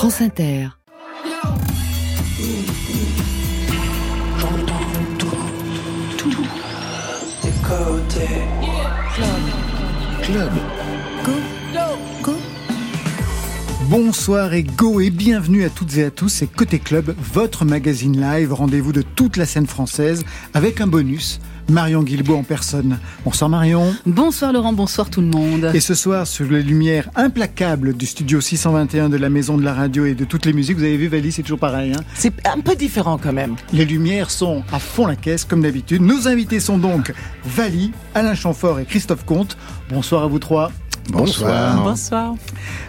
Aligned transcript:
France 0.00 0.22
Inter. 0.22 0.68
Club. 10.22 10.52
Bonsoir 13.90 14.54
et 14.54 14.62
go 14.62 15.00
et 15.00 15.10
bienvenue 15.10 15.64
à 15.64 15.68
toutes 15.68 15.98
et 15.98 16.04
à 16.04 16.10
tous, 16.10 16.30
c'est 16.30 16.46
Côté 16.46 16.78
Club, 16.78 17.14
votre 17.18 17.66
magazine 17.66 18.18
live, 18.18 18.54
rendez-vous 18.54 18.92
de 18.92 19.02
toute 19.02 19.36
la 19.36 19.44
scène 19.44 19.66
française, 19.66 20.24
avec 20.54 20.80
un 20.80 20.86
bonus, 20.86 21.40
Marion 21.70 22.02
Guilbault 22.02 22.36
en 22.36 22.42
personne. 22.42 22.98
Bonsoir 23.24 23.48
Marion. 23.48 23.94
Bonsoir 24.04 24.52
Laurent, 24.52 24.72
bonsoir 24.72 25.08
tout 25.08 25.20
le 25.20 25.28
monde. 25.28 25.70
Et 25.72 25.80
ce 25.80 25.94
soir, 25.94 26.26
sur 26.26 26.50
les 26.50 26.62
lumières 26.62 27.08
implacables 27.14 27.96
du 27.96 28.06
studio 28.06 28.40
621 28.40 29.08
de 29.08 29.16
la 29.16 29.30
Maison 29.30 29.56
de 29.56 29.62
la 29.62 29.72
Radio 29.72 30.04
et 30.04 30.14
de 30.14 30.24
toutes 30.24 30.46
les 30.46 30.52
musiques, 30.52 30.76
vous 30.76 30.82
avez 30.82 30.96
vu 30.96 31.06
Valie, 31.06 31.30
c'est 31.30 31.42
toujours 31.42 31.60
pareil. 31.60 31.92
Hein 31.92 32.02
c'est 32.14 32.32
un 32.46 32.60
peu 32.60 32.74
différent 32.74 33.18
quand 33.18 33.32
même. 33.32 33.54
Les 33.72 33.84
lumières 33.84 34.30
sont 34.30 34.64
à 34.72 34.80
fond 34.80 35.06
la 35.06 35.16
caisse, 35.16 35.44
comme 35.44 35.62
d'habitude. 35.62 36.02
Nos 36.02 36.26
invités 36.26 36.58
sont 36.58 36.76
donc 36.76 37.14
Valie, 37.44 37.92
Alain 38.14 38.34
Chamfort 38.34 38.80
et 38.80 38.84
Christophe 38.84 39.24
Comte. 39.24 39.56
Bonsoir 39.90 40.24
à 40.24 40.26
vous 40.26 40.40
trois. 40.40 40.72
Bonsoir. 41.08 41.82
Bonsoir. 41.82 42.34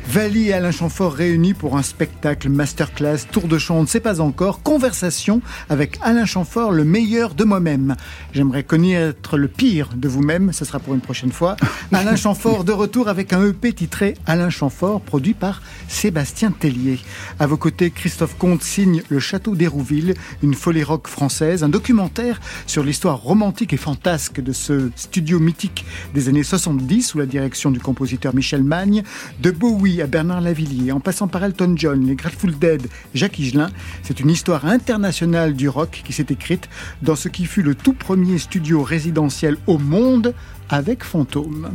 Valie 0.08 0.50
et 0.50 0.54
Alain 0.54 0.72
Chamfort 0.72 1.14
réunis 1.14 1.54
pour 1.54 1.78
un 1.78 1.82
spectacle 1.82 2.50
masterclass, 2.50 3.20
tour 3.32 3.48
de 3.48 3.58
chant, 3.58 3.78
on 3.78 3.82
ne 3.84 3.88
sait 3.88 4.00
pas 4.00 4.20
encore, 4.20 4.62
conversation 4.62 5.42
avec 5.70 5.98
Alain 6.02 6.26
Chamfort, 6.26 6.72
le 6.72 6.84
meilleur 6.84 7.34
de 7.34 7.46
moi-même. 7.46 7.96
J'aimerais 8.34 8.64
connaître 8.64 9.38
le 9.38 9.48
pire 9.48 9.90
de 9.96 10.08
vous-même, 10.08 10.52
ce 10.52 10.66
sera 10.66 10.80
pour 10.80 10.94
une 10.94 11.02
prochaine 11.02 11.32
fois. 11.32 11.56
Alain 11.94 12.16
Chamfort 12.16 12.64
de 12.64 12.74
retour 12.74 13.08
avec 13.08 13.32
un 13.32 13.46
EP 13.46 13.74
titré 13.74 14.16
Alain 14.26 14.50
Chamfort, 14.50 15.02
produit 15.02 15.34
par 15.34 15.62
Sébastien 15.88 16.52
Tellier. 16.52 17.00
À 17.40 17.48
vos 17.48 17.58
côtés, 17.58 17.90
Christophe 17.90 18.38
Comte 18.38 18.64
signe 18.64 19.04
Le 19.10 19.20
Château 19.20 19.56
d'Hérouville, 19.56 20.16
une 20.44 20.54
folie 20.54 20.84
rock 20.84 21.08
française, 21.08 21.64
un 21.64 21.70
documentaire 21.70 22.42
sur 22.68 22.84
l'histoire 22.84 23.22
romantique 23.22 23.74
et 23.74 23.78
fantasque 23.78 24.42
de 24.42 24.52
ce 24.52 24.92
studio 24.96 25.40
mythique 25.40 25.86
des 26.14 26.28
années 26.28 26.44
70 26.44 27.04
sous 27.04 27.18
la 27.18 27.26
direction 27.26 27.72
du 27.72 27.80
compositeur 27.80 28.01
Michel 28.34 28.64
Magne, 28.64 29.04
de 29.40 29.52
Bowie 29.52 30.02
à 30.02 30.08
Bernard 30.08 30.42
Lavillier, 30.42 30.92
en 30.92 31.00
passant 31.00 31.28
par 31.28 31.44
Elton 31.44 31.74
John, 31.76 32.06
les 32.06 32.16
Grateful 32.16 32.58
Dead, 32.58 32.88
Jacques 33.14 33.40
Higelin. 33.40 33.70
C'est 34.04 34.20
une 34.20 34.30
histoire 34.30 34.66
internationale 34.66 35.54
du 35.54 35.70
rock 35.70 36.02
qui 36.06 36.14
s'est 36.14 36.28
écrite 36.30 36.70
dans 37.02 37.16
ce 37.16 37.30
qui 37.30 37.46
fut 37.46 37.62
le 37.62 37.76
tout 37.76 37.94
premier 37.94 38.38
studio 38.38 38.84
résidentiel 38.84 39.58
au 39.68 39.78
monde 39.78 40.34
avec 40.70 41.04
Fantôme. 41.04 41.72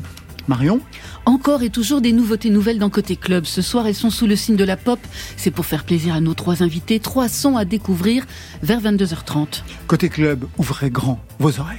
Marion? 0.48 0.80
Encore 1.24 1.62
et 1.62 1.70
toujours 1.70 2.00
des 2.00 2.12
nouveautés 2.12 2.50
nouvelles 2.50 2.78
dans 2.78 2.90
Côté 2.90 3.16
Club. 3.16 3.46
Ce 3.46 3.62
soir, 3.62 3.86
elles 3.86 3.94
sont 3.94 4.10
sous 4.10 4.26
le 4.26 4.36
signe 4.36 4.56
de 4.56 4.64
la 4.64 4.76
pop. 4.76 5.00
C'est 5.36 5.50
pour 5.50 5.66
faire 5.66 5.84
plaisir 5.84 6.14
à 6.14 6.20
nos 6.20 6.34
trois 6.34 6.62
invités. 6.62 7.00
Trois 7.00 7.28
sons 7.28 7.56
à 7.56 7.64
découvrir 7.64 8.24
vers 8.62 8.80
22h30. 8.80 9.62
Côté 9.86 10.08
Club, 10.08 10.44
ouvrez 10.58 10.90
grand 10.90 11.20
vos 11.38 11.58
oreilles. 11.58 11.78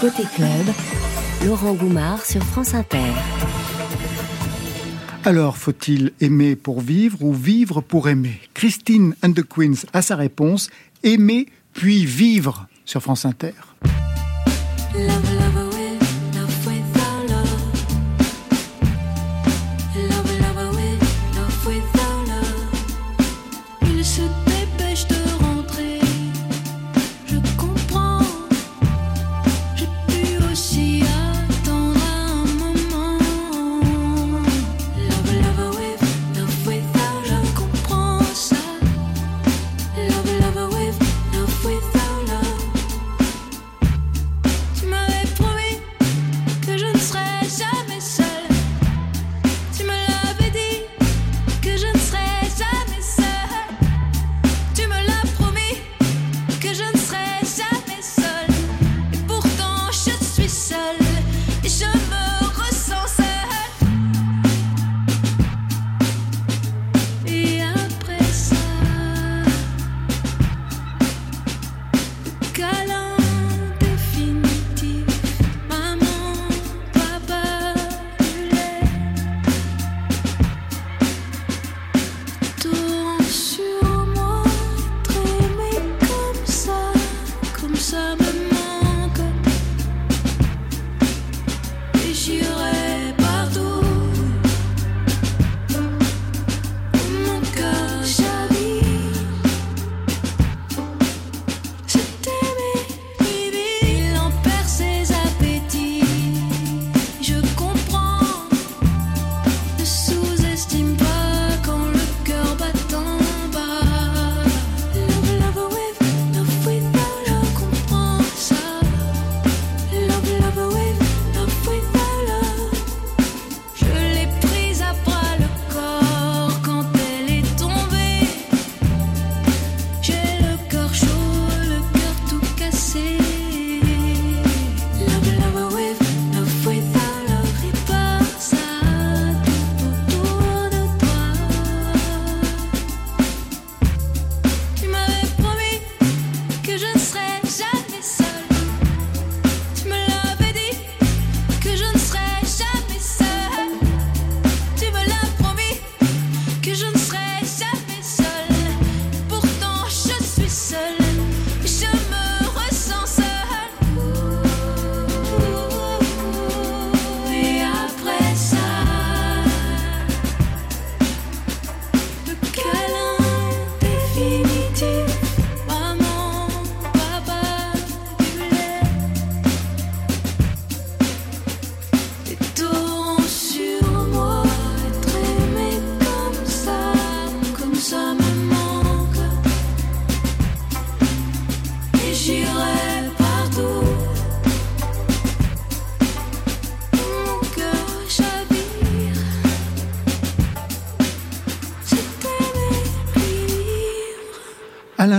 Côté 0.00 0.22
Club, 0.34 0.66
Laurent 1.44 1.74
Goumard 1.74 2.24
sur 2.24 2.42
France 2.42 2.74
Inter. 2.74 3.12
Alors, 5.26 5.56
faut-il 5.56 6.12
aimer 6.20 6.54
pour 6.54 6.80
vivre 6.80 7.20
ou 7.24 7.32
vivre 7.32 7.80
pour 7.80 8.08
aimer? 8.08 8.40
Christine 8.54 9.16
and 9.24 9.32
the 9.32 9.42
Queens 9.42 9.84
a 9.92 10.00
sa 10.00 10.14
réponse 10.14 10.70
aimer 11.02 11.48
puis 11.72 12.06
vivre 12.06 12.68
sur 12.84 13.02
France 13.02 13.24
Inter. 13.24 13.50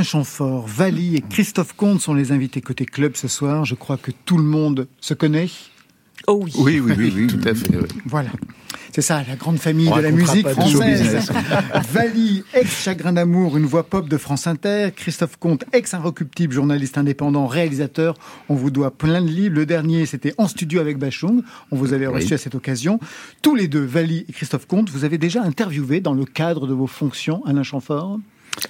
Chamfort, 0.07 0.65
Vali 0.68 1.18
et 1.18 1.21
Christophe 1.21 1.74
Comte 1.74 2.00
sont 2.00 2.13
les 2.13 2.31
invités 2.31 2.62
côté 2.62 2.86
club 2.86 3.18
ce 3.18 3.27
soir. 3.27 3.65
Je 3.65 3.75
crois 3.75 3.98
que 3.98 4.12
tout 4.12 4.38
le 4.38 4.44
monde 4.44 4.88
se 5.01 5.13
connaît. 5.13 5.50
Oh 6.27 6.39
oui. 6.42 6.54
Oui, 6.57 6.80
oui, 6.80 6.94
oui, 6.98 7.13
oui 7.13 7.27
tout 7.27 7.45
à 7.45 7.54
fait. 7.54 7.77
Voilà. 8.06 8.30
C'est 8.94 9.01
ça, 9.01 9.21
la 9.27 9.36
grande 9.36 9.57
famille 9.57 9.92
de 9.92 10.00
la 10.00 10.12
musique 10.12 10.48
française. 10.48 11.30
Vali, 11.92 12.45
ex-chagrin 12.54 13.12
d'amour, 13.12 13.57
une 13.57 13.65
voix 13.65 13.83
pop 13.83 14.07
de 14.07 14.15
France 14.15 14.48
Inter. 14.48 14.92
Christophe 14.95 15.36
Comte, 15.36 15.65
ex-inrecuptible, 15.74 16.53
journaliste 16.53 16.98
indépendant, 16.98 17.45
réalisateur. 17.45 18.15
On 18.48 18.56
vous 18.56 18.71
doit 18.71 18.92
plein 18.92 19.21
de 19.21 19.27
livres. 19.27 19.56
Le 19.56 19.65
dernier, 19.65 20.06
c'était 20.06 20.33
En 20.38 20.48
studio 20.48 20.80
avec 20.80 20.98
Bachung. 21.00 21.44
On 21.71 21.75
vous 21.75 21.92
avait 21.92 22.07
reçu 22.07 22.33
à 22.33 22.38
cette 22.38 22.56
occasion. 22.56 23.01
Tous 23.42 23.56
les 23.56 23.68
deux, 23.68 23.83
Vali 23.83 24.25
et 24.30 24.31
Christophe 24.31 24.68
Comte, 24.68 24.89
vous 24.89 25.03
avez 25.03 25.18
déjà 25.18 25.44
interviewé 25.44 26.00
dans 26.00 26.13
le 26.13 26.24
cadre 26.24 26.65
de 26.65 26.74
vos 26.74 26.88
fonctions 26.88 27.45
Alain 27.45 27.63
Chamfort 27.63 28.19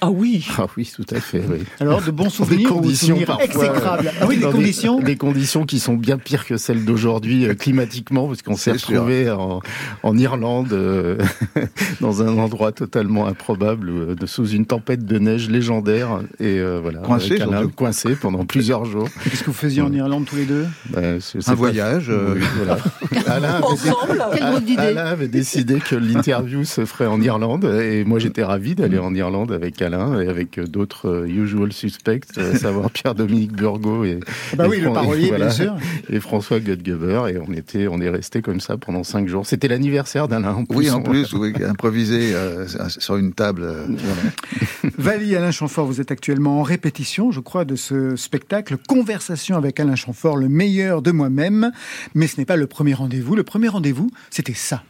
ah 0.00 0.10
oui 0.10 0.46
Ah 0.58 0.66
oui, 0.76 0.90
tout 0.94 1.06
à 1.14 1.20
fait, 1.20 1.42
oui. 1.48 1.58
Alors, 1.80 2.02
de 2.02 2.10
bons 2.10 2.28
souvenirs 2.28 2.58
des 2.58 2.64
conditions 2.64 3.16
ou 3.16 3.20
souvenirs 3.20 3.38
exécrables 3.40 4.12
Ah 4.20 4.26
oui, 4.28 4.36
des 4.36 4.44
conditions 4.44 5.00
des, 5.00 5.16
conditions 5.16 5.64
qui 5.64 5.78
sont 5.80 5.94
bien 5.94 6.18
pires 6.18 6.46
que 6.46 6.56
celles 6.56 6.84
d'aujourd'hui 6.84 7.46
euh, 7.46 7.54
climatiquement, 7.54 8.28
parce 8.28 8.42
qu'on 8.42 8.56
s'est 8.56 8.72
retrouvé 8.72 9.30
en, 9.30 9.60
en, 10.02 10.18
Irlande, 10.18 10.72
euh, 10.72 11.18
dans 12.00 12.22
un 12.22 12.36
endroit 12.38 12.72
totalement 12.72 13.26
improbable, 13.26 13.88
euh, 13.88 14.14
sous 14.26 14.48
une 14.48 14.66
tempête 14.66 15.04
de 15.04 15.18
neige 15.18 15.48
légendaire, 15.48 16.20
et 16.38 16.60
voilà, 16.82 17.00
coincé, 17.00 17.38
coincé 17.74 18.14
pendant 18.14 18.44
plusieurs 18.44 18.84
jours. 18.84 19.08
Qu'est-ce 19.24 19.40
que 19.40 19.46
vous 19.46 19.52
faisiez 19.52 19.82
en 19.82 19.92
Irlande 19.92 20.26
tous 20.26 20.36
les 20.36 20.44
deux? 20.44 20.66
Ben, 20.90 21.18
Un 21.46 21.54
voyage. 21.54 22.10
voilà. 22.10 22.78
Alain, 23.26 23.60
avait, 23.60 24.76
Alain 24.78 25.06
avait 25.06 25.28
décidé 25.28 25.80
que 25.80 25.96
l'interview 25.96 26.64
se 26.64 26.84
ferait 26.84 27.06
en 27.06 27.20
Irlande, 27.20 27.64
et 27.64 28.04
moi 28.04 28.18
j'étais 28.18 28.44
ravi 28.44 28.74
d'aller 28.74 28.98
en 28.98 29.14
Irlande 29.14 29.52
avec 29.52 29.77
Alain 29.82 30.20
et 30.20 30.28
avec 30.28 30.60
d'autres 30.60 31.08
euh, 31.08 31.26
usual 31.26 31.72
suspects, 31.72 32.24
à 32.36 32.56
savoir 32.56 32.90
Pierre-Dominique 32.90 33.52
Burgot 33.52 34.04
et, 34.04 34.20
bah 34.56 34.66
oui, 34.68 34.80
le 34.80 34.92
parolier, 34.92 35.30
bien 35.36 35.50
sûr. 35.50 35.76
et 36.08 36.20
François 36.20 36.60
Gutgeber. 36.60 37.28
Et 37.28 37.38
on 37.38 37.52
était, 37.52 37.88
on 37.88 38.00
est 38.00 38.08
resté 38.08 38.42
comme 38.42 38.60
ça 38.60 38.76
pendant 38.76 39.04
cinq 39.04 39.28
jours. 39.28 39.46
C'était 39.46 39.68
l'anniversaire 39.68 40.28
d'Alain. 40.28 40.64
Oui, 40.70 40.90
en 40.90 41.02
plus, 41.02 41.32
oui, 41.32 41.52
improvisé 41.64 42.34
euh, 42.34 42.66
sur 42.88 43.16
une 43.16 43.32
table. 43.32 43.62
Euh, 43.62 43.86
Valie 44.98 45.36
Alain 45.36 45.50
Chamfort, 45.50 45.86
vous 45.86 46.00
êtes 46.00 46.10
actuellement 46.10 46.60
en 46.60 46.62
répétition, 46.62 47.30
je 47.30 47.40
crois, 47.40 47.64
de 47.64 47.76
ce 47.76 48.16
spectacle 48.16 48.76
Conversation 48.88 49.56
avec 49.56 49.80
Alain 49.80 49.96
Chamfort, 49.96 50.36
le 50.36 50.48
meilleur 50.48 51.02
de 51.02 51.10
moi-même. 51.10 51.72
Mais 52.14 52.26
ce 52.26 52.38
n'est 52.38 52.46
pas 52.46 52.56
le 52.56 52.66
premier 52.66 52.94
rendez-vous. 52.94 53.34
Le 53.36 53.44
premier 53.44 53.68
rendez-vous, 53.68 54.10
c'était 54.30 54.54
ça. 54.54 54.82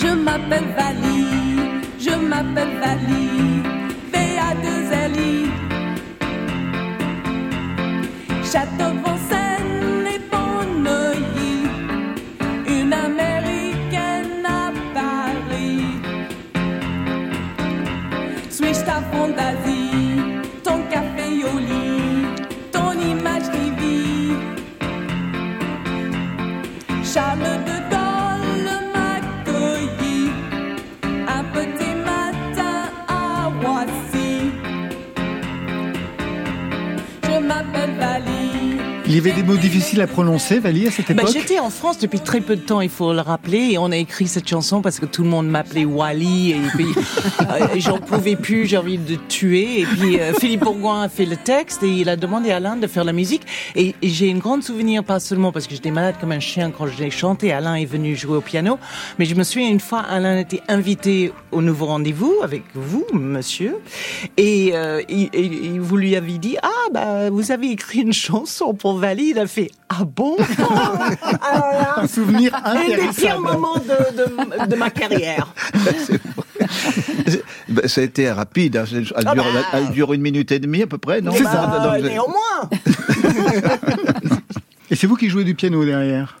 Je 0.00 0.14
m'appelle 0.14 0.64
Valie 0.76 1.47
je 1.98 2.10
m'appelle 2.10 2.78
Vali, 2.80 3.62
V-A-2-L-I. 4.12 5.50
Château 8.44 8.92
Vincennes 9.04 10.06
et 10.14 10.20
Bonneuilly, 10.30 11.68
une 12.66 12.92
américaine 12.92 14.46
à 14.46 14.72
Paris. 14.94 16.00
Suis-je 18.48 18.84
ta 18.84 19.02
fantaisie, 19.12 20.22
ton 20.62 20.78
café 20.90 21.26
Yoli, 21.42 22.26
ton 22.72 22.92
image 22.92 23.50
vit? 23.78 24.32
Charles 27.04 27.58
de 27.66 27.97
Il 39.08 39.14
y 39.14 39.18
avait 39.18 39.32
des 39.32 39.42
mots 39.42 39.56
difficiles 39.56 40.02
à 40.02 40.06
prononcer, 40.06 40.58
Vali, 40.58 40.86
à 40.86 40.90
cette 40.90 41.06
bah, 41.12 41.22
époque 41.22 41.32
J'étais 41.32 41.58
en 41.58 41.70
France 41.70 41.98
depuis 41.98 42.20
très 42.20 42.42
peu 42.42 42.56
de 42.56 42.60
temps, 42.60 42.82
il 42.82 42.90
faut 42.90 43.14
le 43.14 43.22
rappeler, 43.22 43.70
et 43.70 43.78
on 43.78 43.90
a 43.90 43.96
écrit 43.96 44.28
cette 44.28 44.46
chanson 44.46 44.82
parce 44.82 45.00
que 45.00 45.06
tout 45.06 45.22
le 45.22 45.30
monde 45.30 45.48
m'appelait 45.48 45.86
Wally, 45.86 46.50
et 46.50 46.60
puis 46.74 46.88
euh, 47.40 47.68
j'en 47.78 48.00
pouvais 48.00 48.36
plus, 48.36 48.66
j'ai 48.66 48.76
envie 48.76 48.98
de 48.98 49.14
tuer. 49.14 49.80
Et 49.80 49.86
puis 49.86 50.20
euh, 50.20 50.34
Philippe 50.34 50.60
Bourgoin 50.60 51.04
a 51.04 51.08
fait 51.08 51.24
le 51.24 51.36
texte 51.36 51.82
et 51.82 51.88
il 51.88 52.10
a 52.10 52.16
demandé 52.16 52.50
à 52.50 52.56
Alain 52.56 52.76
de 52.76 52.86
faire 52.86 53.04
la 53.04 53.14
musique. 53.14 53.46
Et, 53.74 53.94
j'ai 54.02 54.28
une 54.28 54.40
grande 54.40 54.62
souvenir, 54.62 55.02
pas 55.02 55.20
seulement 55.20 55.52
parce 55.52 55.66
que 55.66 55.74
j'étais 55.74 55.90
malade 55.90 56.16
comme 56.20 56.32
un 56.32 56.40
chien 56.40 56.70
quand 56.70 56.86
j'ai 56.86 57.10
chanté, 57.10 57.50
Alain 57.50 57.76
est 57.76 57.86
venu 57.86 58.14
jouer 58.14 58.36
au 58.36 58.42
piano, 58.42 58.78
mais 59.18 59.24
je 59.24 59.34
me 59.34 59.42
souviens 59.42 59.70
une 59.70 59.80
fois, 59.80 60.00
Alain 60.00 60.36
a 60.36 60.40
été 60.40 60.60
invité 60.68 61.32
au 61.50 61.62
nouveau 61.62 61.86
rendez-vous 61.86 62.34
avec 62.42 62.64
vous, 62.74 63.06
monsieur, 63.14 63.76
et, 64.36 64.72
euh, 64.74 65.00
vous 65.78 65.96
lui 65.96 66.14
avez 66.14 66.36
dit, 66.36 66.58
ah 66.62 66.68
bah 66.92 67.30
vous 67.30 67.52
avez 67.52 67.70
écrit 67.70 68.00
une 68.00 68.12
chanson 68.12 68.74
pour 68.74 68.97
Valide 68.98 69.38
a 69.38 69.46
fait 69.46 69.70
Ah 69.88 70.04
bon? 70.04 70.36
Un 71.96 72.06
souvenir 72.06 72.54
Un 72.64 72.86
des 72.86 73.08
pires 73.16 73.40
moments 73.40 73.78
de, 73.78 74.76
ma 74.76 74.90
carrière. 74.90 75.54
Ça 77.86 78.00
a 78.00 78.04
été 78.04 78.30
rapide. 78.30 78.76
Hein. 78.76 78.84
Ah 79.14 79.34
bah. 79.34 79.44
Elle, 79.72 79.90
dure, 79.90 80.12
une 80.12 80.22
minute 80.22 80.52
et 80.52 80.58
demie 80.58 80.82
à 80.82 80.86
peu 80.86 80.98
près, 80.98 81.20
non 81.20 81.32
C'est 81.32 81.44
ça. 81.44 81.66
Bah, 81.66 81.98
néanmoins. 82.00 82.68
et 84.90 84.96
c'est 84.96 85.06
vous 85.06 85.16
qui 85.16 85.28
jouez 85.28 85.44
du 85.44 85.54
piano 85.54 85.84
derrière? 85.84 86.40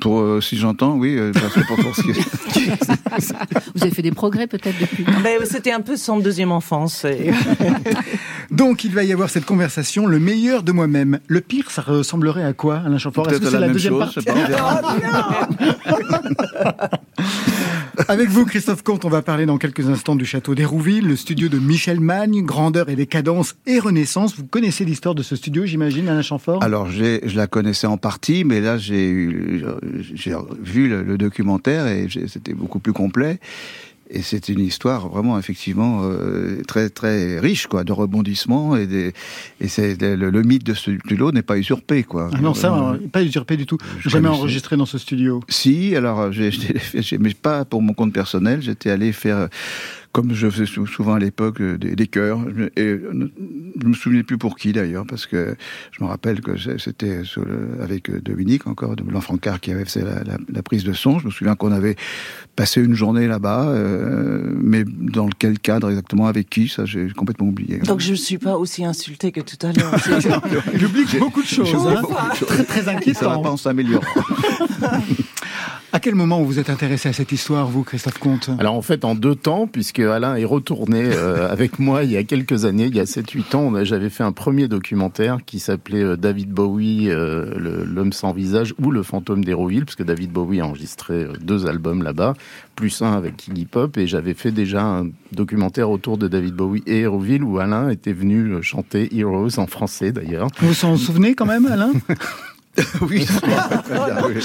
Pour, 0.00 0.20
euh, 0.20 0.40
si 0.40 0.56
j'entends, 0.56 0.94
oui, 0.94 1.16
euh, 1.16 1.32
pour, 1.32 1.76
pour 1.76 1.96
ce 1.96 2.02
qui 2.02 2.12
Vous 3.74 3.82
avez 3.82 3.90
fait 3.90 4.02
des 4.02 4.12
progrès 4.12 4.46
peut-être 4.46 4.78
depuis 4.80 5.04
ben, 5.22 5.38
C'était 5.44 5.72
un 5.72 5.80
peu 5.80 5.96
son 5.96 6.18
deuxième 6.18 6.52
enfance. 6.52 7.06
Donc 8.50 8.84
il 8.84 8.92
va 8.92 9.04
y 9.04 9.12
avoir 9.12 9.30
cette 9.30 9.46
conversation, 9.46 10.06
le 10.06 10.18
meilleur 10.18 10.62
de 10.62 10.72
moi-même. 10.72 11.20
Le 11.26 11.40
pire, 11.40 11.70
ça 11.70 11.82
ressemblerait 11.82 12.44
à 12.44 12.52
quoi, 12.52 12.82
Alain 12.84 12.98
Chamfort 12.98 13.30
Est-ce 13.30 13.40
que 13.40 13.50
c'est 13.50 13.58
la, 13.58 13.68
deuxième 13.68 14.10
chose, 14.10 14.24
partie? 14.24 14.28
Avec 18.08 18.28
vous, 18.28 18.44
Christophe 18.44 18.82
Comte, 18.82 19.04
on 19.04 19.08
va 19.08 19.22
parler 19.22 19.46
dans 19.46 19.58
quelques 19.58 19.88
instants 19.88 20.16
du 20.16 20.24
château 20.24 20.54
d'Hérouville, 20.54 21.06
le 21.06 21.16
studio 21.16 21.48
de 21.48 21.58
Michel 21.58 22.00
Magne, 22.00 22.42
grandeur 22.42 22.88
et 22.88 22.96
décadence 22.96 23.56
et 23.66 23.78
renaissance. 23.78 24.36
Vous 24.36 24.46
connaissez 24.46 24.84
l'histoire 24.84 25.14
de 25.14 25.22
ce 25.22 25.36
studio, 25.36 25.64
j'imagine, 25.64 26.08
Alain 26.08 26.22
Chamfort 26.22 26.62
Alors, 26.62 26.90
je 26.90 27.36
la 27.36 27.46
connaissais 27.46 27.86
en 27.86 27.96
partie, 27.96 28.44
mais 28.44 28.60
là, 28.60 28.78
j'ai 28.78 29.00
vu 30.62 30.88
le 30.88 31.18
documentaire 31.18 31.86
et 31.86 32.08
c'était 32.26 32.54
beaucoup 32.54 32.80
plus 32.80 32.92
complet. 32.92 33.38
Et 34.10 34.22
c'est 34.22 34.48
une 34.48 34.60
histoire 34.60 35.08
vraiment 35.08 35.38
effectivement 35.38 36.02
euh, 36.04 36.62
très 36.66 36.90
très 36.90 37.38
riche 37.38 37.66
quoi 37.66 37.84
de 37.84 37.92
rebondissements 37.92 38.76
et 38.76 38.86
des 38.86 39.12
et 39.60 39.68
c'est 39.68 40.00
le, 40.00 40.42
mythe 40.42 40.64
de 40.64 40.74
ce 40.74 40.96
studio 40.98 41.32
n'est 41.32 41.42
pas 41.42 41.56
usurpé 41.56 42.02
quoi. 42.02 42.30
Ah 42.32 42.40
non 42.40 42.52
ça 42.52 42.74
euh, 42.74 42.98
pas 43.10 43.22
usurpé 43.22 43.56
du 43.56 43.64
tout. 43.64 43.78
Jamais 44.04 44.28
enregistré 44.28 44.76
dans 44.76 44.86
ce 44.86 44.98
studio. 44.98 45.40
Si 45.48 45.96
alors 45.96 46.32
j'ai 46.32 46.50
mais 47.18 47.32
pas 47.34 47.64
pour 47.64 47.80
mon 47.80 47.94
compte 47.94 48.12
personnel 48.12 48.60
j'étais 48.60 48.90
allé 48.90 49.12
faire 49.12 49.48
comme 50.14 50.32
je 50.32 50.48
faisais 50.48 50.64
souvent 50.86 51.14
à 51.14 51.18
l'époque 51.18 51.60
euh, 51.60 51.76
des, 51.76 51.96
des 51.96 52.06
chœurs. 52.06 52.38
Et 52.76 52.82
euh, 52.84 53.32
je 53.82 53.86
me 53.86 53.94
souvenais 53.94 54.22
plus 54.22 54.38
pour 54.38 54.54
qui 54.54 54.72
d'ailleurs, 54.72 55.04
parce 55.04 55.26
que 55.26 55.56
je 55.90 56.04
me 56.04 56.08
rappelle 56.08 56.40
que 56.40 56.52
c'était 56.78 57.22
avec 57.82 58.08
euh, 58.08 58.20
Dominique 58.20 58.68
encore, 58.68 58.94
de 58.94 59.02
Blanc-Francard 59.02 59.58
qui 59.58 59.72
avait 59.72 59.84
fait 59.84 60.04
la, 60.04 60.62
prise 60.62 60.84
de 60.84 60.92
son. 60.92 61.18
Je 61.18 61.26
me 61.26 61.30
souviens 61.32 61.56
qu'on 61.56 61.72
avait 61.72 61.96
passé 62.54 62.80
une 62.80 62.94
journée 62.94 63.26
là-bas, 63.26 63.74
mais 64.56 64.84
dans 64.86 65.28
quel 65.28 65.58
cadre 65.58 65.90
exactement, 65.90 66.28
avec 66.28 66.48
qui, 66.48 66.68
ça 66.68 66.84
j'ai 66.84 67.08
complètement 67.10 67.48
oublié. 67.48 67.78
Donc 67.78 68.00
je 68.00 68.12
ne 68.12 68.16
suis 68.16 68.38
pas 68.38 68.56
aussi 68.56 68.84
insulté 68.84 69.32
que 69.32 69.40
tout 69.40 69.58
à 69.66 69.72
l'heure. 69.72 69.94
J'oublie 70.74 71.04
beaucoup 71.18 71.42
de 71.42 71.46
choses. 71.46 71.86
Hein. 71.88 72.02
Très, 72.46 72.64
très 72.64 72.88
inquiétant. 72.88 73.20
Ça 73.20 73.28
va 73.28 73.38
pas 73.38 73.50
en 73.50 73.56
s'améliorant. 73.56 74.04
À 75.94 76.00
quel 76.00 76.16
moment 76.16 76.42
vous 76.42 76.58
êtes 76.58 76.70
intéressé 76.70 77.08
à 77.08 77.12
cette 77.12 77.30
histoire, 77.30 77.68
vous, 77.68 77.84
Christophe 77.84 78.18
Comte? 78.18 78.50
Alors 78.58 78.74
en 78.74 78.82
fait, 78.82 79.04
en 79.04 79.14
deux 79.14 79.36
temps, 79.36 79.68
puisque 79.68 80.00
Alain 80.00 80.34
est 80.34 80.44
retourné 80.44 81.04
euh, 81.04 81.48
avec 81.52 81.78
moi 81.78 82.02
il 82.02 82.10
y 82.10 82.16
a 82.16 82.24
quelques 82.24 82.64
années, 82.64 82.86
il 82.86 82.96
y 82.96 83.00
a 83.00 83.04
7-8 83.04 83.54
ans, 83.54 83.84
j'avais 83.84 84.10
fait 84.10 84.24
un 84.24 84.32
premier 84.32 84.66
documentaire 84.66 85.38
qui 85.46 85.60
s'appelait 85.60 86.02
euh, 86.02 86.16
David 86.16 86.50
Bowie, 86.50 87.10
euh, 87.10 87.84
l'homme 87.86 88.12
sans 88.12 88.32
visage 88.32 88.74
ou 88.82 88.90
le 88.90 89.04
fantôme 89.04 89.44
d'Hérouville, 89.44 89.84
puisque 89.84 90.02
David 90.02 90.32
Bowie 90.32 90.60
a 90.60 90.66
enregistré 90.66 91.28
deux 91.40 91.66
albums 91.66 92.02
là-bas, 92.02 92.34
plus 92.74 93.00
un 93.00 93.12
avec 93.12 93.46
Iggy 93.46 93.66
Pop, 93.66 93.96
et 93.96 94.08
j'avais 94.08 94.34
fait 94.34 94.50
déjà 94.50 94.82
un 94.82 95.10
documentaire 95.30 95.90
autour 95.90 96.18
de 96.18 96.26
David 96.26 96.54
Bowie 96.54 96.82
et 96.86 97.02
Hérouville 97.02 97.44
où 97.44 97.60
Alain 97.60 97.88
était 97.88 98.12
venu 98.12 98.60
chanter 98.62 99.16
Heroes 99.16 99.58
en 99.58 99.68
français 99.68 100.10
d'ailleurs. 100.10 100.48
Vous 100.58 100.68
vous 100.68 100.84
en 100.86 100.96
souvenez 100.96 101.36
quand 101.36 101.46
même, 101.46 101.66
Alain? 101.66 101.92
oui, 103.02 103.26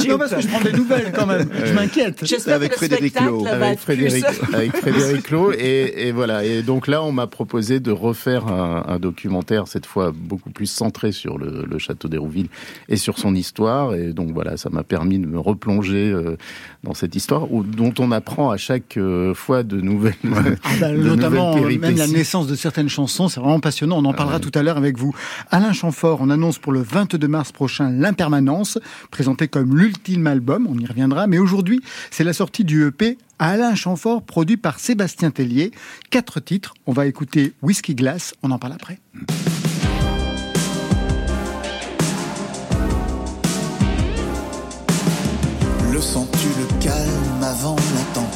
Non, 0.07 0.17
parce 0.17 0.33
que 0.35 0.41
je 0.41 0.47
prends 0.47 0.61
des 0.61 0.73
nouvelles 0.73 1.11
quand 1.15 1.25
même. 1.25 1.49
Je 1.65 1.73
m'inquiète. 1.73 2.19
J'espère 2.23 2.55
Avec 2.55 2.73
Frédéric 2.73 3.19
Lowe. 3.21 3.45
avec 3.47 3.79
Frédéric, 3.79 4.25
avec 4.53 4.75
Frédéric 4.75 5.31
Lowe. 5.31 5.51
Et, 5.53 6.07
et 6.07 6.11
voilà. 6.11 6.43
Et 6.45 6.61
donc 6.61 6.87
là, 6.87 7.01
on 7.03 7.11
m'a 7.11 7.27
proposé 7.27 7.79
de 7.79 7.91
refaire 7.91 8.47
un, 8.47 8.85
un 8.87 8.99
documentaire, 8.99 9.67
cette 9.67 9.85
fois 9.85 10.11
beaucoup 10.15 10.51
plus 10.51 10.67
centré 10.67 11.11
sur 11.11 11.37
le, 11.37 11.65
le 11.67 11.79
château 11.79 12.07
d'Hérouville 12.07 12.49
et 12.87 12.97
sur 12.97 13.17
son 13.17 13.33
histoire. 13.33 13.95
Et 13.95 14.13
donc 14.13 14.31
voilà, 14.31 14.57
ça 14.57 14.69
m'a 14.69 14.83
permis 14.83 15.17
de 15.19 15.25
me 15.25 15.39
replonger 15.39 16.11
euh, 16.11 16.37
dans 16.83 16.93
cette 16.93 17.15
histoire 17.15 17.51
où, 17.51 17.63
dont 17.63 17.93
on 17.99 18.11
apprend 18.11 18.51
à 18.51 18.57
chaque 18.57 18.97
euh, 18.97 19.33
fois 19.33 19.63
de 19.63 19.81
nouvelles, 19.81 20.15
Ah 20.63 20.69
bah, 20.79 20.91
de 20.91 20.97
notamment 20.97 21.57
nouvelles 21.57 21.77
euh, 21.77 21.79
même 21.79 21.97
la 21.97 22.07
naissance 22.07 22.47
de 22.47 22.55
certaines 22.55 22.89
chansons, 22.89 23.27
c'est 23.27 23.39
vraiment 23.39 23.59
passionnant. 23.59 23.97
On 23.97 24.05
en 24.05 24.13
parlera 24.13 24.39
tout 24.39 24.51
à 24.55 24.63
l'heure 24.63 24.77
avec 24.77 24.97
vous. 24.97 25.13
Alain 25.51 25.73
Chamfort, 25.73 26.19
on 26.21 26.29
annonce 26.29 26.57
pour 26.57 26.71
le 26.71 26.81
22 26.81 27.27
mars 27.27 27.51
prochain 27.51 27.91
l'impermanence, 27.91 28.79
présenté 29.11 29.47
comme 29.47 29.77
l'ultime 29.77 30.27
album. 30.27 30.67
On 30.69 30.77
y 30.77 30.85
reviendra. 30.85 31.27
Mais 31.27 31.37
aujourd'hui, 31.37 31.81
c'est 32.11 32.23
la 32.23 32.33
sortie 32.33 32.63
du 32.63 32.85
EP 32.87 33.17
Alain 33.39 33.73
Chamfort, 33.75 34.23
produit 34.23 34.57
par 34.57 34.79
Sébastien 34.79 35.31
Tellier. 35.31 35.71
Quatre 36.09 36.39
titres. 36.39 36.73
On 36.85 36.91
va 36.91 37.07
écouter 37.07 37.53
Whisky 37.61 37.95
Glass. 37.95 38.33
On 38.43 38.51
en 38.51 38.59
parle 38.59 38.73
après. 38.73 38.99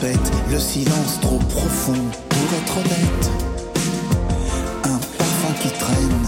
Le 0.04 0.60
silence 0.60 1.18
trop 1.22 1.38
profond 1.38 1.94
pour 2.28 2.58
être 2.58 2.78
honnête. 2.78 3.32
Un 4.84 5.00
parfum 5.18 5.54
qui 5.62 5.70
traîne 5.80 6.28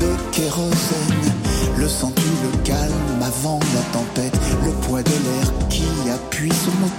de 0.00 0.08
kérosène. 0.32 1.32
Le 1.78 1.86
sens-tu 1.86 2.24
le 2.42 2.58
calme 2.64 3.22
avant 3.22 3.60
la 3.72 3.82
tempête. 3.96 4.36
Le 4.64 4.72
poids 4.84 5.04
de 5.04 5.10
l'air 5.10 5.52
qui 5.68 5.84
appuie 6.12 6.52
sur 6.52 6.72
nos 6.80 6.90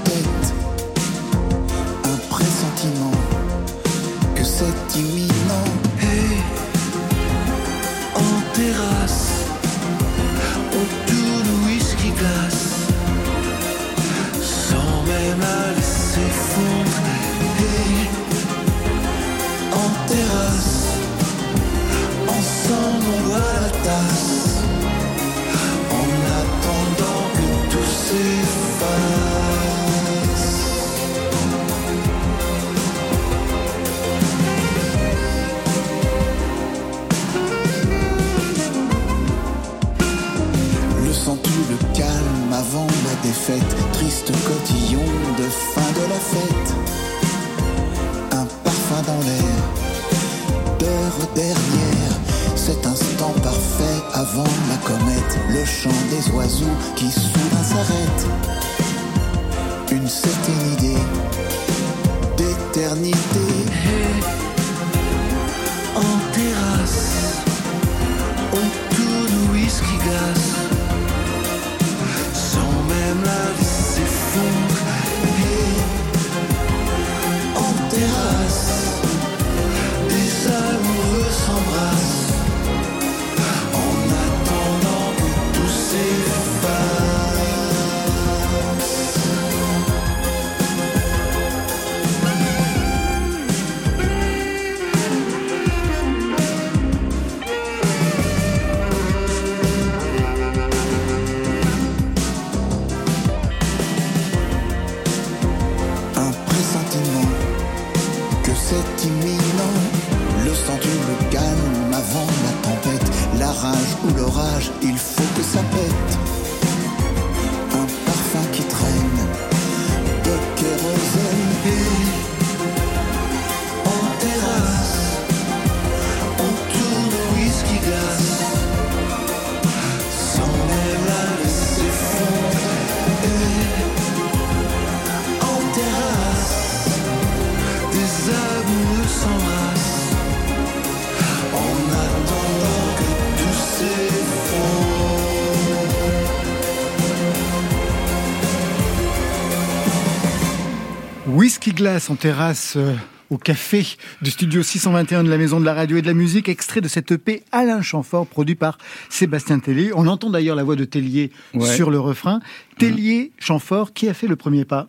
en 152.10 152.16
terrasse 152.16 152.76
euh, 152.78 152.94
au 153.30 153.38
café 153.38 153.86
du 154.22 154.32
studio 154.32 154.64
621 154.64 155.24
de 155.24 155.30
la 155.30 155.38
Maison 155.38 155.60
de 155.60 155.66
la 155.66 155.74
Radio 155.74 155.98
et 155.98 156.02
de 156.02 156.08
la 156.08 156.14
Musique, 156.14 156.48
extrait 156.50 156.80
de 156.82 156.88
cette 156.88 157.12
EP 157.12 157.44
Alain 157.52 157.82
Chamfort, 157.82 158.26
produit 158.28 158.56
par 158.56 158.78
Sébastien 159.10 159.60
Tellier. 159.60 159.92
On 159.96 160.08
entend 160.08 160.30
d'ailleurs 160.30 160.56
la 160.56 160.64
voix 160.64 160.76
de 160.76 160.86
Tellier 160.86 161.32
Ouais. 161.54 161.66
sur 161.68 161.92
le 161.92 162.00
refrain. 162.00 162.40
Tellier, 162.78 163.32
Chamfort, 163.40 163.94
qui 163.94 164.08
a 164.08 164.14
fait 164.14 164.28
le 164.28 164.36
premier 164.36 164.64
pas? 164.66 164.88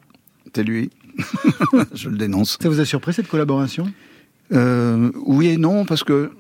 C'est 0.55 0.63
lui. 0.63 0.91
Je 1.95 2.09
le 2.09 2.17
dénonce. 2.17 2.57
Ça 2.61 2.69
vous 2.69 2.81
a 2.81 2.85
surpris 2.85 3.13
cette 3.13 3.29
collaboration? 3.29 3.91
Euh, 4.53 5.11
oui 5.27 5.49
et 5.49 5.57
non, 5.57 5.85
parce 5.85 6.05
que 6.05 6.31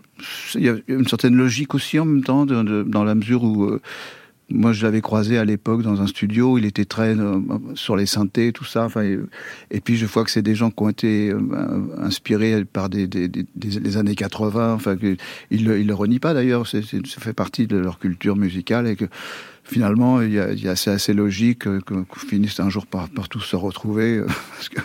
il 0.54 0.62
y 0.62 0.68
a 0.68 0.74
une 0.88 1.06
certaine 1.06 1.36
logique 1.36 1.74
aussi 1.74 1.98
en 1.98 2.04
même 2.04 2.24
temps, 2.24 2.46
de- 2.46 2.62
de- 2.62 2.82
dans 2.84 3.04
la 3.04 3.14
mesure 3.14 3.42
où 3.44 3.64
euh, 3.64 3.80
moi 4.50 4.72
je 4.72 4.82
l'avais 4.84 5.00
croisé 5.00 5.36
à 5.38 5.44
l'époque 5.44 5.82
dans 5.82 6.00
un 6.00 6.06
studio, 6.06 6.58
il 6.58 6.64
était 6.64 6.84
très 6.84 7.16
euh, 7.16 7.40
sur 7.74 7.96
les 7.96 8.06
synthés, 8.06 8.52
tout 8.52 8.64
ça. 8.64 8.84
Enfin, 8.84 9.02
et, 9.70 9.80
puis 9.80 9.96
je 9.96 10.06
vois 10.06 10.24
que 10.24 10.30
c'est 10.30 10.42
des 10.42 10.54
gens 10.54 10.70
qui 10.70 10.82
ont 10.82 10.88
été 10.88 11.30
euh, 11.30 11.38
inspirés 11.98 12.64
par 12.64 12.88
des, 12.88 13.06
des, 13.06 13.28
des- 13.28 13.96
années 13.96 14.14
80. 14.14 14.74
Enfin, 14.74 14.96
ils 15.02 15.16
ils 15.50 15.86
le 15.86 15.94
renient 15.94 16.18
pas 16.18 16.34
d'ailleurs. 16.34 16.66
Ça 16.66 16.80
fait 16.82 17.32
partie 17.32 17.66
de 17.66 17.76
leur 17.76 17.98
culture 17.98 18.36
musicale 18.36 18.86
et 18.86 18.96
que 18.96 19.06
finalement, 19.68 20.20
il 20.22 20.32
y 20.32 20.68
a, 20.68 20.74
c'est 20.76 20.90
assez 20.90 21.12
logique 21.14 21.60
que- 21.60 21.78
qu'on 21.80 22.04
finisse 22.18 22.58
un 22.58 22.68
jour 22.70 22.86
par, 22.86 23.08
par 23.08 23.28
tous 23.28 23.40
se 23.40 23.54
retrouver, 23.56 24.16
euh, 24.16 24.26
parce 24.56 24.68
que 24.68 24.80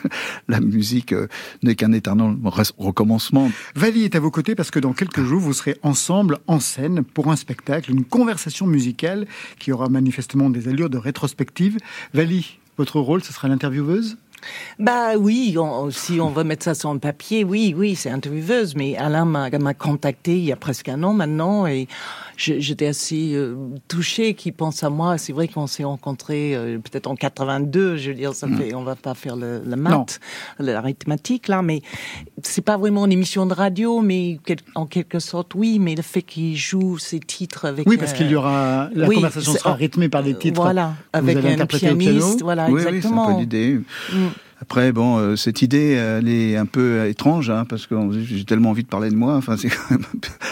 la 0.48 0.60
musique 0.60 1.14
euh, 1.14 1.28
n'est 1.64 1.76
qu'un 1.76 1.92
éternel 1.94 2.36
re- 2.44 2.72
recommencement. 2.78 3.50
Vali 3.76 4.04
est 4.04 4.16
à 4.16 4.20
vos 4.20 4.30
côtés 4.32 4.54
parce 4.56 4.70
que 4.72 4.80
dans 4.80 4.94
quelques 4.94 5.24
jours, 5.24 5.40
vous 5.40 5.54
serez 5.54 5.78
ensemble 5.84 6.38
en 6.48 6.60
scène 6.60 7.04
pour 7.04 7.32
un 7.32 7.36
spectacle, 7.36 7.90
une 7.92 8.04
conversation 8.06 8.68
musicale 8.68 9.26
qui 9.60 9.72
aura 9.72 9.90
manifestement 9.90 10.50
des 10.50 10.68
allures 10.68 10.90
de 10.90 10.98
rétrospective. 10.98 11.78
Vali, 12.14 12.60
votre 12.78 13.00
rôle, 13.00 13.24
ce 13.24 13.32
sera 13.34 13.48
l'intervieweuse? 13.48 14.18
Bah 14.80 15.16
oui, 15.18 15.56
on- 15.58 15.90
si 15.92 16.20
on 16.20 16.30
veut 16.30 16.44
mettre 16.44 16.64
ça 16.64 16.74
sur 16.76 16.90
un 16.90 16.98
papier, 16.98 17.44
oui, 17.44 17.74
oui, 17.78 17.96
c'est 17.96 18.10
intervieweuse, 18.10 18.76
mais 18.76 18.96
Alain 18.98 19.26
m'a 19.26 19.74
contacté 19.74 20.38
il 20.38 20.44
y 20.46 20.52
a 20.52 20.56
presque 20.56 20.90
un 20.90 21.02
an 21.04 21.14
maintenant 21.14 21.66
et 21.68 21.88
j'étais 22.36 22.88
assez 22.88 23.34
euh, 23.36 23.56
touchée 23.88 24.34
qu'il 24.34 24.54
pense 24.54 24.84
à 24.84 24.90
moi. 24.90 25.18
C'est 25.18 25.34
vrai 25.34 25.48
qu'on 25.48 25.68
s'est 25.68 25.84
rencontrés 25.84 26.56
euh, 26.56 26.80
peut-être 26.80 27.08
en 27.08 27.16
82, 27.16 27.98
je 27.98 28.10
veux 28.10 28.16
dire, 28.16 28.34
ça 28.34 28.48
fait, 28.48 28.74
on 28.74 28.84
va 28.84 28.96
pas 28.96 29.14
faire 29.14 29.36
le, 29.36 29.62
le 29.66 29.76
maths, 29.76 30.20
l'arithmétique 30.60 31.48
là, 31.48 31.62
mais 31.62 31.82
c'est 32.44 32.62
pas 32.62 32.78
vraiment 32.78 33.06
une 33.06 33.12
émission 33.12 33.46
de 33.46 33.54
radio, 33.54 34.02
mais 34.02 34.40
quel- 34.46 34.58
en 34.76 34.86
quelque 34.86 35.20
sorte, 35.20 35.56
oui. 35.56 35.80
Mais 35.80 35.96
le 35.96 36.02
fait 36.04 36.22
qu'il 36.22 36.56
joue 36.56 36.98
ses 36.98 37.20
titres 37.20 37.66
avec. 37.66 37.88
Oui, 37.88 37.98
parce 37.98 38.14
qu'il 38.14 38.30
y 38.30 38.34
euh, 38.36 38.38
aura 38.40 38.90
la 38.94 39.08
oui, 39.08 39.16
conversation 39.16 39.54
sera 39.54 39.74
rythmée 39.74 40.10
par 40.10 40.24
des 40.24 40.36
titres. 40.36 40.62
Voilà, 40.62 40.94
que 41.14 41.20
vous 41.20 41.30
avec 41.30 41.38
allez 41.38 41.62
un 41.62 41.66
pianiste. 41.66 42.42
Voilà, 42.42 42.68
oui, 42.68 42.74
oui, 42.76 42.82
c'est 42.82 42.88
un 42.90 42.94
exactement. 42.94 43.34
peu 43.36 43.40
l'idée. 43.42 43.80
Mm. 44.12 44.16
Après, 44.62 44.94
bon, 44.94 45.18
euh, 45.18 45.36
cette 45.36 45.62
idée, 45.62 45.90
elle 45.92 46.30
est 46.30 46.56
un 46.56 46.66
peu 46.66 47.06
étrange, 47.10 47.50
hein, 47.50 47.66
parce 47.68 47.86
que 47.86 47.96
j'ai 48.24 48.46
tellement 48.46 48.70
envie 48.70 48.84
de 48.84 48.88
parler 48.88 49.10
de 49.10 49.16
moi. 49.16 49.36
Enfin, 49.38 49.58
c'est 49.58 49.68
quand 49.68 49.92
même 49.92 50.06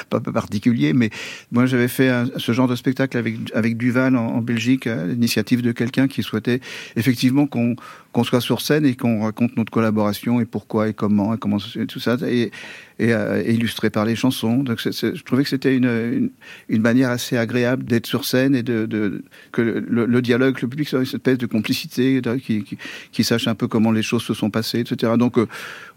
pas 0.09 0.17
un 0.17 0.21
peu 0.21 0.33
particulier, 0.33 0.91
mais 0.91 1.09
moi, 1.49 1.65
j'avais 1.65 1.87
fait 1.87 2.09
un- 2.09 2.25
ce 2.35 2.51
genre 2.51 2.67
de 2.67 2.75
spectacle 2.75 3.15
avec 3.17 3.35
avec 3.53 3.77
Duval 3.77 4.17
en, 4.17 4.25
en 4.35 4.41
Belgique, 4.41 4.85
à 4.87 5.05
l'initiative 5.05 5.61
de 5.61 5.71
quelqu'un 5.71 6.09
qui 6.09 6.23
souhaitait 6.23 6.59
effectivement 6.97 7.45
qu'on 7.47 7.75
qu'on 8.13 8.23
soit 8.25 8.41
sur 8.41 8.59
scène 8.61 8.85
et 8.85 8.95
qu'on 8.95 9.23
raconte 9.23 9.55
notre 9.55 9.71
collaboration 9.71 10.41
et 10.41 10.45
pourquoi 10.45 10.89
et 10.89 10.93
comment 10.93 11.33
et 11.33 11.37
comment 11.37 11.57
et 11.77 11.85
tout 11.85 11.99
ça 12.01 12.17
et, 12.27 12.51
et, 12.99 13.13
euh, 13.13 13.41
et 13.45 13.53
illustré 13.53 13.89
par 13.89 14.03
les 14.03 14.15
chansons. 14.17 14.57
Donc, 14.63 14.81
c'est- 14.81 15.15
je 15.15 15.23
trouvais 15.23 15.43
que 15.43 15.49
c'était 15.49 15.75
une, 15.77 15.85
une 15.85 16.29
une 16.67 16.81
manière 16.81 17.09
assez 17.09 17.37
agréable 17.37 17.85
d'être 17.85 18.05
sur 18.07 18.25
scène 18.25 18.53
et 18.53 18.63
de, 18.63 18.85
de 18.85 19.23
que 19.53 19.61
le, 19.61 20.05
le 20.05 20.21
dialogue, 20.21 20.59
le 20.61 20.67
public, 20.67 20.89
soit 20.89 20.99
une 20.99 21.05
espèce 21.05 21.37
de 21.37 21.45
complicité, 21.45 22.19
de- 22.21 22.35
qui, 22.35 22.63
qui, 22.63 22.77
qui 23.13 23.23
sache 23.23 23.47
un 23.47 23.55
peu 23.55 23.67
comment 23.67 23.91
les 23.93 24.03
choses 24.03 24.23
se 24.23 24.33
sont 24.33 24.49
passées, 24.49 24.79
etc. 24.81 25.13
Donc 25.17 25.37
euh, 25.37 25.47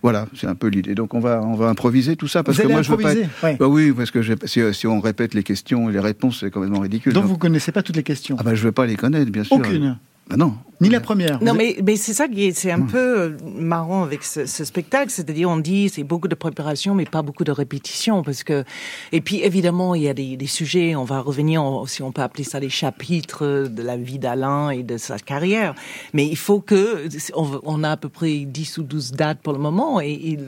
voilà, 0.03 0.27
c'est 0.37 0.47
un 0.47 0.55
peu 0.55 0.69
l'idée. 0.69 0.95
Donc 0.95 1.15
on 1.15 1.21
va 1.21 1.43
on 1.43 1.55
va 1.55 1.69
improviser 1.69 2.15
tout 2.17 2.29
ça 2.29 2.43
parce 2.45 2.57
Vous 2.59 2.63
que 2.63 2.67
allez 2.67 2.75
moi 2.75 2.83
je 2.83 2.91
veux 2.93 2.97
pas. 2.97 3.09
improviser, 3.11 3.25
Être... 3.27 3.45
ouais. 3.45 3.57
Bah 3.59 3.67
oui, 3.67 3.93
parce 3.93 4.11
que 4.13 4.21
si 4.47 4.87
on 4.87 5.01
répète 5.01 5.35
les 5.35 5.43
questions 5.43 5.91
et 5.91 5.93
les 5.93 6.01
réponses, 6.01 6.41
c'est 6.41 6.51
complètement 6.53 6.81
ridicule. 6.81 7.13
Donc 7.13 7.25
Donc- 7.25 7.33
vous 7.33 7.39
connaissez 7.39 7.73
pas 7.73 7.83
toutes 7.83 7.97
les 7.97 8.03
questions. 8.05 8.37
Ah 8.39 8.45
bah 8.45 8.55
je 8.55 8.63
veux 8.63 8.73
pas 8.73 8.87
les 8.87 8.97
connaître, 8.97 9.33
bien 9.33 9.43
sûr. 9.45 9.57
Aucune. 9.57 9.99
Bah 10.31 10.37
non. 10.39 10.55
Ni 10.81 10.89
la 10.89 11.01
première. 11.01 11.43
Non, 11.43 11.55
mais, 11.55 11.77
mais 11.85 11.97
c'est 11.97 12.13
ça 12.15 12.29
qui 12.29 12.47
est, 12.47 12.53
c'est 12.53 12.71
un 12.73 12.83
peu 12.83 13.21
euh, 13.21 13.37
marrant 13.59 14.03
avec 14.03 14.23
ce, 14.25 14.47
ce 14.47 14.65
spectacle, 14.65 15.11
c'est-à-dire 15.11 15.49
on 15.49 15.57
dit 15.57 15.89
c'est 15.89 16.03
beaucoup 16.05 16.29
de 16.29 16.35
préparation, 16.35 16.95
mais 16.95 17.05
pas 17.05 17.23
beaucoup 17.23 17.45
de 17.45 17.53
répétition, 17.53 18.23
parce 18.23 18.43
que 18.45 18.65
et 19.13 19.21
puis 19.21 19.41
évidemment 19.43 19.95
il 19.95 20.03
y 20.03 20.09
a 20.09 20.15
des, 20.15 20.37
des 20.37 20.47
sujets, 20.47 20.95
on 20.97 21.05
va 21.05 21.21
revenir, 21.21 21.63
on- 21.63 21.87
si 21.87 22.03
on 22.03 22.13
peut 22.13 22.23
appeler 22.23 22.45
ça 22.45 22.59
les 22.61 22.69
chapitres 22.71 23.69
de 23.71 23.83
la 23.83 23.97
vie 23.97 24.19
d'Alain 24.19 24.71
et 24.71 24.83
de 24.83 24.97
sa 24.97 25.19
carrière, 25.19 25.75
mais 26.13 26.27
il 26.27 26.37
faut 26.37 26.61
que 26.61 27.07
on, 27.35 27.61
on 27.65 27.85
a 27.85 27.91
à 27.93 27.97
peu 27.97 28.09
près 28.09 28.39
10 28.47 28.79
ou 28.79 28.83
12 28.83 29.13
dates 29.13 29.39
pour 29.43 29.53
le 29.53 29.59
moment 29.59 30.01
et, 30.01 30.11
et 30.13 30.39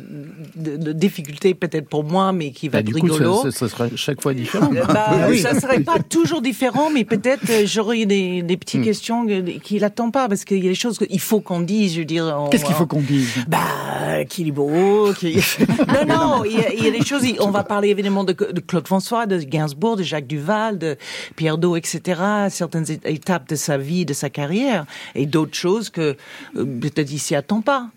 de, 0.56 0.76
de 0.76 0.92
difficultés 0.92 1.54
peut-être 1.54 1.88
pour 1.88 2.04
moi, 2.04 2.32
mais 2.32 2.50
qui 2.50 2.68
va 2.68 2.72
Bah, 2.72 2.78
être 2.80 2.86
du 2.86 2.94
coup, 2.94 3.02
rigolo. 3.06 3.36
ça, 3.44 3.50
ça- 3.50 3.58
ça 3.58 3.68
sera 3.68 3.88
chaque 3.96 4.20
fois 4.22 4.34
différent. 4.34 4.70
Euh, 4.74 4.84
bah, 4.86 5.12
Oui. 5.28 5.38
Ça 5.40 5.58
serait 5.58 5.80
pas 5.80 5.98
toujours 5.98 6.42
différent, 6.42 6.90
mais 6.90 7.04
peut-être 7.04 7.48
euh, 7.50 7.62
j'aurais 7.66 8.04
des, 8.06 8.42
des 8.42 8.56
petites 8.56 8.82
questions 8.82 9.26
que- 9.26 9.58
qu'il 9.58 9.84
attend 9.84 10.10
pas, 10.10 10.25
parce 10.28 10.44
qu'il 10.44 10.62
y 10.62 10.66
a 10.66 10.70
des 10.70 10.74
choses 10.74 10.98
qu'il 10.98 11.20
faut 11.20 11.40
qu'on 11.40 11.60
dise. 11.60 11.94
Je 11.94 11.98
veux 12.00 12.04
dire, 12.04 12.24
on- 12.38 12.48
Qu'est-ce 12.48 12.64
qu'il 12.64 12.74
faut 12.74 12.86
qu'on 12.86 13.00
dise? 13.00 13.30
Bah, 13.48 14.24
qu'il 14.28 14.48
est 14.48 14.52
beau, 14.52 15.12
qu'il... 15.12 15.36
non, 15.88 16.06
non, 16.06 16.44
il 16.44 16.52
y, 16.58 16.60
a, 16.60 16.72
il 16.72 16.84
y 16.84 16.88
a 16.88 16.90
des 16.90 17.04
choses. 17.04 17.22
On 17.40 17.50
va 17.50 17.62
parler 17.64 17.88
évidemment 17.88 18.24
de, 18.24 18.32
de 18.32 18.60
Claude 18.60 18.86
François, 18.86 19.26
de 19.26 19.38
Gainsbourg, 19.38 19.96
de 19.96 20.02
Jacques 20.02 20.26
Duval, 20.26 20.78
de 20.78 20.96
Pierre 21.36 21.58
Dot, 21.58 21.76
etc. 21.76 22.20
Certaines 22.50 22.86
étapes 23.04 23.48
de 23.48 23.56
sa 23.56 23.78
vie, 23.78 24.04
de 24.04 24.12
sa 24.14 24.30
carrière, 24.30 24.86
et 25.14 25.26
d'autres 25.26 25.54
choses 25.56 25.90
que 25.90 26.16
euh, 26.56 26.64
peut-être 26.80 27.10
il 27.12 27.18
s'y 27.18 27.34
attend 27.34 27.60
pas. 27.60 27.88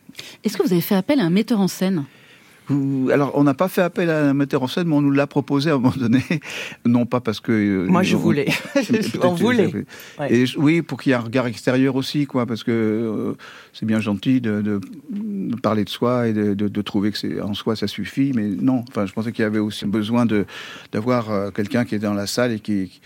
Est-ce 0.44 0.58
que 0.58 0.64
vous 0.64 0.74
avez 0.74 0.82
fait 0.82 0.96
appel 0.96 1.20
à 1.20 1.24
un 1.24 1.30
metteur 1.30 1.60
en 1.60 1.68
scène? 1.68 2.06
Alors, 3.12 3.32
on 3.36 3.44
n'a 3.44 3.54
pas 3.54 3.68
fait 3.68 3.82
appel 3.82 4.10
à 4.10 4.30
un 4.30 4.34
metteur 4.34 4.62
en 4.64 4.68
scène, 4.68 4.88
mais 4.88 4.96
on 4.96 5.02
nous 5.02 5.12
l'a 5.12 5.28
proposé 5.28 5.70
à 5.70 5.74
un 5.74 5.78
moment 5.78 5.94
donné. 5.98 6.24
Non 6.86 7.06
pas 7.06 7.20
parce 7.20 7.40
que. 7.40 7.52
euh, 7.52 7.86
Moi, 7.88 8.04
je 8.04 8.16
on- 8.16 8.20
voulais. 8.20 8.48
On 9.24 9.34
voulait. 9.34 9.72
Ouais. 10.20 10.34
Et 10.34 10.46
oui, 10.58 10.82
pour 10.82 11.00
qu'il 11.00 11.12
y 11.12 11.14
ait 11.14 11.18
un 11.18 11.22
regard 11.22 11.48
extérieur 11.48 11.96
aussi, 11.96 12.26
quoi, 12.26 12.46
parce 12.46 12.64
que 12.64 12.72
euh, 12.72 13.34
c'est 13.74 13.86
bien 13.86 14.00
gentil 14.00 14.42
de, 14.42 14.62
de- 14.62 14.80
de 15.12 15.56
parler 15.56 15.84
de 15.84 15.90
soi 15.90 16.28
et 16.28 16.34
de, 16.34 16.82
trouver 16.82 17.12
que 17.12 17.18
c'est 17.18 17.42
en 17.42 17.54
soi 17.54 17.76
ça 17.76 17.88
suffit, 17.88 18.32
mais 18.36 18.48
non. 18.48 18.84
Enfin, 18.90 19.06
je 19.06 19.14
pensais 19.14 19.32
qu'il 19.32 19.44
y 19.44 19.46
avait 19.46 19.60
aussi 19.60 19.86
besoin 19.86 20.26
de 20.26 20.46
d'avoir 20.92 21.32
euh, 21.32 21.52
quelqu'un 21.52 21.86
qui 21.86 21.96
est 21.96 22.00
dans 22.00 22.14
la 22.14 22.28
salle 22.28 22.52
et 22.54 22.60
qui 22.60 23.00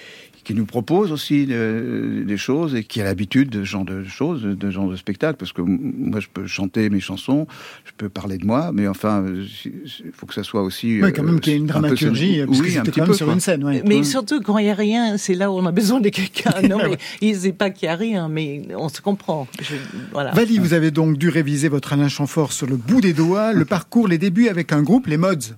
qui 0.44 0.54
nous 0.54 0.66
propose 0.66 1.12
aussi 1.12 1.48
euh, 1.50 2.24
des 2.26 2.38
choses 2.38 2.76
et 2.76 2.84
qui 2.84 3.00
a 3.02 3.04
l'habitude 3.04 3.50
de 3.50 3.60
ce 3.64 3.70
genre 3.70 3.86
de 3.86 4.04
choses, 4.04 4.44
de 4.44 4.58
ce 4.62 4.72
genre 4.72 4.90
de 4.90 4.96
spectacle, 4.96 5.38
parce 5.38 5.54
que 5.54 5.62
moi 5.62 6.20
je 6.20 6.28
peux 6.34 6.46
chanter 6.48 6.90
mes 6.90 7.00
chansons, 7.00 7.48
je 7.86 7.92
peux 7.98 8.10
parler 8.10 8.38
de 8.38 8.46
moi, 8.46 8.72
mais 8.74 8.88
enfin, 8.88 9.24
il 9.66 10.12
faut 10.14 10.26
que 10.26 10.34
ça 10.34 10.44
soit 10.44 10.62
aussi. 10.64 11.02
Oui, 11.02 11.14
quand 11.14 11.24
même 11.24 11.40
qu'il 11.40 11.54
y 11.54 11.56
ait 11.56 11.60
une 11.60 11.66
un 11.66 11.68
peu 11.68 11.80
dramaturgie, 11.82 12.44
parce 12.46 12.60
que 12.60 12.64
oui, 12.64 12.70
un 12.70 12.72
c'était 12.84 12.92
petit 12.92 13.00
quand 13.00 13.02
même 13.06 13.08
peu, 13.12 13.14
sur 13.18 13.26
quoi. 13.26 13.34
une 13.36 13.40
scène. 13.40 13.64
ouais. 13.64 13.82
Mais 13.86 13.98
Ouais. 13.98 14.04
surtout 14.04 14.42
quand 14.42 14.58
il 14.58 14.66
y 14.66 14.70
a 14.70 14.74
rien, 14.76 15.18
c'est 15.18 15.36
là 15.36 15.52
où 15.52 15.56
on 15.56 15.66
a 15.66 15.72
besoin 15.72 16.00
de 16.02 16.10
quelqu'un. 16.10 16.52
Non, 16.68 16.78
mais 16.78 16.98
il 17.22 17.36
sait 17.36 17.54
pas 17.54 17.70
qu'il 17.70 17.86
y 17.88 17.90
a 17.90 17.96
rien, 17.96 18.28
mais 18.30 18.64
on 18.78 18.90
se 18.90 19.02
comprend. 19.02 19.48
Je- 19.62 19.76
voilà. 20.12 20.32
Vali, 20.32 20.58
vous 20.60 20.74
avez 20.74 20.92
donc 20.92 21.18
dû 21.18 21.30
réviser 21.30 21.70
votre 21.70 21.94
Alain 21.94 22.08
Chamfort 22.10 22.52
sur 22.54 22.68
le 22.68 22.76
bout 22.76 23.02
des 23.02 23.14
doigts, 23.14 23.54
le 23.54 23.66
parcours, 23.78 24.08
les 24.08 24.18
débuts 24.18 24.48
avec 24.50 24.72
un 24.72 24.82
groupe, 24.82 25.08
les 25.08 25.18
Mods. 25.18 25.56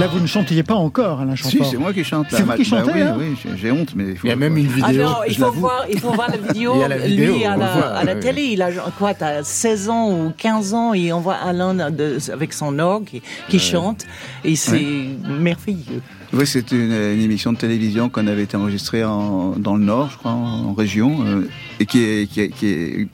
Là, 0.00 0.06
vous 0.06 0.18
ne 0.20 0.26
chantiez 0.26 0.62
pas 0.62 0.74
encore, 0.76 1.20
Alain 1.20 1.36
Si, 1.36 1.42
Chamfort. 1.58 1.70
c'est 1.70 1.76
moi 1.76 1.92
qui 1.92 2.02
chante. 2.04 2.26
C'est 2.30 2.42
vous 2.42 2.52
qui 2.54 2.68
Bah 2.70 2.78
chantez, 2.78 2.92
oui, 2.94 3.02
hein 3.02 3.16
oui, 3.18 3.36
j'ai- 3.60 3.70
honte, 3.70 3.94
mais 3.94 4.14
faut- 4.14 4.26
Il 4.26 4.30
y 4.30 4.32
a 4.32 4.36
même 4.36 4.56
une 4.56 4.68
Ah 4.82 4.88
vidéo. 4.88 5.04
non, 5.04 5.16
il 5.28 5.36
faut 5.36 5.50
voir, 5.52 5.84
il 5.90 6.00
faut 6.00 6.12
voir 6.12 6.30
la 6.30 6.36
vidéo. 6.48 6.72
Il 6.76 6.80
y 6.80 6.84
a 6.84 6.88
la 6.88 6.96
vidéo, 6.98 7.34
lui 7.36 7.44
à 7.44 7.56
la, 7.56 7.66
voit, 7.66 7.86
à 7.88 8.04
la 8.04 8.14
télé, 8.16 8.42
il 8.44 8.62
a 8.62 8.70
quoi, 8.98 9.12
t'as 9.14 9.42
16 9.42 9.90
ans 9.90 10.10
ou 10.10 10.32
15 10.36 10.72
ans 10.72 10.94
et 10.94 11.12
on 11.12 11.20
voit 11.20 11.34
Alain 11.34 11.74
de- 11.90 12.18
avec 12.32 12.52
son 12.54 12.78
orgue 12.78 13.04
qui, 13.04 13.22
qui 13.48 13.58
chante 13.58 14.06
et 14.44 14.56
c'est 14.56 14.80
merveilleux. 15.28 16.02
Oui, 16.32 16.46
c'était 16.46 16.76
une, 16.76 16.92
une 16.92 17.20
émission 17.22 17.52
de 17.52 17.58
télévision 17.58 18.08
qu'on 18.08 18.26
avait 18.28 18.44
été 18.44 18.56
enregistrée 18.56 19.02
en, 19.04 19.56
dans 19.56 19.74
le 19.76 19.84
Nord, 19.84 20.10
je 20.12 20.16
crois, 20.18 20.30
en, 20.30 20.68
en 20.68 20.72
région, 20.74 21.24
euh, 21.26 21.48
et 21.80 21.86
qui 21.86 22.02
est, 22.02 22.30
qui 22.30 22.40
est, 22.40 22.48
qui 22.50 22.66
est 22.66 23.08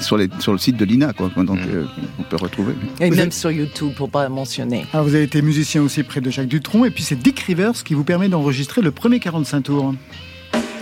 sur, 0.00 0.18
les, 0.18 0.28
sur 0.40 0.52
le 0.52 0.58
site 0.58 0.76
de 0.76 0.84
l'INA, 0.84 1.14
quoi. 1.14 1.30
Donc, 1.36 1.58
euh, 1.58 1.84
on 2.18 2.22
peut 2.24 2.36
retrouver. 2.36 2.74
Et 3.00 3.08
Vous 3.08 3.16
même 3.16 3.32
sur 3.32 3.50
YouTube 3.50 3.92
pour 3.96 4.10
pas 4.10 4.28
mentionner. 4.28 4.84
Alors, 4.92 5.06
vous 5.06 5.14
avez 5.14 5.24
été 5.24 5.40
musicien 5.40 5.82
aussi 5.82 6.02
près 6.02 6.20
de 6.20 6.30
Jacques 6.30 6.48
Dutronc, 6.48 6.84
et 6.84 6.90
puis 6.90 7.02
c'est 7.02 7.18
Dick 7.18 7.40
Rivers 7.40 7.82
qui 7.82 7.94
vous 7.94 8.04
permet 8.04 8.28
d'enregistrer 8.28 8.82
le 8.82 8.90
premier 8.90 9.20
45 9.20 9.62
tours. 9.62 9.94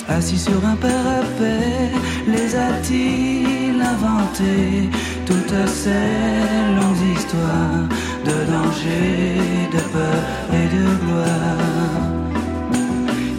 Assis 0.08 0.38
sur 0.38 0.66
un 0.66 0.74
parapet, 0.74 1.90
les 2.26 2.56
a-t-il 2.56 3.61
inventés 3.92 4.90
Toutes 5.26 5.68
ces 5.68 6.08
longues 6.78 7.16
histoires 7.16 7.88
de 8.24 8.36
danger, 8.52 9.68
de 9.72 9.82
peur 9.94 10.22
et 10.58 10.66
de 10.76 10.84
gloire. 11.04 12.02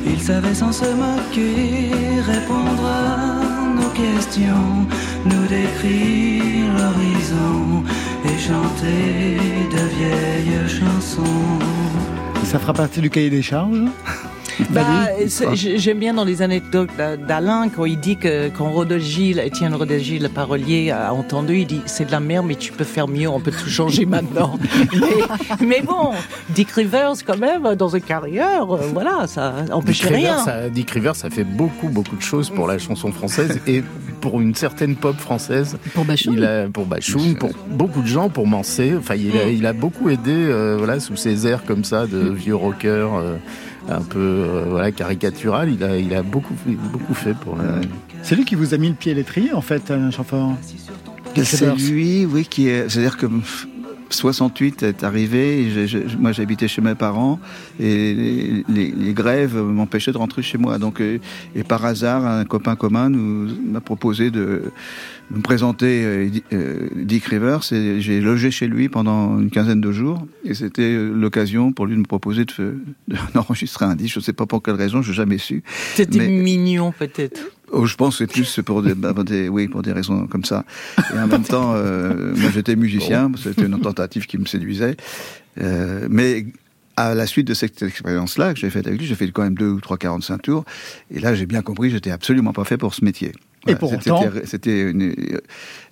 Il 0.06 0.22
savait 0.22 0.54
sans 0.54 0.72
se 0.72 0.86
moquer 0.86 1.92
répondre 2.22 2.86
à 2.86 3.76
nos 3.76 3.90
questions, 3.90 4.88
nous 5.26 5.46
décrire 5.48 6.66
l'horizon 6.78 7.84
et 8.26 8.38
chanter 8.40 9.38
de 9.76 9.84
vieilles 9.98 10.70
chansons. 10.70 11.60
Ça 12.46 12.60
fera 12.60 12.74
partie 12.74 13.02
du 13.02 13.10
cahier 13.10 13.30
des 13.30 13.42
charges? 13.42 13.84
Bah, 14.72 15.08
j'aime 15.54 16.00
bien 16.00 16.14
dans 16.14 16.24
les 16.24 16.42
anecdotes 16.42 16.90
d'a- 16.98 17.18
d'Alain 17.18 17.70
quand 17.70 17.86
il 17.86 18.00
dit 18.00 18.18
que 18.18 18.50
quand 18.50 18.72
Rodogil, 18.72 19.40
Étienne 19.40 19.74
Rodogil, 19.76 20.22
le 20.24 20.30
parolier, 20.30 20.92
a 20.92 21.14
entendu, 21.14 21.60
il 21.60 21.68
dit 21.68 21.82
c'est 21.86 22.06
de 22.06 22.12
la 22.12 22.20
merde, 22.20 22.46
mais 22.48 22.56
tu 22.56 22.72
peux 22.72 22.84
faire 22.84 23.08
mieux, 23.08 23.28
on 23.30 23.40
peut 23.40 23.52
tout 23.52 23.70
changer 23.70 24.06
maintenant. 24.06 24.58
mais, 25.60 25.66
mais 25.68 25.82
bon, 25.82 26.12
Dick 26.50 26.72
Rivers 26.72 27.14
quand 27.26 27.38
même 27.38 27.76
dans 27.76 27.90
une 27.96 28.02
carrière, 28.02 28.74
euh, 28.74 28.88
voilà, 28.94 29.28
ça 29.28 29.54
Dick 29.64 29.74
empêche 29.74 30.02
Rivers, 30.04 30.18
rien. 30.20 30.38
ça, 30.40 30.70
Dick 30.70 30.90
Rivers, 30.92 31.16
ça 31.16 31.30
fait 31.30 31.44
beaucoup, 31.44 31.90
beaucoup 31.90 32.16
de 32.16 32.22
choses 32.22 32.50
pour 32.50 32.68
la 32.68 32.78
chanson 32.78 33.12
française 33.12 33.60
et 33.68 33.84
pour 34.22 34.40
une 34.40 34.56
certaine 34.56 34.96
pop 34.96 35.18
française. 35.18 35.78
Pour 35.94 36.06
Bachoum 36.06 36.36
Il 36.38 36.46
a, 36.46 36.68
pour 36.68 36.86
Bachoum, 36.86 37.36
pour 37.36 37.52
beaucoup 37.70 38.02
de 38.02 38.08
gens, 38.08 38.30
pour 38.30 38.48
Mansé. 38.48 38.94
Enfin, 38.98 39.16
il 39.16 39.38
a, 39.38 39.48
il 39.50 39.66
a 39.66 39.74
beaucoup 39.74 40.10
aidé, 40.10 40.32
euh, 40.32 40.76
voilà, 40.78 41.00
sous 41.02 41.16
ses 41.18 41.46
airs 41.46 41.64
comme 41.66 41.84
ça 41.84 42.08
de 42.08 42.30
vieux 42.30 42.56
rocker, 42.56 42.88
euh, 42.90 43.36
un 43.90 44.02
peu, 44.02 44.20
euh, 44.20 44.66
voilà, 44.70 44.92
caricatural. 44.92 45.70
Il 45.72 45.84
a, 45.84 45.98
il 45.98 46.14
a 46.14 46.24
beaucoup, 46.24 46.54
fait- 46.66 46.78
beaucoup 46.92 47.14
fait 47.14 47.34
pour 47.36 47.56
la. 47.58 47.82
C'est 48.22 48.36
lui 48.36 48.46
qui 48.46 48.56
vous 48.56 48.74
a 48.74 48.78
mis 48.78 48.90
le 48.90 48.96
pied 48.96 49.12
à 49.12 49.16
l'étrier, 49.16 49.54
en 49.54 49.62
fait, 49.62 49.92
Alain 49.92 50.12
Chamfort. 50.12 50.54
Dick 51.36 51.46
C'est 51.46 51.76
lui, 51.76 52.26
oui, 52.26 52.46
qui 52.50 52.68
est. 52.68 52.88
C'est-à-dire 52.90 53.18
que 53.18 53.26
pff, 53.26 53.68
68 54.10 54.84
est 54.84 55.04
arrivé. 55.04 55.64
et 55.64 55.88
moi, 56.20 56.32
j'habitais 56.32 56.68
chez 56.68 56.82
mes 56.82 56.94
parents 56.96 57.40
et 57.80 58.14
les, 58.14 58.64
les- 58.70 58.92
les 58.92 59.14
grèves 59.14 59.56
m'empêchaient 59.58 60.12
de 60.12 60.18
rentrer 60.18 60.44
chez 60.44 60.58
moi. 60.60 60.78
Donc, 60.78 61.02
euh, 61.02 61.18
et 61.56 61.64
par 61.64 61.84
hasard, 61.86 62.26
un 62.26 62.46
copain 62.46 62.76
commun 62.76 63.10
nous 63.10 63.50
m'a 63.72 63.82
proposé 63.82 64.30
de 64.30 64.72
me 65.32 65.42
présenter 65.42 66.04
euh, 66.06 66.30
euh, 66.54 66.90
Dick 66.96 67.26
Rivers 67.26 67.62
et 67.72 68.02
j'ai 68.02 68.22
logé 68.22 68.52
chez 68.52 68.68
lui 68.68 68.88
pendant 68.90 69.40
une 69.40 69.50
quinzaine 69.50 69.82
de 69.82 69.92
jours 69.92 70.28
et 70.44 70.54
c'était 70.54 70.82
euh, 70.94 71.12
l'occasion 71.14 71.72
pour 71.74 71.86
lui 71.88 71.96
de 71.96 72.00
me 72.02 72.06
proposer 72.06 72.46
de 72.46 72.52
fe- 72.52 72.76
de- 73.08 73.16
d'enregistrer 73.34 73.86
un 73.86 73.96
disque. 73.96 74.14
Je 74.16 74.20
ne 74.20 74.24
sais 74.24 74.34
pas 74.34 74.46
pour 74.46 74.62
quelle 74.62 74.76
raison, 74.76 75.02
je 75.02 75.10
n'ai 75.10 75.16
jamais 75.16 75.38
su. 75.40 75.64
C'était 75.96 76.20
mais- 76.20 76.28
mignon 76.28 76.92
peut-être. 76.98 77.42
Oh, 77.72 77.88
je 77.88 77.96
pense 77.96 78.20
que 78.20 78.26
c'est 78.26 78.32
plus 78.32 78.60
pour 78.64 78.84
des, 78.84 78.94
bah, 78.94 79.14
pour 79.16 79.24
des- 79.24 79.50
oui, 79.50 79.68
pour 79.68 79.82
des 79.82 79.92
raisons 79.92 80.28
comme 80.28 80.46
ça. 80.46 80.64
Et 81.16 81.18
en 81.18 81.26
même 81.28 81.44
temps, 81.44 81.74
euh, 81.76 82.34
moi 82.36 82.52
j'étais 82.54 82.76
musicien, 82.76 83.32
c'était 83.42 83.66
une 83.66 83.80
tentative 83.80 84.28
qui 84.28 84.38
me 84.38 84.46
séduisait. 84.46 84.96
Euh, 85.60 86.08
mais 86.12 86.46
à 86.96 87.16
la 87.16 87.26
suite 87.26 87.48
de 87.48 87.56
cette 87.56 87.82
expérience-là 87.82 88.54
que 88.54 88.60
j'ai 88.60 88.70
faite 88.70 88.86
avec 88.86 89.00
lui, 89.00 89.08
j'ai 89.08 89.16
fait 89.16 89.32
quand 89.32 89.42
même 89.42 89.56
deux 89.56 89.70
ou 89.70 89.80
trois 89.82 89.98
45 89.98 90.44
tours. 90.44 90.66
Et 91.10 91.20
là, 91.20 91.34
j'ai 91.34 91.48
bien 91.48 91.64
compris 91.64 91.88
que 91.90 91.96
j'étais 91.96 92.12
absolument 92.12 92.54
pas 92.54 92.66
fait 92.66 92.78
pour 92.78 92.94
ce 92.94 93.04
métier. 93.04 93.32
Et 93.68 93.76
pour 93.76 93.90
c'était- 93.92 94.12
autant 94.12 94.30
c'était 94.46 94.90
une, 94.92 95.02
euh, 95.04 95.40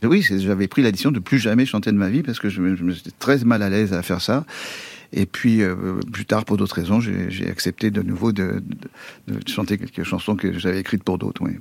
oui, 0.08 0.22
j'avais 0.22 0.68
pris 0.68 0.82
la 0.82 0.92
décision 0.92 1.12
de 1.12 1.20
plus 1.20 1.40
jamais 1.40 1.66
chanter 1.66 1.92
de 1.92 1.98
ma 1.98 2.10
vie 2.10 2.22
parce 2.24 2.40
que 2.40 2.50
je 2.50 2.62
me, 2.62 2.76
j'étais 2.92 3.12
très 3.20 3.38
mal 3.46 3.62
à 3.64 3.70
l'aise 3.70 3.94
à 3.94 4.02
faire 4.02 4.22
ça. 4.22 4.46
Et 5.14 5.26
puis 5.26 5.62
euh, 5.62 5.76
plus 6.12 6.26
tard, 6.26 6.46
pour 6.46 6.58
d'autres 6.58 6.76
raisons, 6.76 7.00
j'ai 7.00 7.30
j'ai 7.30 7.50
accepté 7.50 7.92
de 7.92 8.02
nouveau 8.02 8.32
de, 8.32 8.62
de- 9.28 9.34
de 9.40 9.48
chanter 9.50 9.78
quelques 9.78 10.04
chansons 10.04 10.36
que 10.36 10.58
j'avais 10.58 10.80
écrites 10.80 11.04
pour 11.04 11.18
d'autres. 11.18 11.42
Oui. 11.44 11.58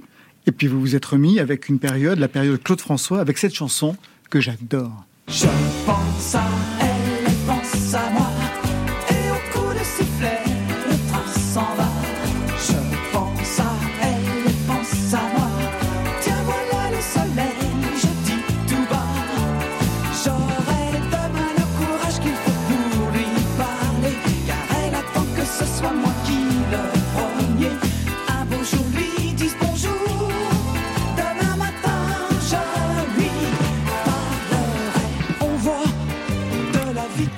Et 0.47 0.53
puis 0.53 0.67
vous 0.69 0.81
vous 0.81 0.95
êtes 0.97 1.05
remis 1.05 1.39
avec 1.39 1.69
une 1.69 1.79
période, 1.79 2.19
la 2.19 2.29
période 2.29 2.63
Claude 2.63 2.81
François, 2.81 3.21
avec 3.21 3.39
cette 3.39 3.55
chanson 3.55 3.97
que 4.31 4.41
j'adore. 4.41 5.05
Je 5.29 5.47
pense 5.87 6.35
à 6.35 6.45
elle, 6.81 6.89
elle 7.27 7.33
pense 7.47 7.95
à 7.95 8.11
moi. 8.13 8.20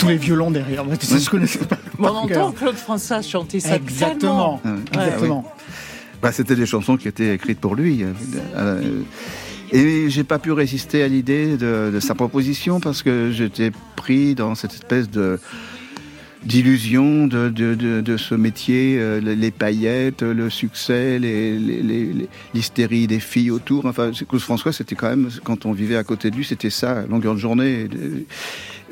Tous 0.03 0.09
les 0.09 0.17
violons 0.17 0.51
derrière. 0.51 0.85
Moi, 0.85 0.97
tu 0.97 1.07
sais, 1.07 1.19
je 1.19 1.31
connaissais 1.31 1.59
pas. 1.61 1.79
On 1.99 2.05
entend 2.07 2.27
cœur. 2.27 2.55
Claude 2.55 2.75
François 2.77 3.23
chanter 3.23 3.61
ça 3.61 3.77
Exactement. 3.77 4.61
Exactement. 4.93 5.45
Bah, 6.21 6.33
c'était 6.33 6.55
des 6.57 6.67
chansons 6.67 6.97
qui 6.97 7.09
étaient 7.09 7.35
écrites 7.35 7.61
pour 7.61 7.75
lui. 7.75 8.03
euh, 8.05 8.13
euh, 8.57 9.01
Et 9.73 10.09
j'ai 10.11 10.25
pas 10.25 10.39
pu 10.39 10.53
résister 10.53 11.03
à 11.03 11.09
l'idée 11.09 11.57
de, 11.57 11.91
de 11.93 12.01
sa 12.01 12.15
proposition 12.15 12.79
parce 12.81 13.03
que 13.03 13.31
j'étais 13.33 13.73
pris 13.97 14.35
dans 14.35 14.55
cette 14.55 14.73
espèce 14.75 15.09
de 15.11 15.39
d'illusion 16.45 17.27
de, 17.27 17.49
de, 17.49 17.75
de, 17.75 18.01
de 18.01 18.17
ce 18.17 18.35
métier, 18.35 18.97
euh, 18.99 19.21
les, 19.21 19.51
paillettes, 19.51 20.23
le 20.23 20.51
succès, 20.51 21.19
les- 21.19 21.59
les- 21.59 21.83
les- 21.83 22.13
les- 22.13 22.29
l'hystérie 22.55 23.07
des 23.07 23.21
filles 23.21 23.51
autour. 23.51 23.87
Enfin, 23.87 24.11
c'est- 24.15 24.27
Claude 24.27 24.43
François, 24.43 24.73
c'était 24.73 24.95
quand 24.97 25.09
même, 25.09 25.29
quand 25.45 25.67
on 25.67 25.73
vivait 25.73 25.97
à 25.97 26.05
côté 26.05 26.31
de 26.31 26.37
lui, 26.37 26.45
c'était 26.45 26.71
ça, 26.71 27.05
longueur 27.09 27.35
de 27.35 27.39
journée. 27.41 27.87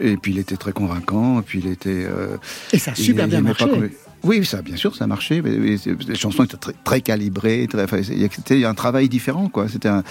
Et, 0.00 0.12
et 0.12 0.16
puis 0.16 0.32
il 0.32 0.38
était 0.38 0.56
très 0.56 0.72
convaincant, 0.72 1.40
et 1.40 1.42
puis 1.42 1.60
il 1.64 1.70
était... 1.70 2.04
euh, 2.06 2.36
Et 2.72 2.78
ça 2.78 2.92
a 2.92 2.94
super 2.94 3.26
il- 3.26 3.30
bien 3.30 3.38
il 3.40 3.44
aimait 3.46 3.54
pas 3.54 3.66
marché. 3.66 3.90
oui, 4.22 4.44
ça, 4.44 4.62
bien 4.62 4.76
sûr, 4.76 4.94
ça 4.94 5.04
a 5.04 5.06
marché. 5.08 5.42
mais- 5.42 5.50
les 5.58 6.14
chansons 6.14 6.44
étaient 6.44 6.56
très, 6.56 6.72
très 6.84 7.00
calibrées. 7.00 7.66
Très, 7.68 7.82
enfin, 7.82 8.00
c'était 8.02 8.64
un 8.64 8.74
travail 8.74 9.08
différent, 9.08 9.48
quoi. 9.48 9.68
C'était 9.68 9.88
un, 9.88 10.04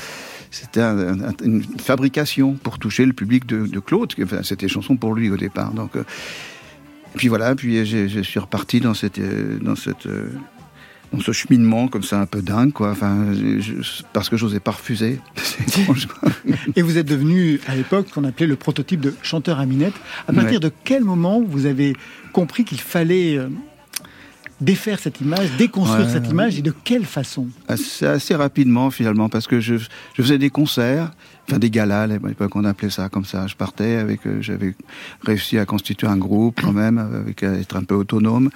c'était 0.51 0.81
un- 0.81 1.21
un- 1.21 1.33
une 1.43 1.63
fabrication 1.79 2.53
pour 2.53 2.79
toucher 2.79 3.05
le 3.05 3.13
public 3.13 3.45
de, 3.45 3.65
de 3.65 3.79
Claude. 3.79 4.13
Enfin, 4.21 4.39
c'était 4.43 4.65
des 4.65 4.71
chansons 4.73 4.97
pour 4.97 5.13
lui 5.15 5.29
au 5.31 5.37
départ. 5.37 5.71
Donc, 5.73 5.95
euh, 5.95 6.03
puis 7.15 7.27
voilà. 7.27 7.55
Puis 7.55 7.85
je 7.85 8.21
suis 8.21 8.39
reparti 8.39 8.79
dans 8.79 8.93
cette, 8.93 9.19
euh, 9.19 9.57
dans 9.61 9.75
cette, 9.75 10.05
euh, 10.05 10.29
dans 11.11 11.19
ce 11.21 11.31
cheminement 11.31 11.87
comme 11.87 12.03
ça 12.03 12.19
un 12.21 12.25
peu 12.27 12.41
dingue, 12.41 12.71
quoi. 12.71 12.91
Enfin, 12.91 13.33
je- 13.33 14.03
parce 14.13 14.29
que 14.29 14.37
j'osais 14.37 14.59
pas 14.59 14.71
refuser. 14.71 15.19
C'est 15.35 15.61
étrange, 15.81 16.05
quoi. 16.07 16.29
Et 16.75 16.81
vous 16.81 16.97
êtes 16.97 17.07
devenu, 17.07 17.59
à 17.67 17.75
l'époque, 17.75 18.09
qu'on 18.13 18.23
appelait 18.25 18.45
le 18.47 18.55
prototype 18.55 19.01
de 19.01 19.13
chanteur 19.23 19.59
à 19.59 19.65
minette. 19.65 19.95
À 20.27 20.33
partir 20.33 20.53
Ouais. 20.53 20.59
de 20.59 20.71
quel 20.83 21.03
moment 21.03 21.41
vous 21.41 21.65
avez 21.65 21.95
compris 22.31 22.63
qu'il 22.63 22.79
fallait 22.79 23.37
euh, 23.37 23.47
défaire 24.61 24.99
cette 24.99 25.21
image, 25.21 25.49
déconstruire 25.57 26.05
Ouais. 26.07 26.11
cette 26.11 26.29
image, 26.29 26.57
et 26.57 26.61
de 26.61 26.71
quelle 26.83 27.05
façon? 27.05 27.47
Assez, 27.67 28.05
assez 28.05 28.35
rapidement 28.35 28.91
finalement 28.91 29.29
parce 29.29 29.47
que 29.47 29.59
je, 29.59 29.75
je 29.77 30.21
faisais 30.21 30.37
des 30.37 30.49
concerts 30.49 31.11
enfin 31.47 31.57
des 31.59 31.69
galas 31.71 32.03
à 32.03 32.07
l'époque 32.07 32.55
on 32.55 32.63
appelait 32.65 32.89
ça 32.91 33.09
comme 33.09 33.25
ça. 33.25 33.47
Je 33.47 33.55
partais 33.55 33.95
avec 33.95 34.25
euh, 34.27 34.41
j'avais 34.41 34.75
réussi 35.23 35.57
à 35.57 35.65
constituer 35.65 36.07
un 36.07 36.17
groupe 36.17 36.59
quand 36.61 36.73
même 36.73 36.97
avec 36.99 37.41
à 37.43 37.53
être 37.53 37.75
un 37.75 37.83
peu 37.83 37.95
autonome. 37.95 38.49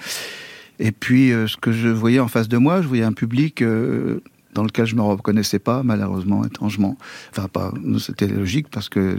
Et 0.78 0.92
puis 0.92 1.32
euh, 1.32 1.46
ce 1.46 1.56
que 1.56 1.72
je 1.72 1.88
voyais 1.88 2.20
en 2.20 2.28
face 2.28 2.48
de 2.48 2.56
moi 2.58 2.82
je 2.82 2.86
voyais 2.86 3.02
un 3.04 3.12
public 3.12 3.62
euh, 3.62 4.20
dans 4.54 4.62
lequel 4.62 4.86
je 4.86 4.94
me 4.94 5.02
reconnaissais 5.02 5.58
pas 5.58 5.82
malheureusement 5.82 6.44
étrangement. 6.44 6.96
Enfin 7.30 7.48
pas 7.48 7.72
c'était 7.98 8.28
logique 8.28 8.68
parce 8.70 8.88
que 8.88 9.18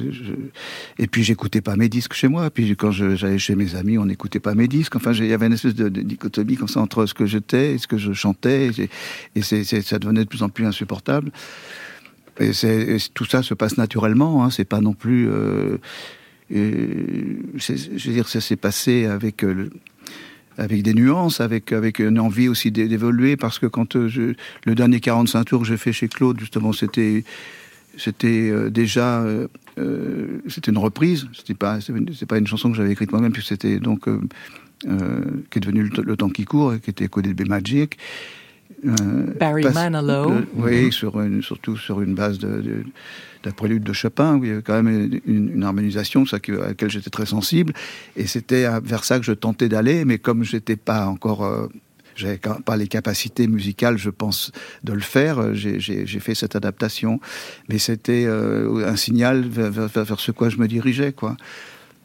et 0.98 1.08
puis 1.08 1.24
j'écoutais 1.24 1.62
pas 1.62 1.76
mes 1.76 1.90
disques 1.90 2.14
chez 2.14 2.28
moi. 2.28 2.50
Puis 2.50 2.76
quand 2.76 2.92
j'allais 2.92 3.38
chez 3.38 3.56
mes 3.56 3.76
amis 3.76 3.98
on 3.98 4.06
n'écoutait 4.06 4.40
pas 4.40 4.56
mes 4.56 4.68
disques. 4.68 4.96
Enfin 4.96 5.14
il 5.14 5.26
y 5.26 5.34
avait 5.34 5.48
une 5.48 5.54
espèce 5.54 5.76
de, 5.76 5.90
dichotomie 5.90 6.56
comme 6.56 6.68
ça 6.68 6.82
entre 6.82 7.06
ce 7.06 7.14
que 7.14 7.26
j'étais 7.26 7.74
et 7.74 7.78
ce 7.78 7.88
que 7.88 7.98
je 7.98 8.14
chantais. 8.14 8.72
Et, 9.36 9.42
ça 9.42 10.00
devenait 10.00 10.24
de 10.24 10.30
plus 10.30 10.44
en 10.44 10.50
plus 10.50 10.66
insupportable. 10.66 11.32
Et, 12.40 12.52
tout 13.14 13.26
ça 13.26 13.44
se 13.44 13.54
passe 13.54 13.78
naturellement 13.78 14.44
hein, 14.44 14.50
c'est 14.50 14.66
pas 14.66 14.82
non 14.82 14.94
plus 14.94 15.30
euh, 15.30 15.78
je 16.50 18.08
veux 18.08 18.14
dire 18.14 18.28
ça 18.28 18.42
s'est 18.42 18.56
passé 18.56 19.06
avec 19.06 19.44
euh, 19.44 19.70
avec 20.58 20.84
des 20.84 20.94
nuances, 20.94 21.42
avec, 21.42 21.72
avec 21.72 22.00
une 22.00 22.20
envie 22.20 22.48
aussi 22.48 22.72
d'é- 22.72 22.88
d'évoluer, 22.88 23.38
parce 23.38 23.60
que 23.60 23.66
quand 23.66 23.96
euh, 23.96 24.36
le 24.66 24.76
dernier 24.76 25.00
45 25.00 25.44
tours 25.46 25.62
que 25.62 25.68
j'ai 25.68 25.78
fait 25.78 25.94
chez 25.94 26.08
Claude, 26.08 26.40
justement, 26.40 26.74
c'était 26.74 27.24
c'était 27.98 28.50
euh, 28.50 28.70
déjà 28.70 29.22
euh, 29.22 29.48
c'était 30.48 30.72
une 30.72 30.78
reprise, 30.78 31.28
c'était 31.34 31.54
pas 31.54 31.80
c'est 31.82 32.26
pas 32.26 32.38
une 32.38 32.48
chanson 32.48 32.72
que 32.72 32.78
j'avais 32.78 32.92
écrite 32.92 33.12
moi-même, 33.12 33.32
puis 33.32 33.44
c'était 33.44 33.80
donc 33.80 34.08
qui 34.82 35.58
est 35.58 35.62
devenu 35.62 35.90
le, 36.04 36.18
temps 36.18 36.30
qui 36.30 36.46
court, 36.46 36.74
qui 36.84 36.90
était 36.92 37.08
codé 37.08 37.34
de 37.34 37.44
B 37.44 37.48
Magic. 37.48 37.98
Euh, 38.86 38.92
Barry 39.40 39.64
parce- 39.64 39.76
Manilow. 39.76 40.30
le- 40.30 40.48
oui, 40.56 40.92
sur 40.92 41.20
une, 41.22 41.42
surtout 41.42 41.78
sur 41.78 42.02
une 42.02 42.14
base 42.16 42.38
de, 42.40 42.62
de, 42.62 42.84
d'un 43.44 43.52
prélude 43.52 43.84
de 43.84 43.94
Chopin, 43.94 44.36
où 44.38 44.44
il 44.44 44.50
y 44.50 44.54
avait 44.54 44.62
quand 44.62 44.82
même 44.82 45.20
une, 45.26 45.52
une 45.56 45.64
harmonisation, 45.64 46.26
ça 46.26 46.38
à 46.38 46.68
laquelle 46.68 46.90
j'étais 46.90 47.10
très 47.10 47.26
sensible, 47.26 47.74
et 48.16 48.28
c'était 48.28 48.68
vers 48.84 49.04
ça 49.04 49.18
que 49.20 49.26
je 49.26 49.32
tentais 49.32 49.70
d'aller, 49.70 50.06
mais 50.06 50.18
comme 50.20 50.44
j'étais 50.44 50.76
pas 50.76 51.08
encore, 51.08 51.46
euh, 51.46 51.68
j'avais 52.16 52.40
pas 52.66 52.78
les 52.78 52.88
capacités 52.88 53.48
musicales, 53.48 53.98
je 53.98 54.10
pense, 54.10 54.52
de 54.84 54.94
le 54.94 55.00
faire, 55.02 55.40
euh, 55.40 55.54
j'ai, 55.54 56.06
fait 56.20 56.36
cette 56.36 56.56
adaptation, 56.56 57.20
mais 57.70 57.78
c'était 57.80 58.26
euh, 58.28 58.88
un 58.88 58.96
signal 58.96 59.46
vers, 59.48 59.72
vers- 59.72 59.88
vers- 59.88 60.06
vers 60.06 60.20
ce 60.20 60.32
quoi 60.32 60.50
je 60.50 60.58
me 60.58 60.68
dirigeais, 60.68 61.12
quoi. 61.12 61.36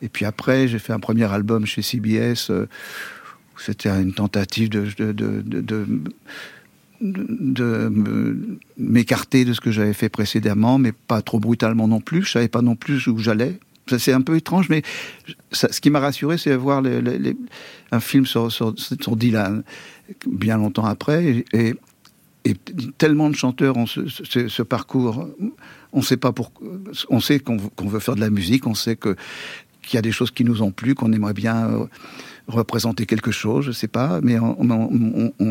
Et 0.03 0.09
puis 0.09 0.25
après, 0.25 0.67
j'ai 0.67 0.79
fait 0.79 0.95
un 0.95 0.99
premier 1.01 1.25
album 1.31 1.67
chez 1.67 1.83
CBS. 1.83 2.51
euh, 2.51 2.67
c'était 3.65 3.89
une 3.91 4.13
tentative 4.13 4.69
de, 4.71 4.87
de, 4.99 5.13
de, 5.13 5.43
de- 7.01 8.59
m'écarter 8.77 9.45
de 9.45 9.53
ce 9.53 9.61
que 9.61 9.71
j'avais 9.71 9.93
fait 9.93 10.09
précédemment, 10.09 10.79
mais 10.79 10.93
pas 10.93 11.23
trop 11.23 11.41
brutalement 11.41 11.89
non 11.89 12.01
plus. 12.01 12.23
Je 12.25 12.33
savais 12.33 12.49
pas 12.49 12.63
non 12.63 12.77
plus 12.77 13.07
où 13.07 13.19
j'allais. 13.19 13.59
C'est 13.99 14.13
un 14.13 14.21
peu 14.21 14.37
étrange, 14.37 14.69
mais 14.69 14.83
ce 15.53 15.81
qui 15.81 15.91
m'a 15.91 15.99
rassuré, 16.01 16.39
c'est 16.39 16.51
de 16.51 16.57
voir 16.57 16.83
un 17.91 18.01
film 18.01 18.25
sur, 18.27 18.53
sur, 18.53 18.75
Dylan 19.17 19.63
bien 20.27 20.59
longtemps 20.59 20.85
après. 20.85 21.45
Et, 21.53 21.75
et 22.45 22.55
tellement 22.99 23.31
de 23.31 23.35
chanteurs 23.35 23.77
ont 23.77 23.87
ce, 23.87 24.07
ce- 24.07 24.49
parcours. 24.63 25.29
On 25.93 26.03
sait 26.03 26.17
pas 26.17 26.33
pourquoi. 26.33 26.69
On 27.09 27.21
sait 27.21 27.41
qu'on 27.41 27.57
qu'on 27.59 27.89
veut 27.89 27.99
faire 27.99 28.15
de 28.15 28.21
la 28.21 28.31
musique. 28.31 28.67
On 28.67 28.75
sait 28.75 28.95
que 28.97 29.17
qu'il 29.83 29.97
y 29.97 29.99
a 29.99 30.03
des 30.03 30.13
choses 30.13 30.31
qui 30.31 30.45
nous 30.45 30.63
ont 30.63 30.71
plu, 30.71 30.95
qu'on 30.95 31.13
aimerait 31.13 31.35
bien 31.35 31.69
euh, 31.69 31.85
représenter 32.51 33.07
quelque 33.07 33.31
chose, 33.31 33.65
je 33.67 33.73
sais 33.73 33.89
pas. 33.89 34.21
Mais, 34.23 34.39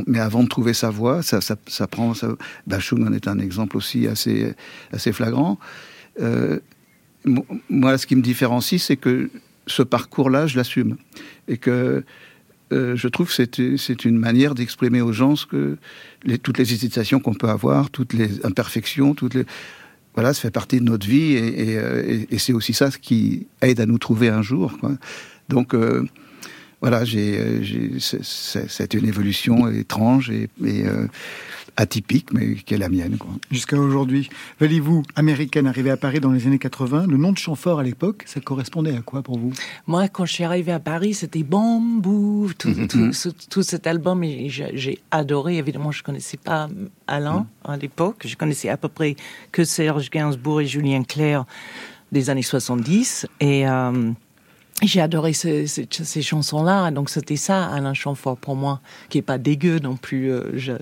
mais 0.07 0.19
avant 0.19 0.43
de 0.43 0.49
trouver 0.49 0.73
sa 0.73 0.89
voix, 0.89 1.21
ça, 1.23 1.41
ça, 1.41 1.55
ça 1.67 1.87
prend. 1.87 2.13
Ça, 2.13 2.27
Bachung 2.67 3.07
en 3.07 3.13
est 3.13 3.27
un 3.27 3.39
exemple 3.39 3.77
aussi 3.77 4.07
assez, 4.07 4.53
assez 4.91 5.11
flagrant. 5.11 5.57
Euh, 6.21 6.59
mo- 7.25 7.45
moi, 7.69 7.97
ce 7.97 8.05
qui 8.05 8.15
me 8.15 8.21
différencie, 8.21 8.81
c'est 8.81 8.97
que 8.97 9.29
ce 9.67 9.83
parcours-là, 9.83 10.47
je 10.47 10.57
l'assume. 10.57 10.97
Et 11.47 11.57
que 11.57 12.03
euh, 12.71 12.95
je 12.95 13.07
trouve 13.07 13.33
que 13.35 13.77
c'est 13.77 14.05
une 14.05 14.17
manière 14.17 14.53
d'exprimer 14.53 15.01
aux 15.01 15.13
gens 15.13 15.33
que 15.49 15.77
toutes 16.43 16.57
les 16.59 16.73
hésitations 16.73 17.19
qu'on 17.19 17.33
peut 17.33 17.49
avoir, 17.49 17.89
toutes 17.89 18.13
les 18.13 18.45
imperfections, 18.45 19.15
toutes 19.15 19.33
les 19.33 19.45
voilà, 20.15 20.33
ça 20.33 20.41
fait 20.41 20.51
partie 20.51 20.79
de 20.79 20.83
notre 20.83 21.07
vie 21.07 21.33
et, 21.33 21.71
et, 21.71 21.77
euh, 21.77 22.25
c'est 22.37 22.51
aussi 22.51 22.73
ça 22.73 22.91
ce 22.91 22.97
qui 22.97 23.47
aide 23.61 23.79
à 23.79 23.85
nous 23.85 23.99
trouver 23.99 24.27
un 24.27 24.41
jour. 24.41 24.77
Donc 25.49 25.73
voilà, 26.81 27.03
j'ai, 27.05 27.37
euh, 27.37 27.61
j'ai- 27.63 27.91
c'est- 27.99 28.93
une 28.93 29.05
évolution 29.07 29.67
étrange 29.69 30.29
et, 30.29 30.49
et, 30.65 30.85
euh, 30.85 31.07
atypique, 31.77 32.33
mais 32.33 32.55
qui 32.55 32.73
est 32.73 32.77
la 32.77 32.89
mienne. 32.89 33.17
Quoi. 33.17 33.29
Jusqu'à 33.51 33.77
aujourd'hui. 33.77 34.29
Valez-vous, 34.59 35.03
américaine, 35.15 35.65
arrivée 35.67 35.91
à 35.91 35.97
Paris 35.97 36.19
dans 36.19 36.31
les 36.31 36.45
années 36.47 36.59
80, 36.59 37.05
le 37.07 37.15
nom 37.17 37.31
de 37.31 37.37
Chamfort 37.37 37.79
à 37.79 37.83
l'époque, 37.83 38.23
ça 38.25 38.41
correspondait 38.41 38.95
à 38.97 39.01
quoi 39.01 39.21
pour 39.21 39.37
vous? 39.39 39.53
Moi, 39.87 40.07
quand 40.09 40.25
je 40.25 40.33
suis 40.33 40.43
arrivée 40.43 40.73
à 40.73 40.79
Paris, 40.79 41.13
c'était 41.13 41.43
Bambou, 41.43 42.51
tout, 42.57 42.73
tout, 42.89 43.13
ce- 43.13 43.29
tout 43.49 43.63
cet 43.63 43.87
album, 43.87 44.23
et 44.23 44.49
j'ai 44.49 44.71
j'ai 44.73 44.99
adoré. 45.11 45.57
Évidemment, 45.57 45.91
je 45.91 46.03
connaissais 46.03 46.37
pas 46.37 46.67
Alain 47.07 47.47
à 47.63 47.77
l'époque. 47.77 48.23
Je 48.25 48.35
connaissais 48.35 48.69
à 48.69 48.77
peu 48.77 48.89
près 48.89 49.15
que 49.51 49.63
Serge 49.63 50.09
Gainsbourg 50.09 50.61
et 50.61 50.65
Julien 50.65 51.03
Clerc 51.03 51.45
des 52.11 52.29
années 52.29 52.41
70. 52.41 53.25
Et 53.39 53.67
euh, 53.67 54.11
j'ai 54.81 55.01
adoré 55.01 55.33
ce- 55.33 55.65
ce- 55.65 55.81
ces 56.03 56.21
chansons-là. 56.21 56.91
Donc, 56.91 57.09
c'était 57.09 57.35
ça, 57.35 57.65
Alain 57.67 57.93
Chamfort, 57.93 58.37
pour 58.37 58.55
moi, 58.55 58.79
qui 59.09 59.17
est 59.17 59.21
pas 59.23 59.37
dégueu 59.37 59.79
non 59.79 59.95
plus. 59.97 60.31
euh, 60.31 60.43
je, 60.55 60.73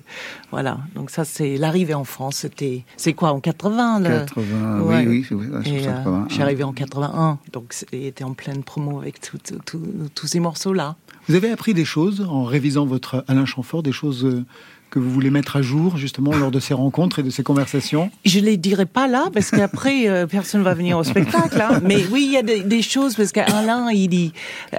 voilà. 0.51 0.79
Donc, 0.95 1.09
ça, 1.09 1.25
c'est 1.25 1.57
l'arrivée 1.57 1.93
en 1.93 2.03
France. 2.03 2.37
C'était, 2.37 2.83
c'est 2.95 3.13
quoi, 3.13 3.31
en 3.31 3.39
80 3.39 3.99
le- 3.99 4.09
80, 4.19 4.81
Ouais. 4.81 5.05
oui, 5.07 5.07
oui, 5.07 5.19
Et, 5.19 5.23
sur 5.23 5.39
euh, 5.39 5.61
81. 5.61 6.25
je 6.29 6.33
suis 6.33 6.43
arrivée 6.43 6.63
en 6.63 6.73
81, 6.73 7.39
donc 7.53 7.73
c'était 7.73 8.23
en 8.23 8.33
pleine 8.33 8.63
promo 8.63 8.99
avec 8.99 9.19
tous 9.21 10.27
ces 10.27 10.39
morceaux-là. 10.39 10.95
Vous 11.27 11.35
avez 11.35 11.51
appris 11.51 11.73
des 11.73 11.85
choses 11.85 12.21
en 12.29 12.43
révisant 12.43 12.85
votre 12.85 13.25
Alain 13.27 13.45
Chamfort, 13.45 13.83
des 13.83 13.91
choses 13.91 14.23
euh, 14.23 14.45
que 14.89 14.99
vous 14.99 15.09
voulez 15.09 15.29
mettre 15.29 15.57
à 15.57 15.61
jour 15.61 15.97
justement 15.97 16.35
lors 16.35 16.51
de 16.51 16.59
ces 16.59 16.73
rencontres 16.73 17.19
et 17.19 17.23
de 17.23 17.29
ces 17.29 17.43
conversations 17.43 18.09
Je 18.25 18.39
les 18.39 18.57
dirai 18.57 18.85
pas 18.85 19.07
là 19.07 19.25
parce 19.33 19.51
qu'après 19.51 20.07
euh, 20.07 20.27
personne 20.27 20.63
va 20.63 20.73
venir 20.73 20.97
au 20.97 21.03
spectacle. 21.03 21.61
hein. 21.61 21.81
Mais 21.83 22.05
oui, 22.11 22.23
il 22.27 22.33
y 22.33 22.37
a 22.37 22.43
des, 22.43 22.81
choses 22.81 23.15
parce 23.15 23.31
qu'Alain, 23.31 23.89
il, 23.91 24.31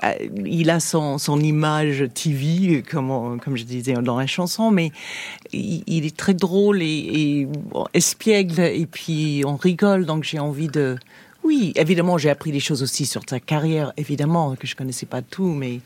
euh, 0.03 0.69
a 0.69 0.81
son, 0.81 1.41
image 1.41 2.05
TV 2.15 2.83
comme 2.83 3.39
je 3.55 3.65
disais 3.65 3.95
dans 3.95 4.17
la 4.17 4.27
chanson, 4.27 4.71
mais 4.71 4.93
il, 5.53 6.07
est 6.07 6.17
très 6.17 6.35
drôle 6.35 6.83
et, 6.83 7.47
espiègle 7.95 8.61
et 8.61 8.87
puis 8.87 9.43
on 9.47 9.57
rigole. 9.57 10.07
Donc 10.07 10.25
j'ai 10.25 10.39
envie 10.39 10.69
de 10.69 10.97
oui, 11.45 11.73
évidemment, 11.77 12.19
j'ai 12.19 12.31
appris 12.31 12.51
des 12.51 12.61
choses 12.61 12.83
aussi 12.83 13.07
sur 13.07 13.25
ta 13.25 13.41
carrière, 13.41 13.93
évidemment, 13.97 14.55
que 14.57 14.67
je 14.67 14.75
connaissais 14.75 15.07
pas 15.07 15.23
tout, 15.23 15.55
mais 15.55 15.81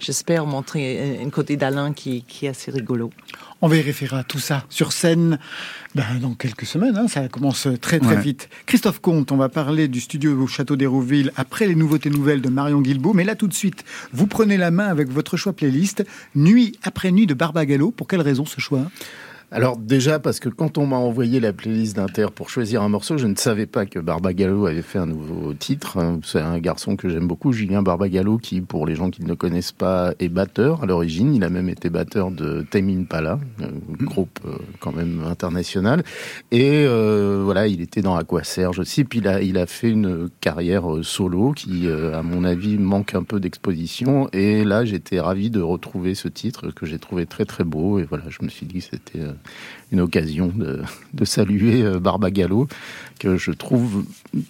j'espère 0.00 0.46
montrer 0.46 1.20
un, 1.22 1.30
côté 1.30 1.56
d'Alain 1.56 1.92
qui 1.92 2.24
est 2.42 2.48
assez 2.48 2.70
rigolo. 2.70 3.10
On 3.64 3.68
vérifiera 3.68 4.24
tout 4.24 4.38
ça 4.38 4.66
sur 4.68 4.92
scène 4.92 5.38
ben, 5.94 6.04
dans 6.20 6.34
quelques 6.34 6.66
semaines. 6.66 6.98
hein, 6.98 7.08
ça 7.08 7.28
commence 7.28 7.66
très 7.80 7.98
très 7.98 8.16
Ouais. 8.16 8.20
vite. 8.20 8.50
Christophe 8.66 8.98
Comte, 9.00 9.32
on 9.32 9.38
va 9.38 9.48
parler 9.48 9.88
du 9.88 10.00
studio 10.02 10.38
au 10.38 10.46
Château 10.46 10.76
d'Hérouville 10.76 11.32
après 11.34 11.66
les 11.66 11.74
nouveautés 11.74 12.10
nouvelles 12.10 12.42
de 12.42 12.50
Marion 12.50 12.82
Guilbault. 12.82 13.14
Mais 13.14 13.24
là 13.24 13.34
tout 13.36 13.48
de 13.48 13.54
suite, 13.54 13.82
vous 14.12 14.26
prenez 14.26 14.58
la 14.58 14.70
main 14.70 14.88
avec 14.88 15.08
votre 15.08 15.38
choix 15.38 15.54
playlist 15.54 16.04
Nuit 16.34 16.78
après 16.82 17.10
nuit 17.10 17.26
de 17.26 17.32
Barbagallo. 17.32 17.90
Pour 17.90 18.06
quelle 18.06 18.20
raison 18.20 18.44
ce 18.44 18.60
choix? 18.60 18.90
Alors 19.54 19.76
déjà 19.76 20.18
parce 20.18 20.40
que 20.40 20.48
quand 20.48 20.78
on 20.78 20.86
m'a 20.86 20.96
envoyé 20.96 21.38
la 21.38 21.52
playlist 21.52 21.94
d'Inter 21.94 22.26
pour 22.34 22.50
choisir 22.50 22.82
un 22.82 22.88
morceau, 22.88 23.18
je 23.18 23.28
ne 23.28 23.36
savais 23.36 23.66
pas 23.66 23.86
que 23.86 24.00
Barbagallo 24.00 24.66
avait 24.66 24.82
fait 24.82 24.98
un 24.98 25.06
nouveau 25.06 25.54
titre. 25.54 26.18
C'est 26.24 26.40
un 26.40 26.58
garçon 26.58 26.96
que 26.96 27.08
j'aime 27.08 27.28
beaucoup, 27.28 27.52
Julien 27.52 27.80
Barbagallo, 27.80 28.38
qui, 28.38 28.60
pour 28.60 28.84
les 28.84 28.96
gens 28.96 29.10
qui 29.10 29.22
ne 29.22 29.28
le 29.28 29.36
connaissent 29.36 29.70
pas, 29.70 30.12
est 30.18 30.28
batteur 30.28 30.82
à 30.82 30.86
l'origine. 30.86 31.36
Il 31.36 31.44
a 31.44 31.50
même 31.50 31.68
été 31.68 31.88
batteur 31.88 32.32
de 32.32 32.66
Tame 32.68 32.88
Impala, 32.88 33.38
un 33.60 34.04
groupe 34.04 34.40
euh, 34.44 34.58
quand 34.80 34.90
même 34.90 35.22
international. 35.24 36.02
Et 36.50 36.84
euh, 36.84 37.42
voilà, 37.44 37.68
il 37.68 37.80
était 37.80 38.02
dans 38.02 38.16
Aqua 38.16 38.42
Serge 38.42 38.80
aussi. 38.80 39.04
Puis 39.04 39.20
il 39.20 39.28
a, 39.28 39.40
il 39.40 39.56
a 39.56 39.66
fait 39.66 39.90
une 39.90 40.30
carrière 40.40 40.92
euh, 40.92 41.04
solo 41.04 41.52
qui, 41.52 41.86
euh, 41.86 42.18
à 42.18 42.24
mon 42.24 42.42
avis, 42.42 42.76
manque 42.76 43.14
un 43.14 43.22
peu 43.22 43.38
d'exposition. 43.38 44.28
Et 44.32 44.64
là, 44.64 44.84
j'étais 44.84 45.20
ravi 45.20 45.48
de 45.48 45.60
retrouver 45.60 46.16
ce 46.16 46.26
titre 46.26 46.72
que 46.72 46.86
j'ai 46.86 46.98
trouvé 46.98 47.24
très 47.24 47.44
très 47.44 47.62
beau. 47.62 48.00
Et 48.00 48.02
voilà, 48.02 48.24
je 48.30 48.38
me 48.42 48.48
suis 48.48 48.66
dit 48.66 48.80
que 48.80 48.86
c'était 48.90 49.20
euh, 49.20 49.32
une 49.92 50.00
occasion 50.00 50.52
de, 50.54 51.24
saluer 51.24 51.82
euh, 51.82 51.98
Barbagallo, 51.98 52.68
que 53.20 53.36
je 53.36 53.52
trouve 53.52 54.04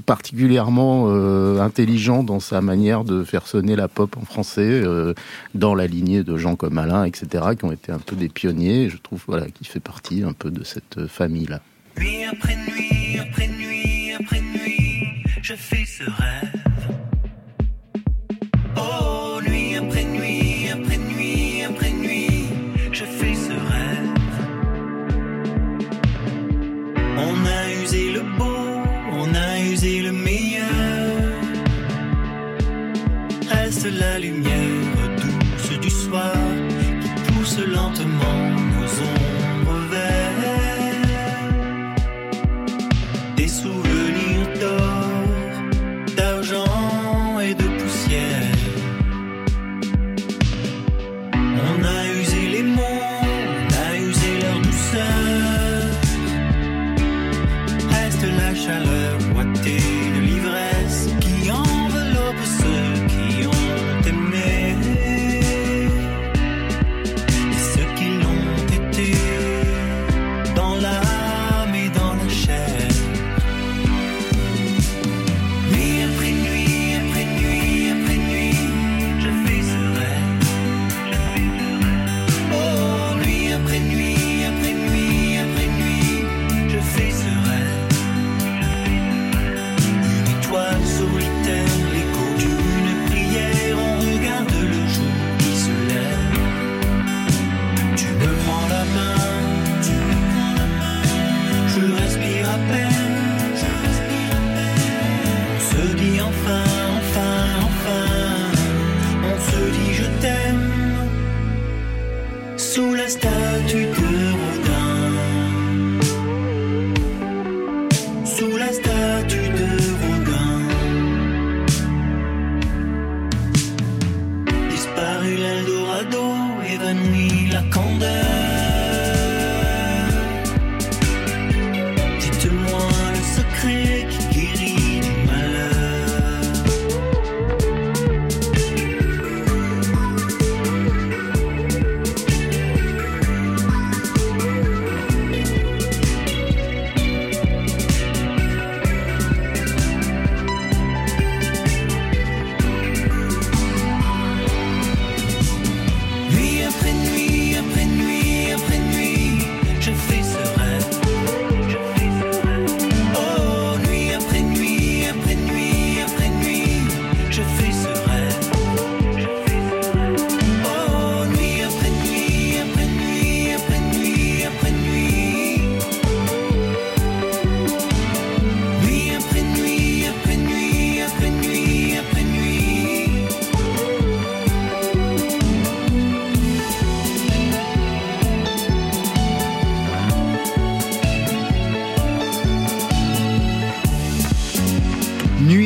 particulièrement 0.06 1.06
euh, 1.08 1.60
intelligent 1.60 2.24
dans 2.24 2.40
sa 2.40 2.60
manière 2.60 3.04
de 3.04 3.24
faire 3.24 3.46
sonner 3.46 3.76
la 3.76 3.88
pop 3.88 4.16
en 4.16 4.24
français, 4.24 4.62
euh, 4.62 5.14
dans 5.54 5.74
la 5.74 5.86
lignée 5.86 6.24
de 6.24 6.36
gens 6.36 6.56
comme 6.56 6.78
Alain, 6.78 7.04
etc., 7.04 7.44
qui 7.58 7.64
ont 7.64 7.72
été 7.72 7.92
un 7.92 7.98
peu 7.98 8.16
des 8.16 8.28
pionniers. 8.28 8.88
Je 8.88 8.96
trouve 8.96 9.22
voilà, 9.26 9.46
qu'il 9.46 9.66
fait 9.66 9.80
partie 9.80 10.22
un 10.22 10.32
peu 10.32 10.50
de 10.50 10.64
cette 10.64 11.06
famille-là. 11.06 11.60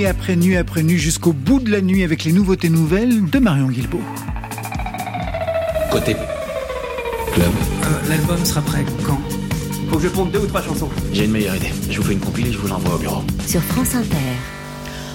Après 0.08 0.36
nuit 0.36 0.56
après 0.56 0.82
nuit 0.82 0.98
jusqu'au 0.98 1.32
bout 1.32 1.60
de 1.60 1.70
la 1.70 1.80
nuit 1.80 2.02
avec 2.02 2.24
les 2.24 2.32
nouveautés 2.32 2.70
nouvelles 2.70 3.28
de 3.28 3.38
Marion 3.38 3.68
Guilbault. 3.68 4.00
Côté 5.90 6.16
club. 7.34 7.50
Euh, 7.82 8.08
L'album 8.08 8.42
sera 8.44 8.62
prêt 8.62 8.84
quand? 9.04 9.20
Faut 9.90 9.96
que 9.96 10.02
je 10.02 10.08
ponde 10.08 10.30
deux 10.30 10.40
ou 10.40 10.46
trois 10.46 10.62
chansons. 10.62 10.88
J'ai 11.12 11.26
une 11.26 11.32
meilleure 11.32 11.56
idée. 11.56 11.72
Je 11.90 11.98
vous 11.98 12.04
fais 12.04 12.14
une 12.14 12.20
compile 12.20 12.46
et 12.46 12.52
je 12.52 12.58
vous 12.58 12.68
l'envoie 12.68 12.94
au 12.94 12.98
bureau. 12.98 13.22
Sur 13.46 13.62
France 13.62 13.94
Inter. 13.94 14.16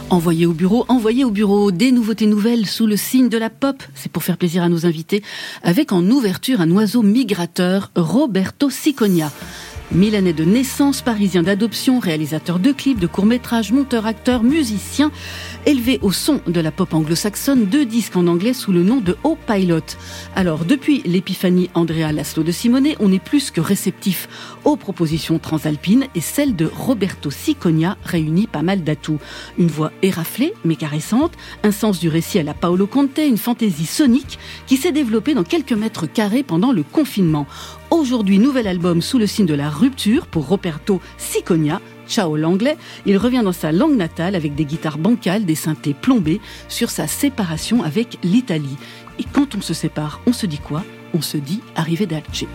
Envoyé 0.09 0.45
au 0.45 0.53
bureau, 0.53 0.85
envoyé 0.89 1.23
au 1.23 1.31
bureau, 1.31 1.71
des 1.71 1.91
nouveautés 1.91 2.27
nouvelles 2.27 2.67
sous 2.67 2.85
le 2.85 2.97
signe 2.97 3.29
de 3.29 3.37
la 3.37 3.49
pop. 3.49 3.81
C'est 3.95 4.11
pour 4.11 4.23
faire 4.23 4.37
plaisir 4.37 4.61
à 4.61 4.69
nos 4.69 4.85
invités, 4.85 5.23
avec 5.63 5.91
en 5.91 6.03
ouverture 6.07 6.61
un 6.61 6.69
oiseau 6.69 7.01
migrateur, 7.01 7.91
Roberto 7.95 8.69
Siconia. 8.69 9.31
Milanais 9.93 10.33
de 10.33 10.43
naissance, 10.43 11.03
parisien 11.03 11.43
d'adoption, 11.43 11.99
réalisateur 11.99 12.57
de 12.57 12.71
clips, 12.71 12.99
de 12.99 13.05
courts-métrages, 13.05 13.71
monteur, 13.71 14.07
acteur, 14.07 14.41
musicien, 14.41 15.11
élevé 15.67 15.99
au 16.01 16.11
son 16.11 16.41
de 16.47 16.59
la 16.59 16.71
pop 16.71 16.95
anglo-saxonne, 16.95 17.65
deux 17.65 17.85
disques 17.85 18.15
en 18.15 18.25
anglais 18.25 18.53
sous 18.53 18.71
le 18.71 18.81
nom 18.81 19.01
de 19.01 19.15
O 19.23 19.37
Pilot. 19.45 19.95
Alors, 20.35 20.65
depuis 20.65 21.03
l'épiphanie 21.05 21.69
Andrea 21.75 22.11
Laszlo 22.11 22.41
de 22.41 22.51
Simone, 22.51 22.95
on 22.99 23.13
est 23.13 23.23
plus 23.23 23.51
que 23.51 23.61
réceptif 23.61 24.57
aux 24.63 24.77
propositions 24.77 25.37
transalpines 25.37 26.05
et 26.15 26.21
celle 26.21 26.55
de 26.55 26.65
Roberto 26.65 27.29
Siconia 27.29 27.95
réunit 28.03 28.47
pas 28.47 28.63
mal 28.63 28.83
d'atouts. 28.83 29.19
Une 29.59 29.67
voix 29.67 29.91
éraflée, 30.01 30.55
mais 30.65 30.75
caressante, 30.75 31.33
un 31.61 31.71
sens 31.71 31.99
du 31.99 32.09
récit 32.09 32.39
à 32.39 32.43
la 32.43 32.55
Paolo 32.55 32.87
Conte, 32.87 33.19
une 33.19 33.37
fantaisie 33.37 33.85
sonique 33.85 34.39
qui 34.65 34.77
s'est 34.77 34.91
développée 34.91 35.35
dans 35.35 35.43
quelques 35.43 35.73
mètres 35.73 36.07
carrés 36.07 36.41
pendant 36.41 36.71
le 36.71 36.81
confinement. 36.81 37.45
Aujourd'hui, 37.93 38.39
nouvel 38.39 38.67
album 38.67 39.03
sous 39.03 39.19
le 39.19 39.27
signe 39.27 39.45
de 39.45 39.53
la 39.53 39.69
rupture 39.69 40.25
pour 40.25 40.47
Roberto 40.47 40.99
Siconia. 41.19 41.79
Ciao 42.07 42.35
l'anglais, 42.35 42.75
il 43.05 43.17
revient 43.17 43.43
dans 43.43 43.51
sa 43.51 43.71
langue 43.71 43.95
natale 43.95 44.33
avec 44.33 44.55
des 44.55 44.65
guitares 44.65 44.97
bancales, 44.97 45.45
des 45.45 45.53
synthés 45.53 45.93
plombés 45.93 46.41
sur 46.69 46.89
sa 46.89 47.05
séparation 47.05 47.83
avec 47.83 48.17
l'Italie. 48.23 48.77
Et 49.19 49.25
quand 49.31 49.53
on 49.53 49.61
se 49.61 49.75
sépare, 49.75 50.21
on 50.25 50.33
se 50.33 50.47
dit 50.47 50.57
quoi? 50.57 50.83
On 51.13 51.21
se 51.21 51.37
dit 51.37 51.61
arrivé 51.75 52.07
d'Alger. 52.07 52.47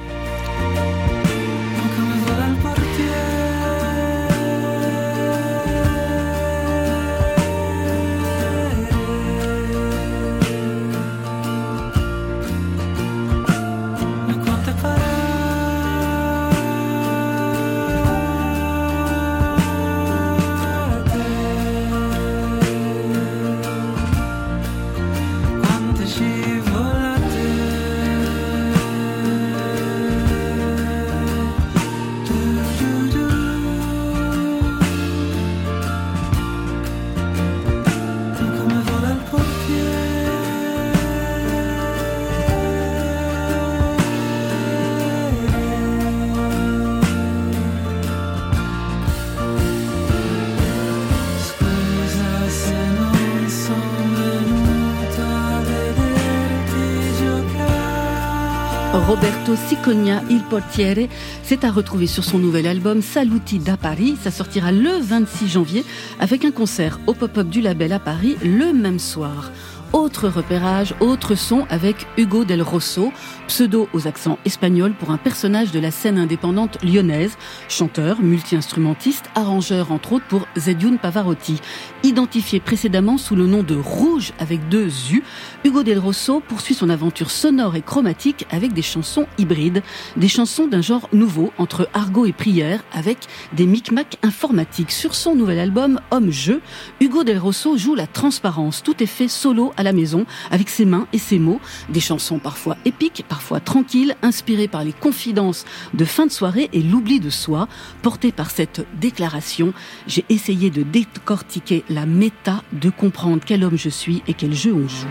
Siconia 59.56 60.22
Il 60.30 60.42
Portiere, 60.42 61.08
c'est 61.42 61.64
à 61.64 61.70
retrouver 61.70 62.06
sur 62.06 62.24
son 62.24 62.38
nouvel 62.38 62.66
album 62.66 63.02
Saluti 63.02 63.58
da 63.58 63.76
Paris. 63.76 64.16
Ça 64.22 64.30
sortira 64.30 64.72
le 64.72 65.00
26 65.00 65.48
janvier 65.48 65.84
avec 66.20 66.44
un 66.44 66.50
concert 66.50 67.00
au 67.06 67.14
pop-up 67.14 67.48
du 67.48 67.60
label 67.60 67.92
à 67.92 67.98
Paris 67.98 68.36
le 68.42 68.72
même 68.72 68.98
soir. 68.98 69.50
Autre 69.94 70.28
repérage, 70.28 70.94
autre 71.00 71.34
son 71.34 71.66
avec 71.70 72.06
Hugo 72.18 72.44
Del 72.44 72.60
Rosso, 72.60 73.10
pseudo 73.46 73.88
aux 73.94 74.06
accents 74.06 74.38
espagnols 74.44 74.92
pour 74.92 75.10
un 75.10 75.16
personnage 75.16 75.72
de 75.72 75.80
la 75.80 75.90
scène 75.90 76.18
indépendante 76.18 76.76
lyonnaise, 76.84 77.38
chanteur, 77.70 78.20
multi-instrumentiste, 78.20 79.30
arrangeur 79.34 79.90
entre 79.90 80.12
autres 80.12 80.26
pour 80.26 80.46
Zedioun 80.58 80.98
Pavarotti. 80.98 81.60
Identifié 82.02 82.60
précédemment 82.60 83.16
sous 83.16 83.34
le 83.34 83.46
nom 83.46 83.62
de 83.62 83.76
Rouge 83.76 84.34
avec 84.38 84.68
deux 84.68 84.90
U, 85.10 85.22
Hugo 85.64 85.82
Del 85.82 85.98
Rosso 85.98 86.40
poursuit 86.40 86.74
son 86.74 86.90
aventure 86.90 87.30
sonore 87.30 87.74
et 87.74 87.82
chromatique 87.82 88.46
avec 88.50 88.74
des 88.74 88.82
chansons 88.82 89.26
hybrides, 89.38 89.82
des 90.18 90.28
chansons 90.28 90.66
d'un 90.66 90.82
genre 90.82 91.08
nouveau 91.14 91.50
entre 91.56 91.88
argot 91.94 92.26
et 92.26 92.34
prière 92.34 92.84
avec 92.92 93.16
des 93.54 93.64
micmacs 93.66 94.18
informatiques. 94.22 94.90
Sur 94.90 95.14
son 95.14 95.34
nouvel 95.34 95.58
album 95.58 95.98
Homme-Jeu, 96.10 96.60
Hugo 97.00 97.24
Del 97.24 97.38
Rosso 97.38 97.78
joue 97.78 97.94
la 97.94 98.06
transparence. 98.06 98.82
Tout 98.82 99.02
est 99.02 99.06
fait 99.06 99.28
solo 99.28 99.72
à 99.78 99.82
la 99.82 99.92
maison 99.94 100.26
avec 100.50 100.68
ses 100.68 100.84
mains 100.84 101.06
et 101.14 101.18
ses 101.18 101.38
mots. 101.38 101.60
Des 101.88 102.00
chansons 102.00 102.38
parfois 102.38 102.76
épiques, 102.84 103.24
parfois 103.26 103.60
tranquilles, 103.60 104.16
inspirées 104.22 104.68
par 104.68 104.84
les 104.84 104.92
confidences 104.92 105.64
de 105.94 106.04
fin 106.04 106.26
de 106.26 106.32
soirée 106.32 106.68
et 106.74 106.82
l'oubli 106.82 107.20
de 107.20 107.30
soi. 107.30 107.68
Portées 108.02 108.32
par 108.32 108.50
cette 108.50 108.86
déclaration, 109.00 109.72
j'ai 110.06 110.26
essayé 110.28 110.68
de 110.68 110.82
décortiquer 110.82 111.84
la 111.88 112.04
méta, 112.04 112.62
de 112.72 112.90
comprendre 112.90 113.42
quel 113.46 113.64
homme 113.64 113.78
je 113.78 113.88
suis 113.88 114.22
et 114.26 114.34
quel 114.34 114.52
jeu 114.52 114.74
on 114.74 114.88
joue. 114.88 115.06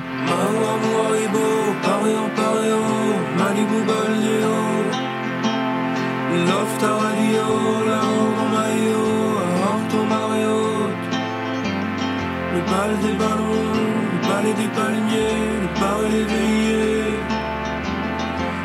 Des 14.57 14.69
palmiers, 14.75 15.45
le 15.63 15.69
bar 15.79 15.99
et 16.05 16.11
les 16.11 16.25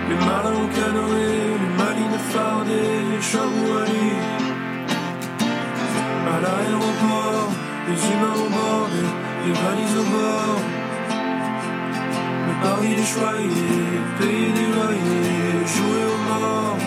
Les 0.09 0.19
malins 0.27 0.59
au 0.63 0.69
canoë, 0.77 1.33
les 1.63 1.73
malines 1.81 2.21
fardées, 2.33 3.01
les 3.11 3.23
À 6.33 6.37
l'aéroport, 6.43 7.51
les 7.89 8.01
humains 8.11 8.39
au 8.45 8.49
bord, 8.57 8.89
les, 8.95 9.09
les 9.45 9.55
valises 9.61 9.97
au 9.99 10.05
bord 10.05 10.61
le 12.47 12.55
Paris 12.63 12.95
des 12.95 13.05
choyés, 13.05 14.01
pays 14.19 14.53
des 14.59 14.69
loyers, 14.75 15.67
jouer 15.75 16.05
aux 16.13 16.23
morts. 16.29 16.79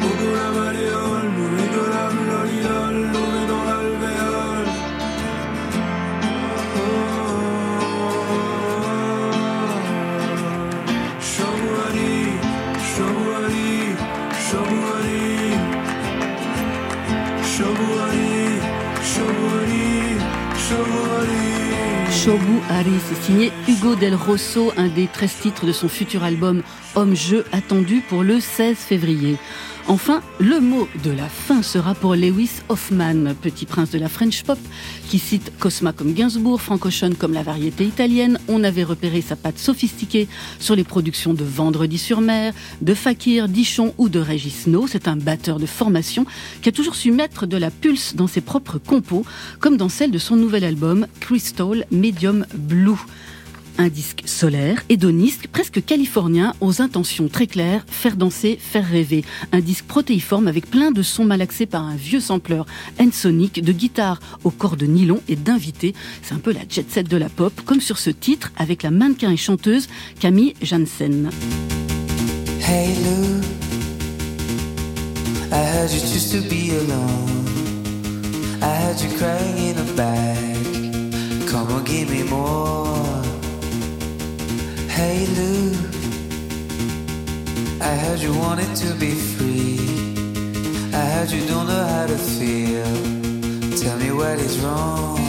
Bobo 0.00 0.28
la 0.40 0.50
maléole, 0.60 1.28
nous 1.36 1.50
rigolâmes 1.58 2.22
lolilol, 2.30 2.94
lové 3.12 3.42
dans 3.48 3.64
l'alvéole. 3.64 3.77
Shobu 22.24 22.60
Hari, 22.68 22.90
c'est 23.06 23.22
signé 23.22 23.52
Hugo 23.68 23.94
Del 23.94 24.16
Rosso, 24.16 24.72
un 24.76 24.88
des 24.88 25.06
13 25.06 25.36
titres 25.36 25.66
de 25.66 25.72
son 25.72 25.88
futur 25.88 26.24
album 26.24 26.62
Homme-Jeu 26.96 27.44
attendu 27.52 28.00
pour 28.00 28.24
le 28.24 28.40
16 28.40 28.76
février. 28.76 29.36
Enfin, 29.90 30.20
le 30.38 30.60
mot 30.60 30.86
de 31.02 31.10
la 31.10 31.30
fin 31.30 31.62
sera 31.62 31.94
pour 31.94 32.14
Lewis 32.14 32.60
Hoffman, 32.68 33.32
petit 33.40 33.64
prince 33.64 33.90
de 33.90 33.98
la 33.98 34.10
French 34.10 34.42
pop, 34.42 34.58
qui 35.08 35.18
cite 35.18 35.50
Cosma 35.58 35.94
comme 35.94 36.12
Gainsbourg, 36.12 36.60
Frank 36.60 36.84
Ocean 36.84 37.12
comme 37.18 37.32
la 37.32 37.42
variété 37.42 37.84
italienne. 37.84 38.38
On 38.48 38.64
avait 38.64 38.84
repéré 38.84 39.22
sa 39.22 39.34
patte 39.34 39.58
sophistiquée 39.58 40.28
sur 40.60 40.76
les 40.76 40.84
productions 40.84 41.32
de 41.32 41.42
Vendredi 41.42 41.96
sur 41.96 42.20
mer, 42.20 42.52
de 42.82 42.92
Fakir, 42.92 43.48
Dichon 43.48 43.94
ou 43.96 44.10
de 44.10 44.18
Régis 44.18 44.66
No. 44.66 44.86
C'est 44.86 45.08
un 45.08 45.16
batteur 45.16 45.58
de 45.58 45.64
formation 45.64 46.26
qui 46.60 46.68
a 46.68 46.72
toujours 46.72 46.94
su 46.94 47.10
mettre 47.10 47.46
de 47.46 47.56
la 47.56 47.70
pulse 47.70 48.14
dans 48.14 48.26
ses 48.26 48.42
propres 48.42 48.76
compos, 48.76 49.24
comme 49.58 49.78
dans 49.78 49.88
celle 49.88 50.10
de 50.10 50.18
son 50.18 50.36
nouvel 50.36 50.64
album 50.64 51.06
Crystal 51.18 51.86
Medium 51.90 52.44
Blue. 52.54 53.00
Un 53.80 53.88
disque 53.88 54.22
solaire, 54.26 54.82
hédoniste, 54.88 55.46
presque 55.46 55.84
californien, 55.84 56.52
aux 56.60 56.82
intentions 56.82 57.28
très 57.28 57.46
claires, 57.46 57.84
faire 57.86 58.16
danser, 58.16 58.58
faire 58.60 58.84
rêver. 58.84 59.24
Un 59.52 59.60
disque 59.60 59.84
protéiforme 59.84 60.48
avec 60.48 60.68
plein 60.68 60.90
de 60.90 61.02
sons 61.02 61.24
malaxés 61.24 61.66
par 61.66 61.84
un 61.84 61.94
vieux 61.94 62.18
sampleur 62.18 62.66
N-Sonic, 62.98 63.62
de 63.62 63.72
guitare 63.72 64.18
au 64.42 64.50
corps 64.50 64.76
de 64.76 64.86
nylon 64.86 65.20
et 65.28 65.36
d'invités. 65.36 65.94
C'est 66.22 66.34
un 66.34 66.38
peu 66.38 66.52
la 66.52 66.62
jet 66.68 66.90
set 66.90 67.08
de 67.08 67.16
la 67.16 67.28
pop, 67.28 67.52
comme 67.64 67.80
sur 67.80 67.98
ce 67.98 68.10
titre 68.10 68.50
avec 68.56 68.82
la 68.82 68.90
mannequin 68.90 69.30
et 69.30 69.36
chanteuse 69.36 69.86
Camille 70.18 70.54
Janssen. 70.60 71.30
Come 81.48 81.72
on, 81.72 81.82
give. 81.82 83.17
Hey 84.98 85.26
Lou, 85.26 85.70
I 87.80 87.94
heard 88.02 88.18
you 88.18 88.36
wanted 88.36 88.74
to 88.82 88.94
be 88.94 89.12
free. 89.12 89.78
I 90.92 91.04
heard 91.12 91.30
you 91.30 91.46
don't 91.46 91.68
know 91.68 91.86
how 91.86 92.06
to 92.08 92.18
feel. 92.18 92.82
Tell 93.78 93.96
me 93.96 94.10
what 94.10 94.40
is 94.40 94.58
wrong. 94.58 95.27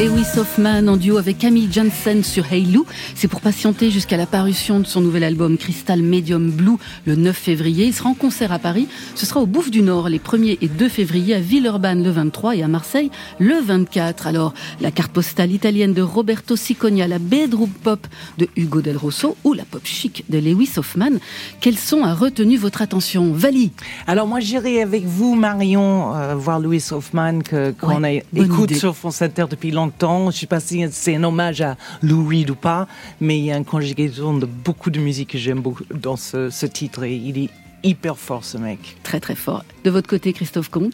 Lewis 0.00 0.29
Hoffman 0.40 0.88
en 0.88 0.96
duo 0.96 1.18
avec 1.18 1.36
Camille 1.36 1.68
Janssen 1.70 2.24
sur 2.24 2.50
Hey 2.50 2.64
Lou. 2.64 2.86
C'est 3.14 3.28
pour 3.28 3.42
patienter 3.42 3.90
jusqu'à 3.90 4.16
la 4.16 4.24
parution 4.24 4.80
de 4.80 4.86
son 4.86 5.02
nouvel 5.02 5.22
album 5.22 5.58
Crystal 5.58 6.00
Medium 6.00 6.50
Blue 6.50 6.76
le 7.04 7.14
9 7.14 7.36
février. 7.36 7.84
Il 7.84 7.92
sera 7.92 8.08
en 8.08 8.14
concert 8.14 8.50
à 8.50 8.58
Paris. 8.58 8.88
Ce 9.16 9.26
sera 9.26 9.40
au 9.40 9.46
Bouffe 9.46 9.70
du 9.70 9.82
Nord 9.82 10.08
les 10.08 10.18
1er 10.18 10.56
et 10.62 10.68
2 10.68 10.88
février, 10.88 11.34
à 11.34 11.40
Villeurbanne 11.40 12.02
le 12.02 12.10
23 12.10 12.56
et 12.56 12.62
à 12.62 12.68
Marseille 12.68 13.10
le 13.38 13.60
24. 13.60 14.26
Alors, 14.26 14.54
la 14.80 14.90
carte 14.90 15.12
postale 15.12 15.52
italienne 15.52 15.92
de 15.92 16.00
Roberto 16.00 16.56
Siconia, 16.56 17.06
la 17.06 17.18
bedroom 17.18 17.68
pop 17.68 18.06
de 18.38 18.48
Hugo 18.56 18.80
Del 18.80 18.96
Rosso 18.96 19.36
ou 19.44 19.52
la 19.52 19.64
pop 19.64 19.82
chic 19.84 20.24
de 20.30 20.38
Lewis 20.38 20.70
Hoffman. 20.78 21.18
Quels 21.60 21.78
son 21.78 22.02
a 22.02 22.14
retenu 22.14 22.56
votre 22.56 22.80
attention? 22.80 23.30
Vali 23.34 23.72
Alors 24.06 24.26
moi 24.26 24.40
j'irai 24.40 24.80
avec 24.80 25.04
vous 25.04 25.34
Marion 25.34 26.14
euh, 26.16 26.34
voir 26.34 26.60
Louis 26.60 26.82
Hoffman 26.92 27.40
que 27.40 27.72
qu'on 27.72 28.00
Ouais, 28.02 28.24
écoute 28.34 28.70
idée. 28.70 28.80
sur 28.80 28.96
France 28.96 29.20
Inter 29.20 29.44
depuis 29.50 29.70
longtemps. 29.70 30.29
Je 30.30 30.38
sais 30.38 30.46
pas 30.46 30.60
si 30.60 30.84
c'est 30.90 31.16
un 31.16 31.24
hommage 31.24 31.60
à 31.60 31.76
Lou 32.02 32.26
Reed 32.26 32.50
ou 32.50 32.54
pas, 32.54 32.86
mais 33.20 33.38
il 33.38 33.44
y 33.44 33.52
a 33.52 33.56
une 33.56 33.64
conjugaison 33.64 34.36
de 34.36 34.46
beaucoup 34.46 34.90
de 34.90 35.00
musique 35.00 35.30
que 35.30 35.38
j'aime 35.38 35.60
beaucoup 35.60 35.84
dans 35.94 36.16
ce, 36.16 36.50
ce 36.50 36.66
titre 36.66 37.04
et 37.04 37.14
il 37.16 37.38
est 37.38 37.50
hyper 37.82 38.16
fort 38.18 38.44
ce 38.44 38.58
mec. 38.58 38.96
Très 39.02 39.20
très 39.20 39.34
fort. 39.34 39.64
De 39.84 39.90
votre 39.90 40.08
côté, 40.08 40.32
Christophe 40.32 40.68
Comte 40.68 40.92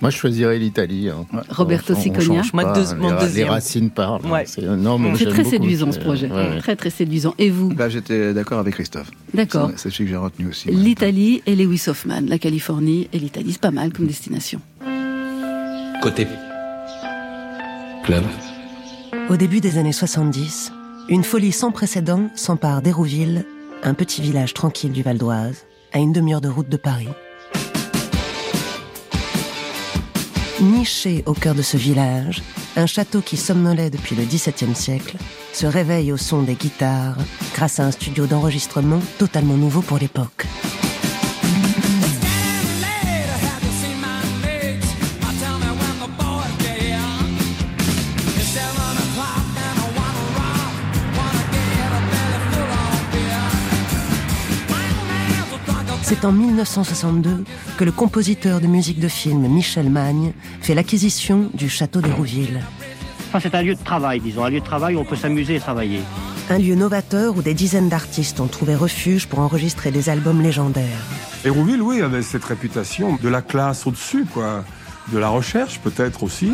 Moi, 0.00 0.10
je 0.10 0.16
choisirais 0.16 0.58
l'Italie. 0.58 1.08
hein. 1.08 1.24
Roberto 1.48 1.94
On- 1.94 1.96
on 1.96 2.00
Siconia. 2.02 2.42
les, 2.52 2.64
les 3.14 3.20
deuxième. 3.20 3.48
racines 3.48 3.90
parlent. 3.90 4.22
hein. 4.26 4.30
Ouais. 4.30 4.44
C'est 4.46 4.60
très 5.26 5.38
beaucoup, 5.42 5.50
séduisant 5.50 5.92
ce 5.92 5.98
projet. 6.00 6.28
ouais, 6.28 6.34
ouais. 6.50 6.58
Très 6.58 6.74
très 6.76 6.90
séduisant. 6.90 7.34
Et 7.38 7.48
vous? 7.50 7.68
Bah, 7.72 7.88
J'étais 7.88 8.34
d'accord 8.34 8.58
avec 8.58 8.74
Christophe. 8.74 9.10
D'accord. 9.34 9.70
C'est 9.76 9.82
c'est 9.84 9.90
celui 9.90 10.04
que 10.06 10.10
j'ai 10.10 10.16
retenu 10.16 10.48
aussi. 10.48 10.68
L'Italie 10.70 11.42
et 11.46 11.54
Lewis 11.56 11.84
Hoffman, 11.86 12.22
la 12.26 12.38
Californie 12.38 13.08
et 13.12 13.18
l'Italie, 13.18 13.52
c'est 13.52 13.60
pas 13.60 13.70
mal 13.70 13.92
comme 13.92 14.06
destination. 14.06 14.60
Côté. 16.02 16.26
Club. 18.04 18.24
Au 19.28 19.36
début 19.36 19.60
des 19.60 19.76
années 19.76 19.92
70, 19.92 20.70
une 21.08 21.24
folie 21.24 21.50
sans 21.50 21.72
précédent 21.72 22.30
s'empare 22.36 22.80
d'Hérouville, 22.80 23.44
un 23.82 23.92
petit 23.92 24.22
village 24.22 24.54
tranquille 24.54 24.92
du 24.92 25.02
Val 25.02 25.18
d'Oise, 25.18 25.64
à 25.92 25.98
une 25.98 26.12
demi-heure 26.12 26.40
de 26.40 26.48
route 26.48 26.68
de 26.68 26.76
Paris. 26.76 27.08
Niché 30.60 31.24
au 31.26 31.32
cœur 31.32 31.56
de 31.56 31.62
ce 31.62 31.76
village, 31.76 32.40
un 32.76 32.86
château 32.86 33.20
qui 33.20 33.36
somnolait 33.36 33.90
depuis 33.90 34.14
le 34.14 34.22
XVIIe 34.22 34.76
siècle 34.76 35.16
se 35.52 35.66
réveille 35.66 36.12
au 36.12 36.16
son 36.16 36.42
des 36.42 36.54
guitares 36.54 37.18
grâce 37.52 37.80
à 37.80 37.84
un 37.84 37.90
studio 37.90 38.26
d'enregistrement 38.26 39.00
totalement 39.18 39.56
nouveau 39.56 39.80
pour 39.80 39.98
l'époque. 39.98 40.46
C'est 56.08 56.24
en 56.24 56.30
1962 56.30 57.42
que 57.76 57.82
le 57.82 57.90
compositeur 57.90 58.60
de 58.60 58.68
musique 58.68 59.00
de 59.00 59.08
film 59.08 59.48
Michel 59.48 59.90
Magne 59.90 60.34
fait 60.60 60.72
l'acquisition 60.72 61.50
du 61.52 61.68
château 61.68 62.00
d'Hérouville. 62.00 62.62
Enfin, 63.26 63.40
c'est 63.42 63.56
un 63.56 63.62
lieu 63.62 63.74
de 63.74 63.82
travail, 63.82 64.20
disons, 64.20 64.44
un 64.44 64.50
lieu 64.50 64.60
de 64.60 64.64
travail 64.64 64.94
où 64.94 65.00
on 65.00 65.04
peut 65.04 65.16
s'amuser 65.16 65.56
et 65.56 65.58
travailler. 65.58 65.98
Un 66.48 66.58
lieu 66.58 66.76
novateur 66.76 67.36
où 67.36 67.42
des 67.42 67.54
dizaines 67.54 67.88
d'artistes 67.88 68.38
ont 68.38 68.46
trouvé 68.46 68.76
refuge 68.76 69.26
pour 69.26 69.40
enregistrer 69.40 69.90
des 69.90 70.08
albums 70.08 70.40
légendaires. 70.40 71.02
Hérouville, 71.44 71.82
oui, 71.82 72.00
avait 72.02 72.22
cette 72.22 72.44
réputation 72.44 73.18
de 73.20 73.28
la 73.28 73.42
classe 73.42 73.84
au-dessus, 73.84 74.26
quoi. 74.32 74.62
De 75.12 75.18
la 75.18 75.28
recherche, 75.28 75.80
peut-être 75.80 76.22
aussi. 76.22 76.52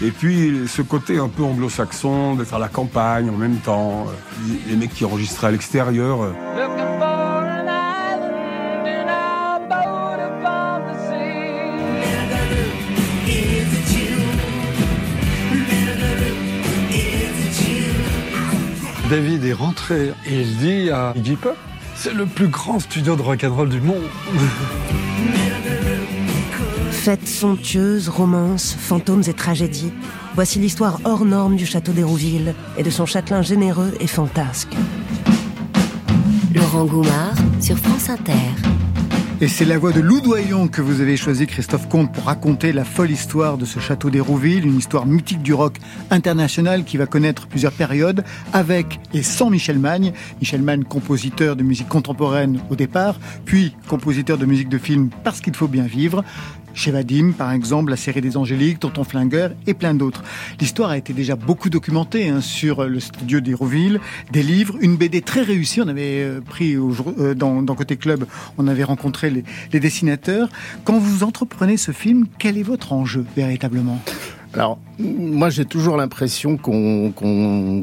Et 0.00 0.10
puis, 0.10 0.66
ce 0.66 0.80
côté 0.80 1.18
un 1.18 1.28
peu 1.28 1.42
anglo-saxon, 1.42 2.34
d'être 2.36 2.54
à 2.54 2.58
la 2.58 2.68
campagne 2.68 3.28
en 3.28 3.36
même 3.36 3.56
temps. 3.56 4.06
Les 4.66 4.76
mecs 4.76 4.94
qui 4.94 5.04
enregistraient 5.04 5.48
à 5.48 5.50
l'extérieur. 5.50 6.22
euh, 6.22 7.25
David 19.10 19.44
est 19.44 19.52
rentré 19.52 20.12
et 20.26 20.40
il 20.40 20.56
dit 20.56 20.90
à 20.90 21.12
Iggy 21.14 21.36
Pop, 21.36 21.56
c'est 21.94 22.12
le 22.12 22.26
plus 22.26 22.48
grand 22.48 22.80
studio 22.80 23.14
de 23.14 23.22
rock'n'roll 23.22 23.68
du 23.68 23.80
monde. 23.80 24.02
Fêtes 26.90 27.28
somptueuses, 27.28 28.08
romances, 28.08 28.74
fantômes 28.76 29.22
et 29.28 29.32
tragédies. 29.32 29.92
Voici 30.34 30.58
l'histoire 30.58 30.98
hors 31.04 31.24
norme 31.24 31.54
du 31.54 31.66
château 31.66 31.92
d'Hérouville 31.92 32.54
et 32.76 32.82
de 32.82 32.90
son 32.90 33.06
châtelain 33.06 33.42
généreux 33.42 33.94
et 34.00 34.08
fantasque. 34.08 34.74
Laurent 36.52 36.84
Goumard 36.84 37.36
sur 37.60 37.78
France 37.78 38.10
Inter. 38.10 38.75
Et 39.38 39.48
c'est 39.48 39.66
la 39.66 39.76
voix 39.76 39.92
de 39.92 40.00
Loudoyon 40.00 40.66
que 40.66 40.80
vous 40.80 41.02
avez 41.02 41.18
choisi, 41.18 41.46
Christophe 41.46 41.90
Comte, 41.90 42.10
pour 42.10 42.24
raconter 42.24 42.72
la 42.72 42.86
folle 42.86 43.10
histoire 43.10 43.58
de 43.58 43.66
ce 43.66 43.80
château 43.80 44.08
d'Hérouville, 44.08 44.64
une 44.64 44.78
histoire 44.78 45.04
mythique 45.04 45.42
du 45.42 45.52
rock 45.52 45.76
international 46.10 46.84
qui 46.84 46.96
va 46.96 47.04
connaître 47.04 47.46
plusieurs 47.46 47.72
périodes, 47.72 48.24
avec 48.54 48.98
et 49.12 49.22
sans 49.22 49.50
Michel 49.50 49.78
Magne. 49.78 50.14
Michel 50.40 50.62
Magne, 50.62 50.84
compositeur 50.84 51.54
de 51.54 51.62
musique 51.62 51.88
contemporaine 51.88 52.60
au 52.70 52.76
départ, 52.76 53.20
puis 53.44 53.76
compositeur 53.88 54.38
de 54.38 54.46
musique 54.46 54.70
de 54.70 54.78
film 54.78 55.10
parce 55.22 55.42
qu'il 55.42 55.54
faut 55.54 55.68
bien 55.68 55.84
vivre. 55.84 56.24
Chez 56.76 56.92
Vadim, 56.92 57.32
par 57.32 57.50
exemple, 57.50 57.90
la 57.90 57.96
série 57.96 58.20
des 58.20 58.36
Angéliques, 58.36 58.78
Tonton 58.78 59.02
Flingueur 59.02 59.50
et 59.66 59.74
plein 59.74 59.94
d'autres. 59.94 60.22
L'histoire 60.60 60.90
a 60.90 60.98
été 60.98 61.12
déjà 61.12 61.34
beaucoup 61.34 61.70
documentée 61.70 62.28
hein, 62.28 62.40
sur 62.40 62.84
le 62.84 63.00
studio 63.00 63.40
d'Hérouville, 63.40 63.98
des 64.30 64.42
livres, 64.42 64.76
une 64.80 64.96
BD 64.96 65.22
très 65.22 65.42
réussie. 65.42 65.80
On 65.80 65.88
avait 65.88 66.22
euh, 66.22 66.40
pris 66.40 66.76
au 66.76 66.92
euh, 67.18 67.34
dans, 67.34 67.62
dans 67.62 67.74
Côté 67.74 67.96
Club, 67.96 68.26
on 68.58 68.68
avait 68.68 68.84
rencontré 68.84 69.30
les, 69.30 69.42
les 69.72 69.80
dessinateurs. 69.80 70.48
Quand 70.84 70.98
vous 70.98 71.24
entreprenez 71.24 71.78
ce 71.78 71.92
film, 71.92 72.26
quel 72.38 72.58
est 72.58 72.62
votre 72.62 72.92
enjeu 72.92 73.24
véritablement? 73.36 74.00
Alors, 74.54 74.78
moi, 74.98 75.50
j'ai 75.50 75.66
toujours 75.66 75.96
l'impression 75.98 76.56
qu'on 76.56 77.12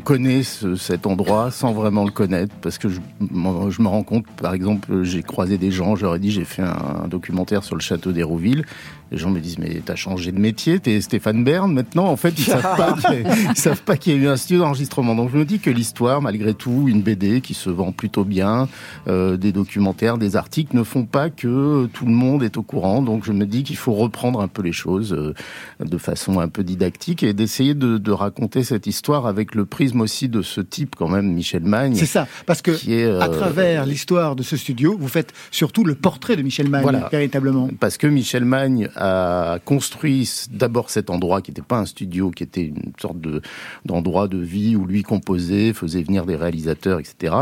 connaît 0.03 0.41
ce- 0.43 0.75
cet 0.75 1.05
endroit 1.05 1.51
sans 1.51 1.71
vraiment 1.71 2.03
le 2.05 2.11
connaître, 2.11 2.55
parce 2.61 2.79
que 2.79 2.89
je, 2.89 2.99
me 3.29 3.87
rends 3.87 4.03
compte, 4.03 4.25
par 4.41 4.53
exemple, 4.55 5.03
j'ai 5.03 5.21
croisé 5.21 5.57
des 5.59 5.69
gens, 5.69 5.95
j'aurais 5.95 6.19
dit, 6.19 6.31
j'ai 6.31 6.45
fait 6.45 6.63
un, 6.63 7.03
un 7.03 7.07
documentaire 7.07 7.63
sur 7.63 7.75
le 7.75 7.81
château 7.81 8.11
d'Hérouville. 8.11 8.65
Les 9.11 9.19
gens 9.19 9.29
me 9.29 9.39
disent, 9.39 9.59
mais 9.59 9.79
t'as 9.85 9.93
changé 9.95 10.31
de 10.31 10.39
métier, 10.39 10.79
t'es 10.79 10.99
Stéphane 10.99 11.43
Bern 11.43 11.71
maintenant. 11.71 12.07
En 12.07 12.15
fait, 12.15 12.33
ils 12.39 12.45
savent 12.45 12.75
pas, 12.75 12.95
savent 13.55 13.83
pas 13.83 13.95
qu'il 13.95 14.13
y 14.13 14.15
a 14.15 14.19
eu 14.19 14.27
un 14.27 14.37
studio 14.37 14.63
d'enregistrement. 14.63 15.13
Donc, 15.13 15.29
je 15.31 15.37
me 15.37 15.45
dis 15.45 15.59
que 15.59 15.69
l'histoire, 15.69 16.19
malgré 16.19 16.55
tout, 16.55 16.85
une 16.87 17.03
BD 17.03 17.41
qui 17.41 17.53
se 17.53 17.69
vend 17.69 17.91
plutôt 17.91 18.23
bien, 18.23 18.67
euh, 19.07 19.37
des 19.37 19.51
documentaires, 19.51 20.17
des 20.17 20.35
articles, 20.35 20.75
ne 20.75 20.81
font 20.81 21.05
pas 21.05 21.29
que 21.29 21.85
tout 21.93 22.07
le 22.07 22.11
monde 22.11 22.41
est 22.41 22.57
au 22.57 22.63
courant. 22.63 23.03
Donc, 23.03 23.23
je 23.23 23.33
me 23.33 23.45
dis 23.45 23.61
qu'il 23.61 23.75
faut 23.77 23.93
reprendre 23.93 24.41
un 24.41 24.47
peu 24.47 24.63
les 24.63 24.71
choses 24.71 25.13
euh, 25.13 25.35
de 25.79 25.97
façon 25.99 26.39
un 26.39 26.47
peu 26.47 26.62
didactique 26.63 27.23
et 27.23 27.33
d'essayer 27.33 27.73
de, 27.73 27.97
de 27.97 28.11
raconter 28.11 28.63
cette 28.63 28.87
histoire 28.87 29.25
avec 29.27 29.55
le 29.55 29.65
prisme 29.65 30.01
aussi 30.01 30.29
de 30.29 30.41
ce 30.41 30.61
type, 30.61 30.95
quand 30.95 31.07
même, 31.07 31.31
Michel 31.33 31.63
Magne. 31.63 31.95
C'est 31.95 32.05
ça, 32.05 32.27
parce 32.45 32.61
que 32.61 32.71
qui 32.71 32.93
est, 32.93 33.05
euh, 33.05 33.19
à 33.21 33.29
travers 33.29 33.85
l'histoire 33.85 34.35
de 34.35 34.43
ce 34.43 34.57
studio, 34.57 34.97
vous 34.99 35.07
faites 35.07 35.33
surtout 35.51 35.83
le 35.83 35.95
portrait 35.95 36.35
de 36.35 36.41
Michel 36.41 36.69
Magne, 36.69 36.83
Voilà. 36.83 37.09
véritablement. 37.11 37.69
Parce 37.79 37.97
que 37.97 38.07
Michel 38.07 38.45
Magne 38.45 38.89
a 38.95 39.59
construit 39.65 40.29
d'abord 40.51 40.89
cet 40.89 41.09
endroit 41.09 41.41
qui 41.41 41.51
n'était 41.51 41.61
pas 41.61 41.77
un 41.77 41.85
studio, 41.85 42.31
qui 42.31 42.43
était 42.43 42.63
une 42.65 42.93
sorte 43.01 43.19
de 43.19 43.41
d'endroit 43.85 44.27
de 44.27 44.37
vie 44.37 44.75
où 44.75 44.85
lui 44.85 45.03
composait, 45.03 45.73
faisait 45.73 46.03
venir 46.03 46.25
des 46.25 46.35
réalisateurs, 46.35 46.99
etc. 46.99 47.33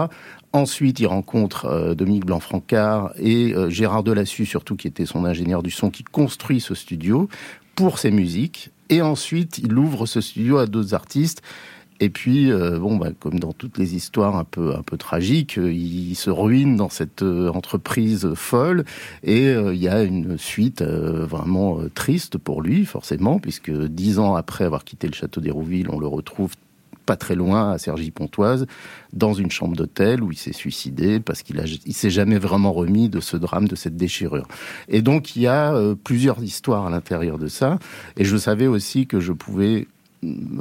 Ensuite, 0.54 1.00
il 1.00 1.08
rencontre 1.08 1.66
euh, 1.66 1.96
Dominique 1.96 2.26
Blanc-Francard 2.26 3.14
et 3.18 3.54
euh, 3.56 3.70
Gérard 3.70 4.04
Delassus, 4.04 4.46
surtout 4.46 4.76
qui 4.76 4.88
était 4.88 5.06
son 5.06 5.24
ingénieur 5.24 5.64
du 5.64 5.72
son, 5.72 5.90
qui 5.90 6.04
construit 6.04 6.60
ce 6.60 6.76
studio 6.76 7.30
pour 7.76 8.00
ses 8.00 8.12
musiques. 8.12 8.72
Et 8.92 9.02
ensuite, 9.02 9.58
il 9.58 9.78
ouvre 9.78 10.06
ce 10.06 10.20
studio 10.20 10.58
à 10.58 10.68
d'autres 10.68 10.94
artistes. 10.94 11.42
Et 12.02 12.10
puis, 12.10 12.52
euh, 12.52 12.78
bon, 12.78 12.98
bah, 12.98 13.12
comme 13.18 13.40
dans 13.40 13.54
toutes 13.54 13.78
les 13.78 13.96
histoires 13.96 14.36
un 14.36 14.44
peu 14.44 14.76
un 14.76 14.82
peu 14.82 14.98
tragiques, 14.98 15.58
euh, 15.58 15.72
il 15.72 16.16
se 16.16 16.30
ruine 16.30 16.76
dans 16.76 16.90
cette 16.90 17.22
euh, 17.22 17.50
entreprise 17.50 18.34
folle. 18.34 18.84
Et 19.24 19.52
il 19.52 19.82
y 19.82 19.88
a 19.88 20.04
une 20.04 20.38
suite 20.38 20.82
vraiment 20.82 21.80
triste 21.96 22.38
pour 22.38 22.62
lui, 22.62 22.86
forcément, 22.86 23.40
puisque 23.40 23.72
dix 23.72 24.20
ans 24.20 24.36
après 24.36 24.66
avoir 24.66 24.84
quitté 24.84 25.08
le 25.08 25.14
château 25.14 25.40
d'Hérouville, 25.40 25.90
on 25.90 26.00
le 26.00 26.08
retrouve 26.08 26.52
pas 27.06 27.16
très 27.16 27.36
loin 27.36 27.72
à 27.72 27.78
Cergy-Pontoise, 27.78 28.66
dans 29.14 29.34
une 29.34 29.52
chambre 29.52 29.76
d'hôtel 29.76 30.24
où 30.24 30.32
il 30.32 30.38
s'est 30.38 30.54
suicidé 30.54 31.20
parce 31.20 31.44
qu'il 31.44 31.62
il 31.86 31.94
s'est 31.94 32.10
jamais 32.10 32.38
vraiment 32.38 32.72
remis 32.72 33.10
de 33.10 33.20
ce 33.20 33.38
drame, 33.38 33.68
de 33.68 33.76
cette 33.76 33.96
déchirure. 33.96 34.48
Et 34.88 35.02
donc 35.02 35.36
il 35.36 35.44
y 35.44 35.48
a 35.48 35.74
euh, 35.74 35.96
plusieurs 35.96 36.44
histoires 36.44 36.86
à 36.86 36.90
l'intérieur 36.90 37.38
de 37.38 37.48
ça. 37.48 37.80
Et 38.18 38.26
je 38.26 38.38
savais 38.38 38.68
aussi 38.68 39.08
que 39.08 39.20
je 39.20 39.34
pouvais 39.34 39.88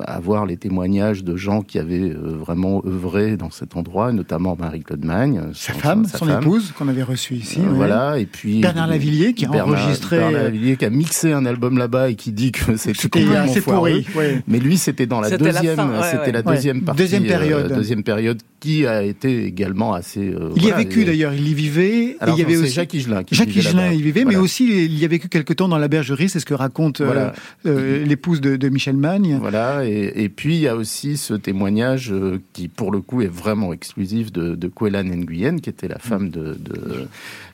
avoir 0.06 0.46
les 0.46 0.56
témoignages 0.56 1.22
de 1.22 1.36
gens 1.36 1.60
qui 1.60 1.78
avaient 1.78 2.10
euh, 2.10 2.34
vraiment 2.38 2.82
œuvré 2.86 3.36
dans 3.36 3.50
cet 3.50 3.76
endroit, 3.76 4.10
notamment 4.12 4.56
Marie-Claude 4.58 5.04
Magne, 5.04 5.42
Sa 5.52 5.74
femme, 5.74 6.06
son 6.06 6.28
épouse, 6.30 6.72
qu'on 6.72 6.88
avait 6.88 7.02
reçue 7.02 7.34
ici. 7.34 7.60
euh. 7.60 7.68
Voilà, 7.72 8.18
et 8.18 8.24
puis 8.26 8.60
Bernard 8.60 8.86
Lavillier 8.88 9.34
qui 9.34 9.44
a 9.44 9.48
Bernard- 9.48 9.78
enregistré. 9.82 10.18
Bernard 10.18 10.44
Lavillier 10.44 10.76
qui 10.76 10.84
a 10.86 10.90
mixé 10.90 11.32
un 11.32 11.44
album 11.44 11.76
là-bas 11.76 12.08
et 12.10 12.14
qui 12.14 12.32
dit 12.32 12.52
que 12.52 12.76
c'était 12.76 13.08
complètement 13.20 13.52
foireux. 13.54 13.90
pourri, 14.02 14.06
ouais. 14.16 14.42
Mais 14.48 14.58
lui, 14.60 14.78
c'était 14.78 15.06
dans 15.06 15.20
la 15.20 15.28
C'était 15.28 15.44
la 15.44 15.52
deuxième, 15.52 15.76
fin, 15.76 15.88
ouais, 15.90 16.06
c'était 16.10 16.18
ouais. 16.26 16.32
la 16.32 16.40
Ouais. 16.40 16.54
deuxième 16.54 16.82
partie, 16.82 17.02
Deuxième 17.02 17.24
période. 17.26 17.70
euh, 17.70 17.74
deuxième 17.76 18.02
période 18.02 18.42
qui 18.60 18.86
a 18.86 19.02
été 19.02 19.44
également 19.44 19.94
assez. 19.94 20.20
euh, 20.28 20.50
Il 20.56 20.64
y 20.64 20.70
a 20.70 20.76
vécu 20.76 21.00
et- 21.00 21.04
d'ailleurs, 21.04 21.32
il 21.34 21.48
y 21.48 21.54
vivait. 21.54 22.16
Alors, 22.20 22.36
et 22.36 22.38
il 22.38 22.42
y 22.42 22.44
avait 22.44 22.56
aussi 22.56 22.72
Jacques 22.74 22.92
Higelin 22.94 23.24
qui 23.24 23.34
Jacques 23.34 23.48
vivait 23.48 23.60
Higelin 23.70 23.92
y 23.92 24.02
vivait, 24.02 24.24
mais 24.24 24.36
aussi 24.36 24.66
il 24.84 24.98
y 24.98 25.04
a 25.04 25.08
vécu 25.08 25.28
quelque 25.28 25.52
temps 25.54 25.66
dans 25.68 25.78
la 25.78 25.88
bergerie, 25.88 26.28
c'est 26.28 26.40
ce 26.40 26.46
que 26.46 26.54
raconte 26.54 27.00
euh, 27.00 27.06
Voilà. 27.06 27.32
euh, 27.66 28.04
l'épouse 28.04 28.40
de, 28.40 28.56
de 28.56 28.68
Michel 28.68 28.96
Magne. 28.96 29.38
Voilà, 29.40 29.84
et, 29.86 30.12
et 30.14 30.28
puis 30.28 30.54
il 30.56 30.60
y 30.60 30.68
a 30.68 30.76
aussi 30.76 31.16
ce 31.16 31.34
témoignage 31.34 32.12
euh, 32.12 32.40
qui, 32.52 32.68
pour 32.68 32.92
le 32.92 33.00
coup, 33.00 33.22
est 33.22 33.32
vraiment 33.32 33.72
exclusif 33.72 34.30
de, 34.32 34.54
de 34.54 34.68
Kwelan 34.68 35.04
Nguyen, 35.04 35.60
qui 35.60 35.70
était 35.70 35.88
la 35.88 35.98
femme 35.98 36.28
de, 36.30 36.54
de, 36.60 37.06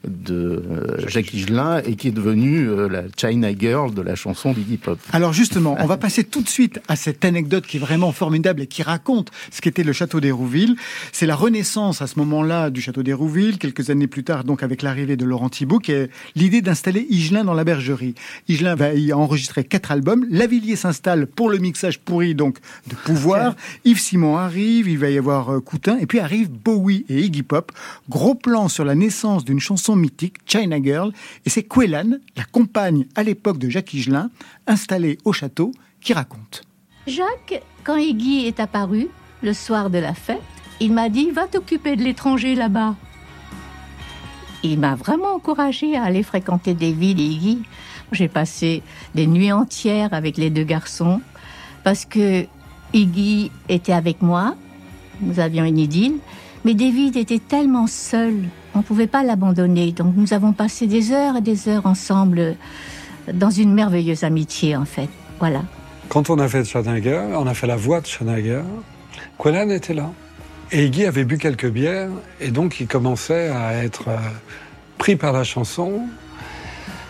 de 0.06 0.34
euh, 0.70 1.08
Jacques 1.08 1.32
Higelin 1.32 1.82
et 1.84 1.94
qui 1.96 2.08
est 2.08 2.12
devenue 2.12 2.68
euh, 2.68 2.88
la 2.88 3.02
China 3.16 3.48
Girl 3.56 3.94
de 3.94 4.02
la 4.02 4.14
chanson 4.14 4.52
d'Iggy 4.52 4.76
Pop. 4.76 4.98
Alors 5.12 5.32
justement, 5.32 5.76
on 5.80 5.86
va 5.86 5.96
passer 5.96 6.24
tout 6.24 6.42
de 6.42 6.48
suite 6.48 6.80
à 6.88 6.96
cette 6.96 7.24
anecdote 7.24 7.66
qui 7.66 7.76
est 7.76 7.80
vraiment 7.80 8.12
formidable 8.12 8.62
et 8.62 8.66
qui 8.66 8.82
raconte 8.82 9.30
ce 9.50 9.60
qu'était 9.60 9.84
le 9.84 9.92
château 9.92 10.20
d'Hérouville. 10.20 10.76
C'est 11.12 11.26
la 11.26 11.36
renaissance 11.36 12.02
à 12.02 12.06
ce 12.06 12.18
moment-là 12.18 12.70
du 12.70 12.80
château 12.80 13.02
d'Hérouville, 13.02 13.58
quelques 13.58 13.90
années 13.90 14.06
plus 14.06 14.24
tard, 14.24 14.44
donc 14.44 14.62
avec 14.62 14.82
l'arrivée 14.82 15.16
de 15.16 15.24
Laurent 15.24 15.48
Thibault, 15.48 15.78
qui 15.78 15.92
est 15.92 16.10
l'idée 16.34 16.62
d'installer 16.62 17.06
Higelin 17.08 17.44
dans 17.44 17.54
la 17.54 17.64
bergerie. 17.64 18.14
Higelin 18.48 18.74
va 18.74 18.94
y 18.94 19.12
enregistrer 19.12 19.64
quatre 19.64 19.92
albums. 19.92 20.26
Lavillier 20.30 20.76
s'installe 20.76 21.26
pour 21.26 21.50
le 21.50 21.58
mixage 21.58 21.98
pourri, 21.98 22.34
donc 22.34 22.58
de 22.88 22.94
pouvoir. 22.94 23.56
Yves 23.84 24.00
Simon 24.00 24.36
arrive, 24.36 24.88
il 24.88 24.98
va 24.98 25.10
y 25.10 25.18
avoir 25.18 25.54
euh, 25.54 25.60
Coutin, 25.60 25.98
et 25.98 26.06
puis 26.06 26.18
arrive 26.18 26.50
Bowie 26.50 27.04
et 27.08 27.20
Iggy 27.20 27.42
Pop. 27.42 27.72
Gros 28.08 28.34
plan 28.34 28.68
sur 28.68 28.84
la 28.84 28.94
naissance 28.94 29.44
d'une 29.44 29.60
chanson 29.60 29.96
mythique, 29.96 30.36
China 30.46 30.82
Girl, 30.82 31.12
et 31.44 31.50
c'est 31.50 31.62
Quellan, 31.62 32.18
la 32.36 32.44
compagne 32.44 33.06
à 33.14 33.22
l'époque 33.22 33.58
de 33.58 33.68
Jacques 33.68 33.92
Higelin, 33.94 34.30
installée 34.66 35.18
au 35.24 35.32
château, 35.32 35.72
qui 36.00 36.12
raconte. 36.12 36.62
Jacques, 37.06 37.62
quand 37.84 37.96
Iggy 37.96 38.46
est 38.46 38.60
apparu, 38.60 39.08
le 39.42 39.52
soir 39.52 39.90
de 39.90 39.98
la 39.98 40.14
fête, 40.14 40.40
il 40.80 40.92
m'a 40.92 41.08
dit 41.08 41.30
Va 41.30 41.46
t'occuper 41.46 41.96
de 41.96 42.02
l'étranger 42.02 42.54
là-bas. 42.54 42.94
Il 44.62 44.78
m'a 44.78 44.94
vraiment 44.94 45.34
encouragé 45.34 45.96
à 45.96 46.04
aller 46.04 46.22
fréquenter 46.22 46.74
David 46.74 47.20
et 47.20 47.24
Iggy. 47.24 47.62
J'ai 48.12 48.28
passé 48.28 48.82
des 49.14 49.26
nuits 49.26 49.52
entières 49.52 50.12
avec 50.12 50.36
les 50.36 50.50
deux 50.50 50.64
garçons 50.64 51.20
parce 51.84 52.04
que 52.04 52.46
Iggy 52.92 53.50
était 53.68 53.92
avec 53.92 54.22
moi, 54.22 54.54
nous 55.20 55.40
avions 55.40 55.64
une 55.64 55.78
idylle, 55.78 56.16
mais 56.64 56.74
David 56.74 57.16
était 57.16 57.38
tellement 57.38 57.86
seul, 57.86 58.34
on 58.74 58.78
ne 58.78 58.82
pouvait 58.82 59.06
pas 59.06 59.22
l'abandonner. 59.22 59.92
Donc 59.92 60.14
nous 60.16 60.32
avons 60.32 60.52
passé 60.52 60.86
des 60.86 61.12
heures 61.12 61.36
et 61.36 61.40
des 61.40 61.68
heures 61.68 61.86
ensemble 61.86 62.56
dans 63.32 63.50
une 63.50 63.72
merveilleuse 63.72 64.24
amitié 64.24 64.76
en 64.76 64.84
fait. 64.84 65.08
Voilà. 65.38 65.62
Quand 66.08 66.30
on 66.30 66.38
a 66.38 66.48
fait 66.48 66.64
Schneider, 66.64 67.22
on 67.32 67.46
a 67.46 67.54
fait 67.54 67.66
la 67.66 67.76
voix 67.76 68.00
de 68.00 68.06
Schneider, 68.06 68.64
Quellan 69.40 69.70
était 69.70 69.94
là. 69.94 70.10
Et 70.72 70.86
Iggy 70.86 71.06
avait 71.06 71.24
bu 71.24 71.38
quelques 71.38 71.68
bières, 71.68 72.10
et 72.40 72.50
donc 72.50 72.80
il 72.80 72.88
commençait 72.88 73.48
à 73.48 73.84
être 73.84 74.08
euh, 74.08 74.16
pris 74.98 75.16
par 75.16 75.32
la 75.32 75.44
chanson. 75.44 76.02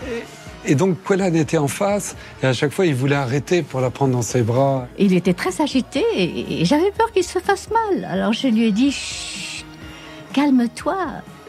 Et, 0.06 0.72
et 0.72 0.74
donc 0.74 0.98
Quellan 1.06 1.32
était 1.34 1.56
en 1.56 1.68
face, 1.68 2.16
et 2.42 2.46
à 2.46 2.52
chaque 2.52 2.72
fois 2.72 2.84
il 2.84 2.94
voulait 2.94 3.16
arrêter 3.16 3.62
pour 3.62 3.80
la 3.80 3.90
prendre 3.90 4.12
dans 4.12 4.22
ses 4.22 4.42
bras. 4.42 4.86
Il 4.98 5.14
était 5.14 5.32
très 5.32 5.62
agité 5.62 6.04
et, 6.14 6.60
et 6.60 6.64
j'avais 6.66 6.90
peur 6.90 7.10
qu'il 7.12 7.24
se 7.24 7.38
fasse 7.38 7.68
mal. 7.70 8.04
Alors 8.04 8.34
je 8.34 8.48
lui 8.48 8.66
ai 8.66 8.72
dit 8.72 8.92
Chut, 8.92 9.64
calme-toi. 10.32 10.98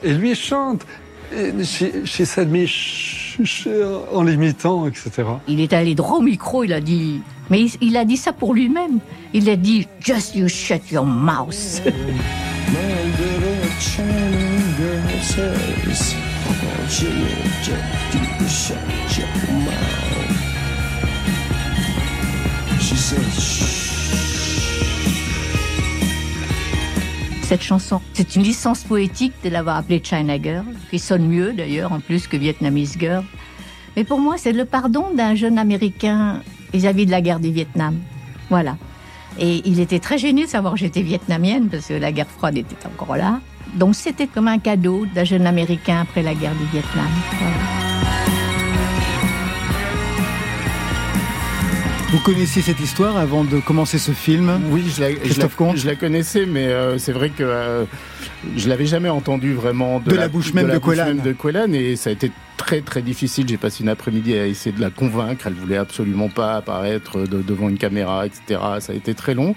Et 0.04 0.14
lui 0.14 0.34
chante. 0.34 0.86
Shh, 1.34 3.44
shh, 3.44 3.68
en 4.14 4.24
l'imitant, 4.24 4.88
etc. 4.88 5.12
Il 5.48 5.60
est 5.60 5.74
allé 5.74 5.94
droit 5.94 6.20
au 6.20 6.22
micro, 6.22 6.64
il 6.64 6.72
a 6.72 6.80
dit. 6.80 7.22
Mais 7.50 7.66
il, 7.82 7.96
a 7.96 8.06
dit 8.06 8.18
ça 8.18 8.34
pour 8.34 8.54
lui-même. 8.54 9.00
Il 9.34 9.50
a 9.50 9.56
dit 9.56 9.88
Just 10.00 10.36
you 10.36 10.48
shut 10.48 10.92
your 10.92 11.06
mouth. 11.06 11.82
Cette 27.44 27.62
chanson, 27.62 28.02
c'est 28.14 28.36
une 28.36 28.44
licence 28.44 28.84
poétique 28.84 29.34
de 29.44 29.50
l'avoir 29.50 29.78
appelée 29.78 30.02
China 30.04 30.42
Girl, 30.42 30.66
qui 30.90 31.00
sonne 31.00 31.28
mieux 31.28 31.54
d'ailleurs 31.54 31.94
en 31.94 32.02
plus 32.02 32.28
que 32.28 32.36
Vietnamese 32.36 32.98
Girl. 33.00 33.24
Mais 33.96 34.04
pour 34.04 34.20
moi, 34.20 34.36
c'est 34.38 34.52
le 34.52 34.66
pardon 34.66 35.14
d'un 35.16 35.34
jeune 35.34 35.58
Américain 35.58 36.42
vis-à-vis 36.74 37.06
de 37.06 37.12
la 37.12 37.22
guerre 37.22 37.40
du 37.40 37.52
Vietnam. 37.52 37.96
Voilà. 38.50 38.78
Et 39.40 39.62
il 39.66 39.80
était 39.80 40.00
très 40.00 40.18
gêné 40.18 40.46
de 40.46 40.50
savoir 40.50 40.74
que 40.74 40.80
j'étais 40.80 41.02
vietnamienne 41.02 41.68
parce 41.70 41.88
que 41.88 41.94
la 41.94 42.12
guerre 42.12 42.28
froide 42.28 42.58
était 42.58 42.86
encore 42.86 43.16
là. 43.16 43.40
Donc 43.76 43.96
c'était 43.96 44.28
comme 44.28 44.48
un 44.48 44.60
cadeau 44.60 45.06
d'un 45.14 45.24
jeune 45.24 45.46
Américain 45.46 46.02
après 46.02 46.24
la 46.24 46.34
guerre 46.34 46.56
du 46.56 46.66
Vietnam. 46.72 47.08
Voilà. 47.40 47.78
Vous 52.10 52.20
connaissiez 52.20 52.62
cette 52.62 52.80
histoire 52.80 53.18
avant 53.18 53.44
de 53.44 53.60
commencer 53.60 53.98
ce 53.98 54.14
film? 54.14 54.62
Oui, 54.72 54.86
je 54.96 55.02
la, 55.02 55.10
je 55.76 55.88
la 55.88 55.96
connaissais, 55.96 56.46
mais 56.46 56.68
euh, 56.68 56.98
c'est 56.98 57.12
vrai 57.12 57.30
que 57.30 57.44
euh, 57.44 57.84
je 58.56 58.70
l'avais 58.70 58.86
jamais 58.86 59.10
entendu 59.10 59.54
vraiment 59.54 60.00
De 60.00 60.16
la 60.16 60.28
bouche 60.28 60.54
même 60.54 60.68
de 60.68 60.80
même 61.06 61.20
de 61.22 61.34
Quellan, 61.34 61.74
et 61.74 61.96
ça 61.96 62.10
a 62.10 62.14
été 62.14 62.32
très 62.58 62.82
très 62.82 63.02
difficile. 63.04 63.46
J'ai 63.48 63.58
passé 63.58 63.84
une 63.84 63.90
après-midi 63.90 64.34
à 64.34 64.48
essayer 64.48 64.76
de 64.76 64.82
la 64.82 64.90
convaincre. 64.90 65.46
Elle 65.46 65.54
voulait 65.54 65.78
absolument 65.78 66.28
pas 66.28 66.56
apparaître 66.56 67.20
de- 67.28 67.44
devant 67.44 67.70
une 67.70 67.78
caméra, 67.78 68.26
etc. 68.26 68.60
Ça 68.80 68.94
a 68.94 68.96
été 68.96 69.14
très 69.14 69.36
long. 69.36 69.56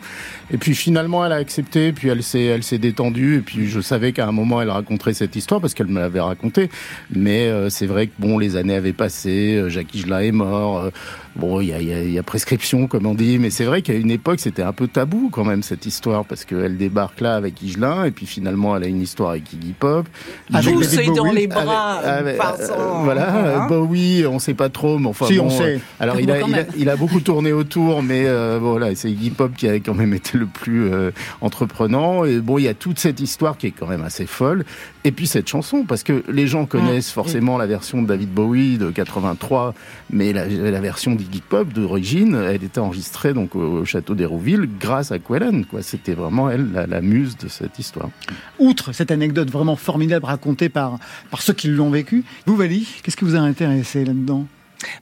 Et 0.53 0.59
puis 0.59 0.75
finalement, 0.75 1.25
elle 1.25 1.33
a 1.33 1.37
accepté. 1.37 1.93
Puis 1.93 2.09
elle 2.09 2.23
s'est 2.23 2.45
elle 2.45 2.63
s'est 2.63 2.77
détendue. 2.79 3.37
Et 3.37 3.41
puis 3.41 3.69
je 3.69 3.81
savais 3.81 4.13
qu'à 4.13 4.29
un 4.29 4.33
moment, 4.33 4.61
elle 4.61 4.69
raconterait 4.71 5.15
cette 5.15 5.35
histoire 5.35 5.63
parce 5.63 5.73
qu'elle 5.73 5.87
me 5.87 5.99
l'avait 5.99 6.21
racontée. 6.21 6.69
Mais 7.11 7.47
euh, 7.49 7.71
c'est 7.71 7.87
vrai 7.87 8.09
que 8.09 8.13
bon, 8.19 8.39
les 8.39 8.57
années 8.57 8.75
avaient 8.75 8.93
passé. 8.93 9.57
euh, 9.57 9.71
Jacques 9.71 9.95
Higelin 9.95 10.21
est 10.21 10.33
mort. 10.33 10.81
euh, 10.81 10.91
Bon, 11.37 11.61
il 11.61 11.69
y 11.69 11.73
a, 11.73 11.81
y 11.81 11.93
a- 11.93 12.03
y 12.03 12.19
a 12.19 12.25
prescription, 12.25 12.89
comme 12.89 13.07
on 13.07 13.15
dit, 13.15 13.39
mais 13.39 13.51
c'est 13.51 13.65
vrai 13.65 13.83
qu'à 13.83 13.95
une 13.95 14.11
époque, 14.11 14.41
c'était 14.41 14.65
un 14.65 14.73
peu 14.73 14.89
tabou 14.89 15.31
quand 15.31 15.45
même 15.45 15.63
cette 15.63 15.87
histoire, 15.87 16.25
parce 16.25 16.45
qu'elle 16.45 16.77
débarque 16.77 17.21
là 17.21 17.37
avec 17.37 17.63
Higelin, 17.63 18.05
et 18.05 18.11
puis 18.11 18.27
finalement, 18.27 18.60
elle 18.77 18.85
a 18.85 18.87
une 18.87 19.01
histoire 19.03 19.31
avec 19.31 19.53
Iggy 19.53 19.73
Pop. 19.79 20.07
Avec 20.53 20.67
Iggy- 20.69 20.75
Poussée 20.75 21.07
dans 21.15 21.33
les 21.33 21.47
bras, 21.47 21.95
avec- 21.99 22.39
passant, 22.39 22.73
euh, 22.79 23.03
voilà, 23.05 23.31
hein. 23.35 23.45
euh, 23.45 23.67
Bowie, 23.69 24.27
on 24.27 24.39
sait 24.39 24.55
pas 24.55 24.69
trop, 24.69 24.99
mais 24.99 25.09
enfin 25.09 25.27
Si, 25.27 25.37
bon, 25.39 25.47
on 25.47 25.51
sait. 25.51 25.75
euh, 25.75 25.79
Alors 25.99 26.21
il 26.21 26.31
a, 26.31 26.41
il, 26.41 26.55
a, 26.55 26.63
il 26.77 26.89
a 26.89 26.97
beaucoup 26.97 27.21
tourné 27.21 27.53
autour, 27.53 28.03
mais 28.03 28.25
euh, 28.27 28.59
voilà, 28.61 28.95
c'est 28.95 29.11
Iggy 29.11 29.31
Pop 29.31 29.53
qui 29.57 29.69
a 29.69 29.75
quand 29.75 29.95
même 29.95 30.15
été 30.15 30.39
le 30.39 30.47
plus 30.47 30.91
euh, 30.93 31.11
entreprenant. 31.41 32.25
Et 32.25 32.39
bon, 32.41 32.59
il 32.59 32.65
y 32.65 32.69
a 32.69 32.75
toute 32.75 32.99
cette 32.99 33.21
histoire 33.21 33.57
qui 33.59 33.67
est 33.69 33.71
quand 33.73 33.87
même 33.87 34.03
assez 34.05 34.27
folle. 34.27 34.65
Et 35.05 35.13
puis 35.13 35.27
cette 35.27 35.49
chanson, 35.49 35.85
parce 35.87 36.03
que 36.03 36.23
les 36.29 36.47
gens 36.47 36.67
connaissent 36.67 37.11
forcément 37.11 37.57
la 37.59 37.67
version 37.67 38.03
de 38.03 38.07
David 38.07 38.31
Bowie 38.33 38.77
de 38.79 38.91
83, 38.91 39.75
mais 40.11 40.33
la, 40.33 40.47
la 40.47 40.81
version 40.81 41.15
d'Iggy 41.15 41.43
Pop 41.47 41.73
d'origine, 41.73 42.35
elle 42.35 42.63
était 42.63 42.79
enregistrée 42.81 43.33
donc 43.33 43.55
au, 43.57 43.61
au 43.81 43.85
château 43.85 44.15
d'Hérouville 44.15 44.69
grâce 44.79 45.11
à 45.13 45.19
Quellen. 45.19 45.65
Quoi, 45.65 45.83
c'était 45.83 46.13
vraiment 46.13 46.51
elle 46.51 46.71
la, 46.73 46.87
la 46.87 47.01
muse 47.01 47.37
de 47.39 47.49
cette 47.49 47.79
histoire. 47.79 48.11
Outre 48.59 48.93
cette 48.93 49.11
anecdote 49.11 49.51
vraiment 49.51 49.77
formidable 49.77 50.27
racontée 50.27 50.69
par, 50.69 50.99
ceux 51.39 51.53
qui 51.53 51.69
l'ont 51.69 51.91
vécu, 51.91 52.25
vous, 52.47 52.57
Vali, 52.57 52.87
qu'est-ce 53.03 53.17
qui 53.17 53.25
vous 53.25 53.37
a 53.37 53.41
intéressé 53.41 54.05
là-dedans? 54.05 54.47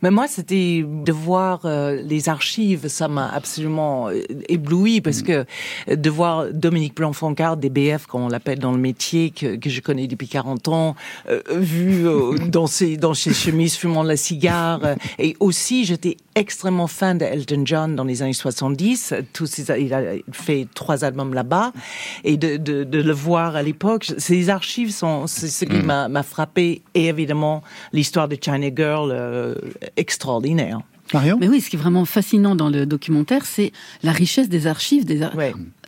Mais 0.03 0.11
moi, 0.11 0.27
c'était 0.29 0.85
de 0.87 1.13
voir 1.13 1.61
euh, 1.65 2.01
les 2.03 2.29
archives, 2.29 2.89
ça 2.89 3.09
m'a 3.09 3.29
absolument 3.29 4.09
euh, 4.09 4.23
ébloui 4.49 5.01
parce 5.01 5.23
que 5.23 5.45
euh, 5.89 5.97
de 5.97 6.11
voir 6.11 6.47
Dominique 6.53 6.95
Blanc-Foncard, 6.97 7.57
DBF, 7.57 8.07
comme 8.07 8.23
on 8.23 8.29
l'appelle 8.29 8.59
dans 8.59 8.73
le 8.73 8.79
métier, 8.79 9.31
que, 9.31 9.57
que 9.57 9.71
je 9.71 9.81
connais 9.81 10.07
depuis 10.07 10.29
40 10.29 10.69
ans, 10.69 10.97
euh, 11.29 11.41
vu 11.51 12.07
euh, 12.07 12.37
dans, 12.39 12.67
ses, 12.67 12.97
dans 12.97 13.15
ses 13.15 13.33
chemises 13.33 13.77
fumant 13.77 14.03
la 14.03 14.17
cigare. 14.17 14.81
et 15.19 15.37
aussi, 15.41 15.85
j'étais 15.85 16.17
extrêmement 16.35 16.87
fan 16.87 17.19
de 17.19 17.25
Elton 17.25 17.63
John 17.65 17.97
dans 17.97 18.05
les 18.05 18.23
années 18.23 18.33
70. 18.33 19.15
Tous 19.33 19.47
ces, 19.47 19.71
il 19.81 19.93
a 19.95 20.03
fait 20.33 20.67
trois 20.75 21.05
albums 21.05 21.35
là-bas. 21.35 21.73
Et 22.25 22.37
de, 22.37 22.57
de, 22.57 22.85
de 22.85 23.03
le 23.03 23.13
voir 23.13 23.57
à 23.57 23.63
l'époque, 23.63 24.13
ces 24.19 24.51
archives 24.51 24.93
sont 24.93 25.27
c'est 25.27 25.49
ce 25.49 25.65
qui 25.65 25.79
m'a 25.83 26.09
m'a 26.09 26.23
frappé. 26.23 26.83
Et 26.95 27.07
évidemment, 27.07 27.63
l'histoire 27.93 28.29
de 28.29 28.37
China 28.41 28.69
Girl, 28.75 29.13
extraordinaire. 29.97 30.81
Mais 31.41 31.49
oui, 31.49 31.61
ce 31.61 31.71
qui 31.71 31.77
est 31.77 31.79
vraiment 31.79 32.05
fascinant 32.05 32.55
dans 32.55 32.69
le 32.69 32.85
documentaire, 32.85 33.47
c'est 33.47 33.73
la 34.03 34.13
richesse 34.13 34.49
des 34.49 34.67
archives. 34.67 35.05
Des 35.07 35.23
ar- 35.23 35.35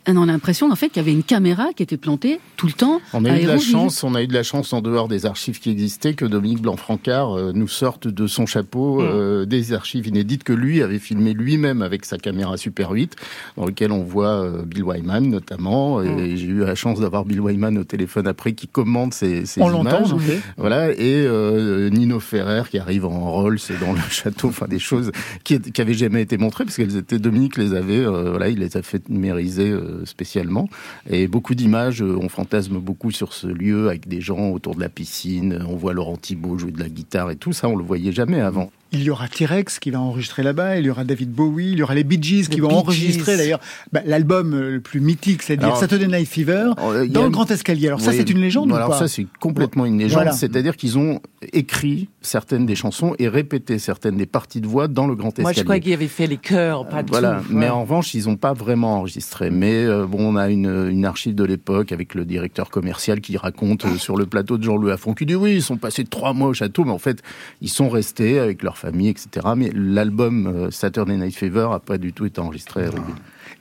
On 0.07 0.23
a 0.23 0.25
l'impression 0.25 0.71
en 0.71 0.75
fait 0.75 0.89
qu'il 0.89 0.97
y 0.97 0.99
avait 0.99 1.11
une 1.11 1.23
caméra 1.23 1.73
qui 1.75 1.83
était 1.83 1.97
plantée 1.97 2.39
tout 2.57 2.67
le 2.67 2.73
temps. 2.73 3.01
On 3.13 3.25
à 3.25 3.31
a 3.31 3.39
eu 3.39 3.43
de 3.43 3.47
la 3.47 3.59
chance, 3.59 4.03
on 4.03 4.15
a 4.15 4.23
eu 4.23 4.27
de 4.27 4.33
la 4.33 4.43
chance 4.43 4.73
en 4.73 4.81
dehors 4.81 5.07
des 5.07 5.25
archives 5.25 5.59
qui 5.59 5.69
existaient 5.69 6.13
que 6.13 6.25
Dominique 6.25 6.61
Blanc-Francard 6.61 7.37
euh, 7.37 7.51
nous 7.53 7.67
sorte 7.67 8.07
de 8.07 8.27
son 8.27 8.45
chapeau 8.45 9.01
euh, 9.01 9.45
des 9.45 9.73
archives 9.73 10.07
inédites 10.07 10.43
que 10.43 10.53
lui 10.53 10.81
avait 10.81 10.99
filmé 10.99 11.33
lui-même 11.33 11.81
avec 11.81 12.05
sa 12.05 12.17
caméra 12.17 12.57
Super 12.57 12.91
8, 12.91 13.15
dans 13.57 13.65
lequel 13.65 13.91
on 13.91 14.03
voit 14.03 14.43
euh, 14.43 14.63
Bill 14.63 14.83
Wyman 14.83 15.29
notamment. 15.29 16.01
Et 16.01 16.37
j'ai 16.37 16.47
eu 16.47 16.59
la 16.59 16.75
chance 16.75 16.99
d'avoir 16.99 17.25
Bill 17.25 17.41
Wyman 17.41 17.77
au 17.77 17.83
téléphone 17.83 18.27
après 18.27 18.53
qui 18.53 18.67
commente 18.67 19.13
ces, 19.13 19.45
ces 19.45 19.61
On 19.61 19.69
l'entend, 19.69 20.03
images. 20.03 20.41
Voilà, 20.57 20.91
et 20.91 21.25
euh, 21.25 21.89
Nino 21.89 22.19
Ferrer 22.19 22.63
qui 22.69 22.77
arrive 22.77 23.05
en 23.05 23.31
Rolls 23.31 23.59
dans 23.79 23.93
le 23.93 23.99
château, 24.09 24.49
enfin 24.49 24.67
des 24.67 24.79
choses 24.79 25.11
qui, 25.43 25.59
qui 25.59 25.81
avaient 25.81 25.93
jamais 25.93 26.21
été 26.21 26.37
montrées 26.37 26.65
parce 26.65 26.75
qu'elles 26.77 26.97
étaient 26.97 27.19
Dominique 27.19 27.57
les 27.57 27.73
avait, 27.73 27.99
euh, 27.99 28.29
voilà, 28.31 28.49
il 28.49 28.59
les 28.59 28.77
a 28.77 28.81
fait 28.81 29.09
numériser 29.09 29.69
euh, 29.69 29.90
spécialement. 30.05 30.69
Et 31.09 31.27
beaucoup 31.27 31.55
d'images, 31.55 32.01
euh, 32.01 32.17
on 32.21 32.29
fantasme 32.29 32.79
beaucoup 32.79 33.11
sur 33.11 33.33
ce 33.33 33.47
lieu 33.47 33.89
avec 33.89 34.07
des 34.07 34.21
gens 34.21 34.49
autour 34.49 34.75
de 34.75 34.81
la 34.81 34.89
piscine. 34.89 35.63
On 35.67 35.75
voit 35.75 35.93
Laurent 35.93 36.17
Thibault 36.17 36.57
jouer 36.57 36.71
de 36.71 36.79
la 36.79 36.89
guitare 36.89 37.31
et 37.31 37.35
tout 37.35 37.53
ça, 37.53 37.67
on 37.67 37.75
le 37.75 37.83
voyait 37.83 38.11
jamais 38.11 38.41
avant. 38.41 38.71
Il 38.93 39.03
y 39.03 39.09
aura 39.09 39.27
T-Rex 39.29 39.79
qui 39.79 39.89
va 39.89 39.99
enregistrer 40.01 40.43
là-bas, 40.43 40.77
il 40.77 40.85
y 40.85 40.89
aura 40.89 41.03
David 41.05 41.31
Bowie, 41.31 41.71
il 41.71 41.79
y 41.79 41.83
aura 41.83 41.95
les 41.95 42.03
Bee 42.03 42.21
Gees 42.21 42.47
qui 42.49 42.55
Les 42.55 42.61
vont 42.61 42.67
Bee 42.67 42.73
enregistrer 42.75 43.37
d'ailleurs 43.37 43.59
bah, 43.93 44.01
l'album 44.05 44.53
euh, 44.53 44.71
le 44.71 44.81
plus 44.81 44.99
mythique, 44.99 45.43
c'est-à-dire 45.43 45.67
Alors, 45.67 45.77
Saturday 45.77 46.07
Night 46.07 46.27
Fever, 46.27 46.71
Euh, 46.83 47.07
dans 47.07 47.23
le 47.23 47.29
Grand 47.29 47.49
Escalier. 47.49 47.87
Alors 47.87 48.01
ça, 48.01 48.11
c'est 48.11 48.29
une 48.29 48.39
légende 48.41 48.69
ou 48.71 48.75
Alors 48.75 48.89
pas 48.89 48.99
ça, 48.99 49.07
c'est 49.07 49.27
complètement 49.39 49.85
une 49.85 49.97
légende. 49.97 50.15
Voilà. 50.23 50.31
C'est-à-dire 50.33 50.75
qu'ils 50.75 50.97
ont 50.97 51.21
écrit 51.53 52.09
certaines 52.21 52.65
des 52.65 52.75
chansons 52.75 53.15
et 53.17 53.27
répété 53.29 53.79
certaines 53.79 54.17
des 54.17 54.25
parties 54.25 54.59
de 54.61 54.67
voix 54.67 54.87
dans 54.89 55.07
le 55.07 55.15
Grand 55.15 55.29
Escalier. 55.29 55.43
Moi, 55.43 55.53
je 55.53 55.63
crois 55.63 55.79
qu'il 55.79 55.93
avait 55.93 56.07
fait 56.07 56.27
les 56.27 56.37
chœurs, 56.37 56.87
pas 56.89 57.01
de 57.03 57.09
Voilà, 57.09 57.41
tout. 57.47 57.53
mais 57.53 57.65
Ouais. 57.65 57.69
en 57.71 57.81
revanche, 57.83 58.13
ils 58.13 58.25
n'ont 58.25 58.35
pas 58.35 58.53
vraiment 58.53 58.97
enregistré. 58.97 59.51
Mais 59.51 59.85
euh, 59.85 60.05
bon, 60.05 60.33
on 60.33 60.35
a 60.35 60.49
une, 60.49 60.89
une 60.91 61.05
archive 61.05 61.33
de 61.35 61.43
l'époque 61.45 61.91
avec 61.93 62.13
le 62.13 62.25
directeur 62.25 62.69
commercial 62.69 63.21
qui 63.21 63.37
raconte 63.37 63.85
euh, 63.85 63.95
sur 63.97 64.17
le 64.17 64.25
plateau 64.25 64.57
de 64.57 64.63
Jean-Louis 64.63 64.91
Affon 64.91 65.13
qui 65.13 65.25
dit 65.25 65.35
oui, 65.35 65.53
ils 65.55 65.63
sont 65.63 65.77
passés 65.77 66.03
trois 66.03 66.33
mois 66.33 66.49
au 66.49 66.53
château, 66.53 66.83
mais 66.83 66.91
en 66.91 66.99
fait, 66.99 67.21
ils 67.61 67.69
sont 67.69 67.87
restés 67.89 68.37
avec 68.37 68.63
leur 68.63 68.77
famille, 68.81 69.09
etc. 69.09 69.47
Mais 69.55 69.71
l'album 69.73 70.47
euh, 70.47 70.71
Saturday 70.71 71.15
Night 71.15 71.35
Fever 71.35 71.69
a 71.71 71.79
pas 71.79 71.97
du 71.97 72.13
tout 72.13 72.25
été 72.25 72.41
enregistré 72.41 72.85
à. 72.85 72.91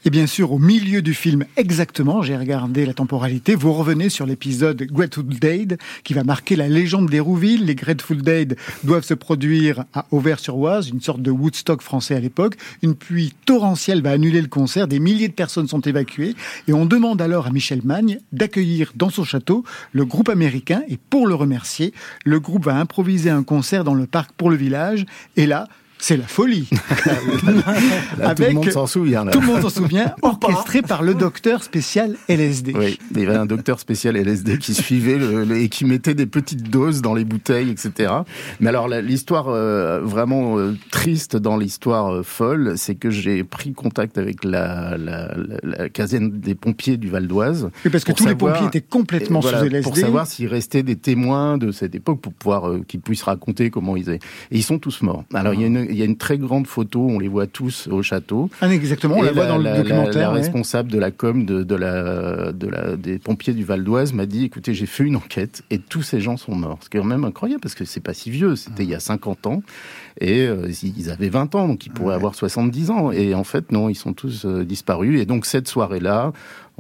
Et 0.07 0.11
bien 0.11 0.27
sûr, 0.27 0.53
au 0.53 0.59
milieu 0.59 1.03
du 1.03 1.13
film, 1.13 1.45
exactement, 1.59 2.23
j'ai 2.23 2.35
regardé 2.35 2.87
la 2.87 2.95
temporalité, 2.95 3.55
vous 3.55 3.75
revenez 3.75 4.09
sur 4.09 4.25
l'épisode 4.25 4.83
Grateful 4.85 5.27
Dead, 5.27 5.77
qui 6.05 6.15
va 6.15 6.25
marquer 6.25 6.57
la 6.57 6.69
légende 6.69 7.11
d'Hérouville. 7.11 7.67
Les 7.67 7.75
Grateful 7.75 8.23
Dead 8.23 8.57
doivent 8.83 9.05
se 9.05 9.13
produire 9.13 9.85
à 9.93 10.07
Auvers-sur-Oise, 10.11 10.89
une 10.89 11.03
sorte 11.03 11.21
de 11.21 11.31
Woodstock 11.31 11.83
français 11.83 12.15
à 12.15 12.21
l'époque. 12.21 12.57
Une 12.83 12.95
pluie 12.95 13.35
torrentielle 13.45 14.01
va 14.01 14.13
annuler 14.13 14.41
le 14.41 14.49
concert, 14.49 14.89
des 14.89 15.01
milliers 15.01 15.29
de 15.29 15.35
personnes 15.35 15.69
sont 15.69 15.83
évacuées, 15.83 16.35
et 16.67 16.73
on 16.73 16.87
demande 16.87 17.21
alors 17.21 17.49
à 17.49 17.51
Michel 17.51 17.83
Magne 17.85 18.21
d'accueillir 18.33 18.93
dans 18.97 19.11
son 19.11 19.25
château 19.25 19.65
le 19.93 20.07
groupe 20.07 20.31
américain, 20.31 20.83
et 20.89 20.97
pour 20.97 21.27
le 21.27 21.35
remercier, 21.35 21.93
le 22.25 22.41
groupe 22.41 22.65
va 22.65 22.77
improviser 22.77 23.29
un 23.29 23.43
concert 23.43 23.85
dans 23.85 23.95
le 23.95 24.07
parc 24.07 24.33
pour 24.33 24.49
le 24.49 24.57
village, 24.57 25.05
et 25.37 25.45
là, 25.45 25.69
c'est 26.01 26.17
la 26.17 26.27
folie. 26.27 26.69
Là, 28.19 28.35
tout 28.35 28.43
le 28.43 28.53
monde 28.53 28.71
s'en 28.71 28.87
souvient. 28.87 29.25
là. 29.25 29.33
Tout 29.33 29.41
le 29.41 29.47
monde 29.47 29.63
s'en 29.63 29.71
souvient, 29.71 30.15
orchestré 30.23 30.83
par 30.83 31.03
le 31.03 31.15
docteur 31.15 31.63
spécial 31.63 32.17
LSD. 32.29 32.73
Oui, 32.77 32.99
il 33.15 33.21
y 33.21 33.27
avait 33.27 33.37
un 33.37 33.47
docteur 33.47 33.81
spécial 33.81 34.17
LSD 34.17 34.59
qui 34.59 34.75
suivait 34.75 35.17
le- 35.19 35.45
le- 35.45 35.57
et 35.59 35.69
qui 35.69 35.85
mettait 35.85 36.15
des 36.15 36.27
petites 36.27 36.71
doses 36.71 37.03
dans 37.03 37.15
les 37.15 37.25
bouteilles, 37.25 37.71
etc. 37.71 38.13
Mais 38.61 38.69
alors 38.69 38.89
l'histoire 38.89 39.49
euh, 39.49 40.01
vraiment 40.03 40.59
euh, 40.59 40.77
triste 40.91 41.37
dans 41.37 41.57
l'histoire 41.57 42.13
euh, 42.13 42.23
folle, 42.23 42.75
c'est 42.77 42.95
que 42.95 43.11
j'ai 43.11 43.45
pris 43.45 43.73
contact 43.73 44.19
avec 44.19 44.45
la, 44.45 44.97
la, 44.97 45.35
la- 45.37 45.59
la 45.63 45.89
caserne 45.89 46.31
des 46.31 46.55
pompiers 46.55 46.97
du 46.97 47.09
Val 47.09 47.27
d'Oise. 47.27 47.71
Oui, 47.85 47.91
parce 47.91 48.05
que 48.05 48.13
tous 48.13 48.27
les 48.27 48.35
pompiers 48.35 48.67
étaient 48.67 48.81
complètement 48.81 49.41
voilà, 49.41 49.61
sous 49.61 49.67
LSD. 49.67 49.83
Pour 49.83 49.97
savoir 49.97 50.27
s'il 50.27 50.47
restait 50.49 50.83
des 50.83 50.97
témoins 50.97 51.59
de 51.59 51.73
cette 51.73 51.95
époque 51.95 52.21
pour 52.21 52.33
pouvoir 52.33 52.71
qu'ils 52.87 53.01
puissent 53.01 53.23
raconter 53.23 53.71
comment 53.71 53.97
ils 53.97 54.09
étaient. 54.09 54.27
Et 54.51 54.59
ils 54.59 54.63
sont 54.63 54.79
tous 54.79 55.03
morts. 55.03 55.25
Alors 55.35 55.55
il 55.55 55.61
y 55.61 55.65
a 55.65 55.67
une, 55.67 55.87
il 55.91 55.97
y 55.97 56.03
a 56.03 56.05
une 56.05 56.17
très 56.17 56.39
grande 56.39 56.67
photo, 56.67 57.07
on 57.09 57.19
les 57.19 57.29
voit 57.29 57.47
tous 57.47 57.89
au 57.89 58.03
château. 58.03 58.51
Ah, 58.61 58.73
exactement, 58.73 59.17
on 59.19 59.23
la 59.23 59.33
voit 59.33 59.47
dans 59.47 59.59
le 59.59 59.65
la, 59.65 59.77
documentaire, 59.77 60.29
La, 60.29 60.33
ouais. 60.33 60.41
responsable 60.41 60.91
de 60.91 60.99
la 60.99 61.11
com 61.11 61.45
de, 61.45 61.63
de 61.63 61.75
la, 61.75 62.53
de 62.53 62.67
la, 62.69 62.97
des 62.97 63.19
pompiers 63.19 63.53
du 63.53 63.65
Val 63.65 63.85
d'Oise 63.85 64.13
m'a 64.13 64.27
dit, 64.27 64.45
écoutez, 64.45 64.75
j'ai 64.75 64.87
fait 64.87 65.05
une 65.05 65.17
enquête 65.17 65.63
et 65.71 65.79
tous 65.79 66.03
ces 66.03 66.21
gens 66.21 66.37
sont 66.37 66.55
morts. 66.55 66.79
Ce 66.83 66.89
qui 66.89 66.97
est 66.97 67.01
quand 67.01 67.07
même 67.07 67.25
incroyable 67.25 67.61
parce 67.61 67.75
que 67.75 67.85
c'est 67.85 68.01
pas 68.01 68.15
si 68.15 68.31
vieux, 68.31 68.57
c'était 68.57 68.85
il 68.85 68.91
y 68.91 68.95
a 68.95 69.01
50 69.01 69.47
ans 69.47 69.63
et 70.21 70.47
euh, 70.47 70.71
ils 70.83 71.11
avaient 71.11 71.29
20 71.29 71.55
ans, 71.55 71.69
donc 71.69 71.87
ils 71.87 71.93
pourraient 71.93 72.15
avoir 72.15 72.35
70 72.35 72.91
ans. 72.91 73.13
Et 73.13 73.35
en 73.35 73.45
fait, 73.45 73.73
non, 73.73 73.89
ils 73.89 73.95
sont 73.95 74.13
tous 74.13 74.45
euh, 74.45 74.65
disparus. 74.65 75.21
Et 75.21 75.27
donc 75.27 75.47
cette 75.47 75.69
soirée-là, 75.69 76.33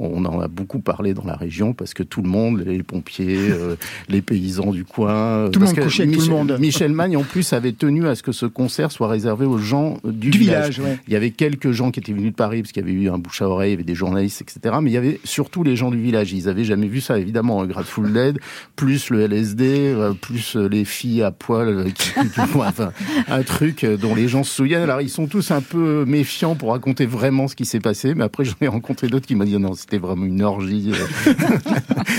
on 0.03 0.25
en 0.25 0.41
a 0.41 0.49
beaucoup 0.49 0.81
parlé 0.81 1.15
dans 1.15 1.25
la 1.25 1.35
région 1.37 1.73
parce 1.75 1.95
que 1.95 2.03
tout 2.03 2.23
le 2.23 2.29
monde, 2.29 2.63
les 2.67 2.83
pompiers, 2.83 3.37
euh, 3.51 3.77
les 4.09 4.23
paysans 4.23 4.73
du 4.73 4.85
coin, 4.85 5.13
euh, 5.15 5.49
Tout 5.51 5.61
le 5.61 5.67
monde 5.67 5.79
couchait 5.81 6.03
avec 6.05 6.15
tout 6.15 6.21
le 6.21 6.27
Michel- 6.27 6.37
monde. 6.47 6.57
Michel 6.61 6.93
Magne 6.93 7.17
en 7.17 7.23
plus 7.23 7.53
avait 7.53 7.73
tenu 7.73 8.07
à 8.07 8.15
ce 8.15 8.23
que 8.23 8.33
ce 8.33 8.47
concert 8.47 8.93
soit 8.93 9.09
réservé 9.09 9.47
aux 9.47 9.59
gens 9.59 9.99
du, 10.05 10.31
Du 10.31 10.39
village. 10.39 10.79
village, 10.79 10.81
ouais. 10.81 10.99
Il 11.07 11.13
y 11.13 11.17
avait 11.17 11.31
quelques 11.31 11.71
gens 11.73 11.91
qui 11.91 12.01
étaient 12.01 12.13
venus 12.13 12.31
de 12.33 12.37
Paris 12.37 12.63
parce 12.63 12.73
qu'il 12.73 12.83
y 12.83 12.87
avait 12.91 12.95
eu 12.95 13.09
un 13.11 13.19
bouche 13.19 13.43
à 13.43 13.49
oreille, 13.49 13.71
il 13.71 13.75
y 13.75 13.77
avait 13.77 13.85
des 13.85 13.95
journalistes, 13.95 14.43
etc. 14.43 14.77
Mais 14.83 14.91
il 14.91 14.95
y 14.95 14.97
avait 14.97 15.21
surtout 15.25 15.63
les 15.63 15.77
gens 15.77 15.91
du 15.91 16.01
village. 16.01 16.33
Ils 16.33 16.49
avaient 16.49 16.65
jamais 16.65 16.87
vu 16.89 17.01
ça, 17.01 17.19
évidemment. 17.19 17.63
Un 17.63 17.67
Grateful 17.67 18.13
Dead, 18.13 18.39
plus 18.77 19.11
le 19.11 19.21
LSD, 19.23 19.65
euh, 19.95 20.13
plus 20.15 20.57
euh, 20.57 20.69
les 20.69 20.85
filles 20.85 21.23
à 21.23 21.31
poil, 21.31 21.93
qui, 21.93 22.11
enfin, 22.55 22.93
un 23.29 23.43
truc 23.43 23.85
dont 23.85 24.15
les 24.15 24.29
gens 24.29 24.45
se 24.45 24.55
souviennent. 24.55 24.83
Alors 24.83 25.01
ils 25.01 25.11
sont 25.11 25.27
tous 25.27 25.51
un 25.51 25.61
peu 25.61 26.05
méfiants 26.07 26.55
pour 26.55 26.71
raconter 26.71 27.07
vraiment 27.07 27.49
ce 27.49 27.55
qui 27.57 27.65
s'est 27.67 27.81
passé. 27.81 28.15
Mais 28.15 28.25
après 28.25 28.45
j'en 28.45 28.55
ai 28.61 28.69
rencontré 28.69 29.09
d'autres 29.09 29.27
qui 29.27 29.35
m'ont 29.35 29.45
dit 29.45 29.59
non, 29.59 29.75
c'était 29.91 29.99
vraiment 30.07 30.25
une 30.25 30.43
orgie. 30.43 30.93
euh. 30.93 31.33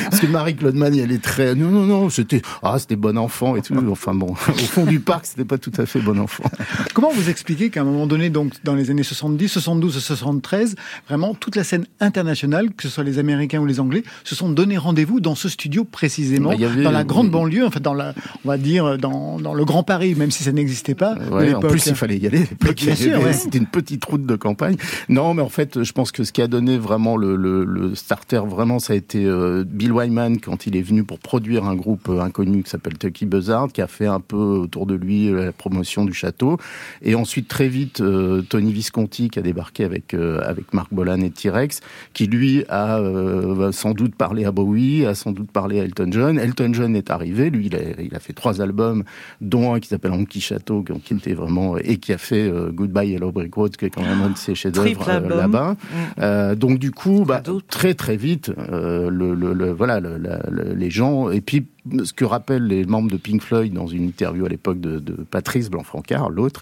Parce 0.10 0.20
que 0.20 0.28
Marie-Claude 0.28 0.76
Mann, 0.76 0.94
elle 0.98 1.12
est 1.12 1.22
très, 1.24 1.56
non, 1.56 1.70
non, 1.70 1.86
non, 1.86 2.10
c'était, 2.10 2.42
ah, 2.64 2.78
c'était 2.80 2.98
bon 2.98 3.18
enfant 3.18 3.56
et 3.56 3.62
tout. 3.62 3.76
Enfin 3.90 4.14
bon, 4.14 4.28
au 4.34 4.36
fond 4.36 4.86
du 4.86 5.00
parc, 5.00 5.26
c'était 5.26 5.46
pas 5.46 5.58
tout 5.58 5.72
à 5.78 5.86
fait 5.86 6.00
bon 6.00 6.20
enfant. 6.20 6.44
Comment 6.94 7.12
vous 7.14 7.30
expliquez 7.30 7.70
qu'à 7.70 7.82
un 7.82 7.84
moment 7.86 8.08
donné, 8.08 8.30
donc 8.30 8.52
dans 8.66 8.76
les 8.76 8.90
années 8.92 9.04
70, 9.04 9.48
72 9.48 9.96
et 9.96 10.00
73, 10.02 10.76
vraiment 11.08 11.34
toute 11.34 11.56
la 11.56 11.64
scène 11.64 11.86
internationale, 12.02 12.72
que 12.76 12.84
ce 12.84 12.90
soit 12.90 13.04
les 13.06 13.20
Américains 13.20 13.60
ou 13.62 13.66
les 13.66 13.80
Anglais, 13.80 14.04
se 14.26 14.36
sont 14.36 14.50
donné 14.50 14.78
rendez-vous 14.78 15.22
dans 15.22 15.36
ce 15.36 15.48
studio 15.48 15.86
précisément, 15.86 16.50
Bah, 16.50 16.66
avait- 16.66 16.84
dans 16.84 16.92
la 16.92 17.04
grande 17.06 17.30
banlieue, 17.32 17.66
enfin 17.66 17.80
dans 17.80 17.94
la, 17.94 18.14
on 18.44 18.50
va 18.50 18.58
dire 18.58 18.98
dans, 18.98 19.40
dans 19.40 19.54
le 19.54 19.64
Grand 19.66 19.84
Paris, 19.84 20.14
même 20.16 20.32
si 20.32 20.44
ça 20.44 20.52
n'existait 20.52 20.96
pas. 20.96 21.16
Ouais, 21.32 21.54
en 21.54 21.60
plus, 21.62 21.86
il 21.88 21.96
fallait 21.96 22.18
y 22.18 22.28
aller. 22.28 22.40
ouais. 23.22 23.34
C'était 23.34 23.58
une 23.60 23.66
petite 23.66 24.04
route 24.04 24.26
de 24.26 24.36
campagne. 24.36 24.76
Non, 25.08 25.34
mais 25.34 25.42
en 25.42 25.50
fait, 25.50 25.84
je 25.84 25.92
pense 25.94 26.12
que 26.12 26.24
ce 26.24 26.32
qui 26.34 26.42
a 26.42 26.48
donné 26.48 26.78
vraiment 26.78 27.16
le, 27.18 27.36
le- 27.36 27.61
le 27.66 27.96
starter, 27.96 28.42
vraiment, 28.46 28.80
ça 28.80 28.94
a 28.94 28.96
été 28.96 29.26
euh, 29.26 29.64
Bill 29.66 29.92
Wyman 29.92 30.40
quand 30.40 30.66
il 30.68 30.76
est 30.76 30.82
venu 30.82 31.04
pour 31.04 31.20
produire 31.20 31.66
un 31.66 31.76
groupe 31.76 32.10
euh, 32.10 32.22
inconnu 32.22 32.64
qui 32.64 32.70
s'appelle 32.70 32.98
Tucky 32.98 33.26
Buzzard, 33.26 33.70
qui 33.72 33.82
a 33.82 33.88
fait 33.88 34.08
un 34.08 34.20
peu 34.20 34.38
autour 34.38 34.86
de 34.86 34.96
lui 34.96 35.30
euh, 35.30 35.46
la 35.46 35.52
promotion 35.52 36.06
du 36.06 36.14
château. 36.14 36.58
Et 37.02 37.16
ensuite, 37.16 37.48
très 37.48 37.68
vite, 37.68 38.04
Tony 38.50 38.72
Visconti 38.72 39.30
qui 39.30 39.40
a 39.40 39.42
débarqué 39.42 39.84
avec 39.84 40.14
avec 40.14 40.74
Marc 40.74 40.94
Bolan 40.94 41.22
et 41.22 41.30
T-Rex, 41.30 41.82
qui 42.14 42.28
lui 42.28 42.64
a 42.70 43.00
sans 43.72 43.94
doute 43.94 44.16
parlé 44.16 44.46
à 44.46 44.52
Bowie, 44.52 45.06
a 45.06 45.16
sans 45.16 45.32
doute 45.32 45.52
parlé 45.52 45.80
à 45.80 45.84
Elton 45.84 46.10
John. 46.12 46.40
Elton 46.40 46.74
John 46.74 46.96
est 46.96 47.10
arrivé, 47.10 47.50
lui, 47.50 47.68
il 47.68 47.76
a, 47.76 47.80
il 48.02 48.16
a 48.16 48.20
fait 48.20 48.34
trois 48.34 48.62
albums, 48.62 49.04
dont 49.40 49.74
un 49.74 49.80
qui 49.80 49.88
s'appelle 49.88 50.12
Honky 50.12 50.42
Château, 50.42 50.84
qui 51.04 51.14
était 51.14 51.34
vraiment 51.34 51.78
et 51.78 51.98
qui 51.98 52.14
a 52.14 52.18
fait 52.18 52.52
Goodbye 52.72 53.10
Yellow 53.10 53.32
Brick 53.32 53.54
Road, 53.56 53.76
qui 53.76 53.86
est 53.86 53.90
quand 53.90 54.04
même 54.04 54.22
un 54.22 54.30
de 54.30 54.38
ses 54.38 54.56
chefs-d'œuvre 54.56 55.30
là-bas. 55.30 55.74
Mm. 55.74 55.96
Euh, 56.20 56.56
donc 56.56 56.80
du 56.80 56.92
coup, 56.92 57.24
bah, 57.26 57.41
très 57.68 57.94
très 57.94 58.18
vite, 58.18 58.52
euh, 58.58 59.10
le, 59.10 59.34
le- 59.34 59.54
le- 59.54 59.72
voilà, 59.72 60.00
le- 60.00 60.18
la- 60.18 60.42
le- 60.50 60.74
les 60.74 60.90
gens 60.90 61.30
et 61.32 61.42
puis 61.42 61.66
ce 62.06 62.14
que 62.14 62.24
rappellent 62.26 62.68
les 62.68 62.86
membres 62.86 63.10
de 63.10 63.18
Pink 63.18 63.42
Floyd 63.42 63.74
dans 63.74 63.88
une 63.88 64.04
interview 64.06 64.46
à 64.46 64.50
l'époque 64.50 64.80
de, 64.80 65.00
de 65.00 65.14
Patrice 65.14 65.72
Blanc-Francard, 65.72 66.30
l'autre, 66.30 66.62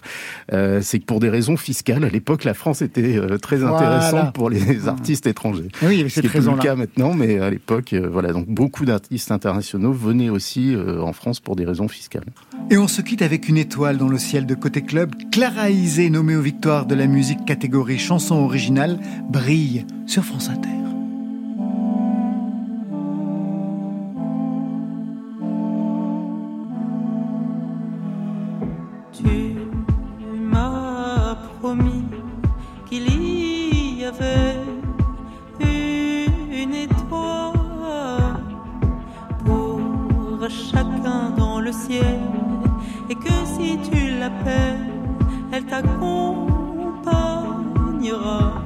euh, 0.54 0.80
c'est 0.82 0.98
que 0.98 1.04
pour 1.04 1.20
des 1.20 1.28
raisons 1.28 1.58
fiscales, 1.58 2.04
à 2.04 2.08
l'époque, 2.08 2.44
la 2.44 2.54
France 2.54 2.80
était 2.80 3.18
euh, 3.18 3.36
très 3.36 3.56
Voilà. 3.58 3.76
intéressante 3.76 4.32
pour 4.32 4.48
les 4.48 4.88
artistes 4.88 5.26
étrangers. 5.26 5.68
Oui, 5.82 5.88
il 5.92 5.98
y 5.98 6.00
avait 6.00 6.08
Ce 6.08 6.20
le 6.22 6.56
cas 6.62 6.74
maintenant, 6.74 7.12
mais 7.12 7.38
à 7.38 7.50
l'époque, 7.50 7.92
euh, 7.92 8.08
voilà, 8.10 8.32
donc 8.32 8.48
beaucoup 8.48 8.86
d'artistes 8.86 9.30
internationaux 9.30 9.92
venaient 9.92 10.30
aussi 10.30 10.74
euh, 10.74 11.02
en 11.02 11.12
France 11.12 11.38
pour 11.38 11.54
des 11.54 11.66
raisons 11.66 11.88
fiscales. 11.88 12.24
Et 12.70 12.78
on 12.78 12.88
se 12.88 13.02
quitte 13.02 13.20
avec 13.20 13.46
une 13.46 13.58
étoile 13.58 13.98
dans 13.98 14.08
le 14.08 14.16
ciel 14.16 14.46
de 14.46 14.54
Côté 14.54 14.80
Club. 14.80 15.14
Clara 15.30 15.68
Isé, 15.68 16.08
nommée 16.08 16.34
aux 16.36 16.40
victoires 16.40 16.86
de 16.86 16.94
la 16.94 17.06
musique 17.06 17.44
catégorie 17.44 17.98
chanson 17.98 18.36
originale, 18.36 18.98
brille 19.28 19.84
sur 20.06 20.24
France 20.24 20.48
Inter. 20.48 20.69
Et 41.92 43.16
que 43.16 43.44
si 43.44 43.76
tu 43.90 44.10
l'appelles, 44.18 44.92
elle 45.52 45.64
t'accompagnera. 45.64 48.62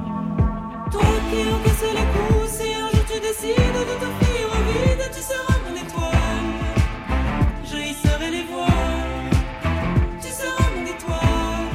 Toi 0.91 1.01
qui 1.29 1.39
encaisses 1.53 1.91
les 1.99 2.07
coups, 2.13 2.47
si 2.51 2.67
un 2.75 2.89
jour 2.93 3.05
tu 3.11 3.17
décides 3.19 3.79
de 3.89 3.95
t'offrir 4.01 4.43
au 4.55 4.61
vide, 4.69 5.05
tu 5.11 5.21
seras 5.21 5.57
mon 5.65 5.75
étoile. 5.75 6.49
Je 7.63 7.77
y 7.77 7.93
serai 7.93 8.29
les 8.29 8.43
voiles. 8.43 9.31
Tu 10.21 10.27
seras 10.27 10.69
mon 10.75 10.85
étoile, 10.85 11.69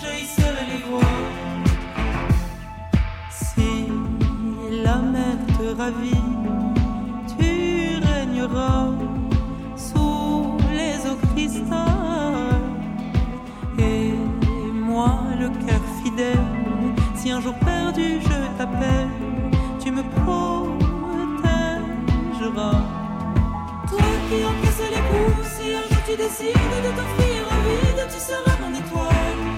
je 0.00 0.10
y 0.22 0.24
serai 0.24 0.64
les 0.72 0.82
voiles. 0.88 1.66
Si 3.30 3.70
la 4.82 4.96
mer 4.96 5.36
te 5.58 5.66
ravit, 5.76 6.27
un 17.38 17.40
jour 17.40 17.54
perdu 17.54 18.20
je 18.20 18.58
t'appelle, 18.58 19.08
tu 19.80 19.92
me 19.92 20.02
protégeras. 20.02 20.42
Toi 23.88 24.08
qui 24.28 24.44
encaisses 24.44 24.90
les 24.90 25.04
coups, 25.08 25.46
si 25.54 25.66
un 25.72 25.84
jour 25.88 26.02
tu 26.04 26.14
décides 26.16 26.74
de 26.84 26.90
t'offrir 26.96 27.38
un 27.52 27.60
vide, 27.68 28.02
tu 28.12 28.18
seras 28.18 28.56
mon 28.60 28.72
étoile. 28.74 29.57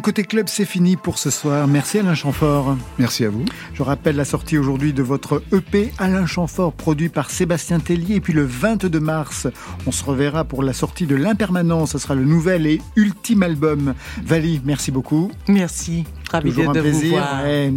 Côté 0.00 0.24
club, 0.24 0.46
c'est 0.48 0.64
fini 0.64 0.96
pour 0.96 1.18
ce 1.18 1.30
soir. 1.30 1.66
Merci 1.66 1.98
Alain 1.98 2.14
Chamfort. 2.14 2.76
Merci 2.98 3.24
à 3.24 3.30
vous. 3.30 3.44
Je 3.74 3.82
rappelle 3.82 4.16
la 4.16 4.24
sortie 4.24 4.56
aujourd'hui 4.58 4.92
de 4.92 5.02
votre 5.02 5.42
EP 5.52 5.92
Alain 5.98 6.26
Chamfort, 6.26 6.72
produit 6.72 7.08
par 7.08 7.30
Sébastien 7.30 7.80
Tellier. 7.80 8.16
Et 8.16 8.20
puis 8.20 8.32
le 8.32 8.44
22 8.44 9.00
mars, 9.00 9.46
on 9.86 9.92
se 9.92 10.04
reverra 10.04 10.44
pour 10.44 10.62
la 10.62 10.72
sortie 10.72 11.06
de 11.06 11.14
L'Impermanence. 11.16 11.92
Ce 11.92 11.98
sera 11.98 12.14
le 12.14 12.24
nouvel 12.24 12.66
et 12.66 12.80
ultime 12.96 13.42
album. 13.42 13.94
Vali, 14.24 14.60
merci 14.64 14.90
beaucoup. 14.90 15.30
Merci. 15.48 16.04
Ravi 16.30 16.50
Toujours 16.50 16.64
de, 16.64 16.68
un 16.70 16.72
de 16.82 16.88
vous 16.88 16.98
plaisir. 16.98 17.18
voir. 17.18 17.42
Ouais. 17.44 17.72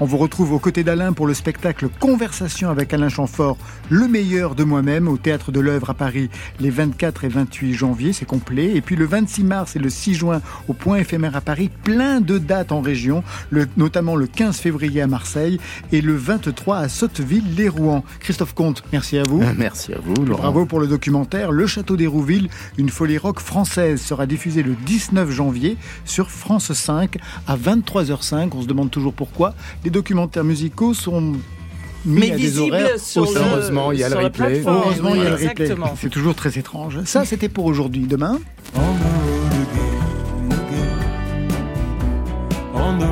On 0.00 0.04
vous 0.06 0.16
retrouve 0.18 0.52
aux 0.52 0.58
côtés 0.58 0.84
d'Alain 0.84 1.12
pour 1.12 1.26
le 1.26 1.34
spectacle 1.34 1.88
Conversation 2.00 2.70
avec 2.70 2.92
Alain 2.92 3.08
Chamfort, 3.08 3.56
le 3.90 4.08
meilleur 4.08 4.54
de 4.54 4.64
moi-même, 4.64 5.08
au 5.08 5.16
Théâtre 5.16 5.52
de 5.52 5.60
l'œuvre 5.60 5.90
à 5.90 5.94
Paris 5.94 6.30
les 6.60 6.70
24 6.70 7.24
et 7.24 7.28
28 7.28 7.74
janvier, 7.74 8.12
c'est 8.12 8.24
complet. 8.24 8.74
Et 8.74 8.80
puis 8.80 8.96
le 8.96 9.04
26 9.06 9.44
mars 9.44 9.76
et 9.76 9.78
le 9.78 9.90
6 9.90 10.14
juin 10.14 10.40
au 10.68 10.72
Point 10.72 10.98
éphémère 10.98 11.36
à 11.36 11.40
Paris, 11.40 11.70
plein 11.82 12.20
de 12.20 12.38
dates 12.38 12.72
en 12.72 12.80
région, 12.80 13.22
le- 13.50 13.66
notamment 13.76 14.16
le 14.16 14.26
15 14.26 14.56
février 14.58 15.00
à 15.02 15.06
Marseille 15.06 15.58
et 15.92 16.00
le 16.00 16.14
23 16.16 16.78
à 16.78 16.88
Sotteville-les-Rouen. 16.88 18.04
Christophe 18.20 18.54
Comte, 18.54 18.82
merci 18.92 19.18
à 19.18 19.22
vous. 19.28 19.42
Merci 19.56 19.92
à 19.92 19.98
vous, 20.02 20.14
Laurent. 20.24 20.42
Bravo 20.42 20.66
pour 20.66 20.80
le 20.80 20.86
documentaire 20.86 21.52
Le 21.52 21.66
Château 21.66 21.96
d'Hérouville, 21.96 22.48
une 22.78 22.88
folie 22.88 23.18
rock 23.18 23.40
française 23.40 24.00
sera 24.00 24.26
diffusée 24.26 24.62
le 24.62 24.74
19 24.86 25.30
janvier 25.30 25.76
sur 26.04 26.30
France 26.30 26.72
5 26.72 27.16
à 27.46 27.56
23h05. 27.56 28.50
On 28.54 28.62
se 28.62 28.66
demande 28.66 28.90
toujours 28.90 29.12
pourquoi. 29.14 29.54
Les 29.84 29.90
documentaires 29.90 30.44
musicaux 30.44 30.94
sont 30.94 31.20
mis 32.06 32.20
Mais 32.20 32.32
à 32.32 32.36
des 32.36 32.58
horaires 32.58 32.98
sur 32.98 33.22
aussi. 33.22 33.34
le- 33.34 33.40
Heureusement, 33.40 33.92
il 33.92 33.98
y 34.00 34.04
a 34.04 34.08
le 34.08 34.16
replay. 34.16 34.62
Heureusement, 34.66 35.14
il 35.14 35.22
y 35.22 35.26
a 35.26 35.30
le 35.30 35.34
replay. 35.36 35.50
Exactement. 35.52 35.94
C'est 36.00 36.10
toujours 36.10 36.34
très 36.34 36.58
étrange. 36.58 37.02
Ça, 37.04 37.24
c'était 37.24 37.48
pour 37.48 37.64
aujourd'hui. 37.64 38.06
Demain 38.06 38.38
On 42.76 42.98
the 42.98 43.04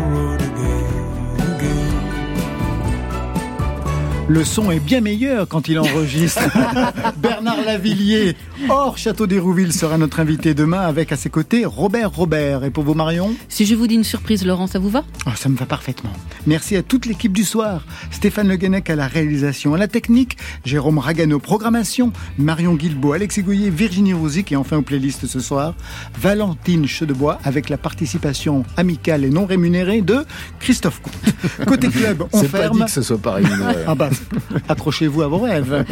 Le 4.33 4.47
son 4.47 4.70
est 4.70 4.80
bien 4.80 5.03
meilleur 5.03 5.47
quand 5.47 5.68
il 5.68 5.78
enregistre. 5.78 6.41
Bernard 7.18 7.61
Lavillier, 7.66 8.35
hors 8.70 8.97
Château 8.97 9.26
d'Hérouville, 9.26 9.74
sera 9.74 9.99
notre 9.99 10.20
invité 10.20 10.55
demain 10.55 10.80
avec 10.80 11.12
à 11.12 11.16
ses 11.16 11.28
côtés 11.28 11.66
Robert 11.66 12.11
Robert. 12.11 12.64
Et 12.64 12.70
pour 12.70 12.83
vous, 12.83 12.95
Marion 12.95 13.35
Si 13.51 13.66
je 13.66 13.74
vous 13.74 13.87
dis 13.87 13.95
une 13.97 14.05
surprise, 14.05 14.47
Laurent, 14.47 14.66
ça 14.66 14.78
vous 14.78 14.89
va? 14.89 15.05
Oh, 15.26 15.33
ça 15.37 15.51
me 15.51 15.57
va 15.59 15.66
parfaitement. 15.66 16.14
Merci 16.47 16.76
à 16.76 16.83
toute 16.83 17.05
l'équipe 17.05 17.35
du 17.35 17.45
soir. 17.45 17.85
Stéphane 18.11 18.49
Le 18.49 18.57
Guenec 18.57 18.89
à 18.89 18.97
la 18.97 19.07
réalisation, 19.07 19.74
à 19.74 19.78
la 19.78 19.87
technique, 19.87 20.39
Jérôme 20.64 20.97
Ragano, 20.97 21.39
programmation, 21.39 22.11
Marion 22.39 22.72
Guilbeault, 22.74 23.12
Alexis 23.12 23.43
Goyer, 23.43 23.68
Virginie 23.68 24.14
Rosic 24.14 24.51
et 24.51 24.57
enfin 24.57 24.78
aux 24.78 24.83
playlists 24.83 25.26
ce 25.26 25.41
soir, 25.41 25.74
Valentine 26.18 26.87
Chedebois 26.87 27.39
avec 27.45 27.68
la 27.68 27.76
participation 27.76 28.64
amicale 28.78 29.26
et 29.26 29.30
non 29.30 29.45
rémunérée 29.45 30.01
de 30.01 30.24
Christophe 30.59 31.03
Comte. 31.03 31.66
Côté 31.68 31.89
club, 31.91 32.24
on 32.33 32.41
C'est 32.41 32.49
pas 32.49 32.61
ferme. 32.61 32.78
dit 32.78 32.85
que 32.87 32.91
ce 32.91 33.03
soit. 33.03 33.18
Ah 33.87 33.95
bah, 33.95 34.09
accrochez-vous 34.68 35.23
à 35.23 35.29
vos 35.29 35.39
rêves. 35.39 35.85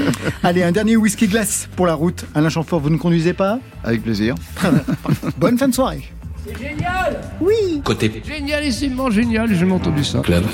Allez, 0.43 0.63
un 0.63 0.73
dernier 0.73 0.97
whisky 0.97 1.27
glace 1.27 1.69
pour 1.77 1.87
la 1.87 1.95
route. 1.95 2.25
Alain 2.35 2.49
Chamfort, 2.49 2.81
vous 2.81 2.91
ne 2.91 2.97
conduisez 2.99 3.33
pas 3.33 3.59
Avec 3.85 4.03
plaisir. 4.03 4.35
Bonne 5.39 5.59
fin 5.59 5.69
de 5.69 5.75
soirée. 5.75 6.11
C'est 6.47 6.59
génial 6.59 7.21
Oui 7.41 7.81
Côté 7.85 8.23
Génialissimement 8.27 9.11
génial, 9.11 9.55
j'ai 9.55 9.71
entendu 9.71 10.05
ça. 10.05 10.21
club. 10.21 10.45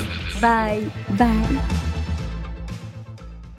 Bye, 0.41 0.83
bye. 1.17 1.27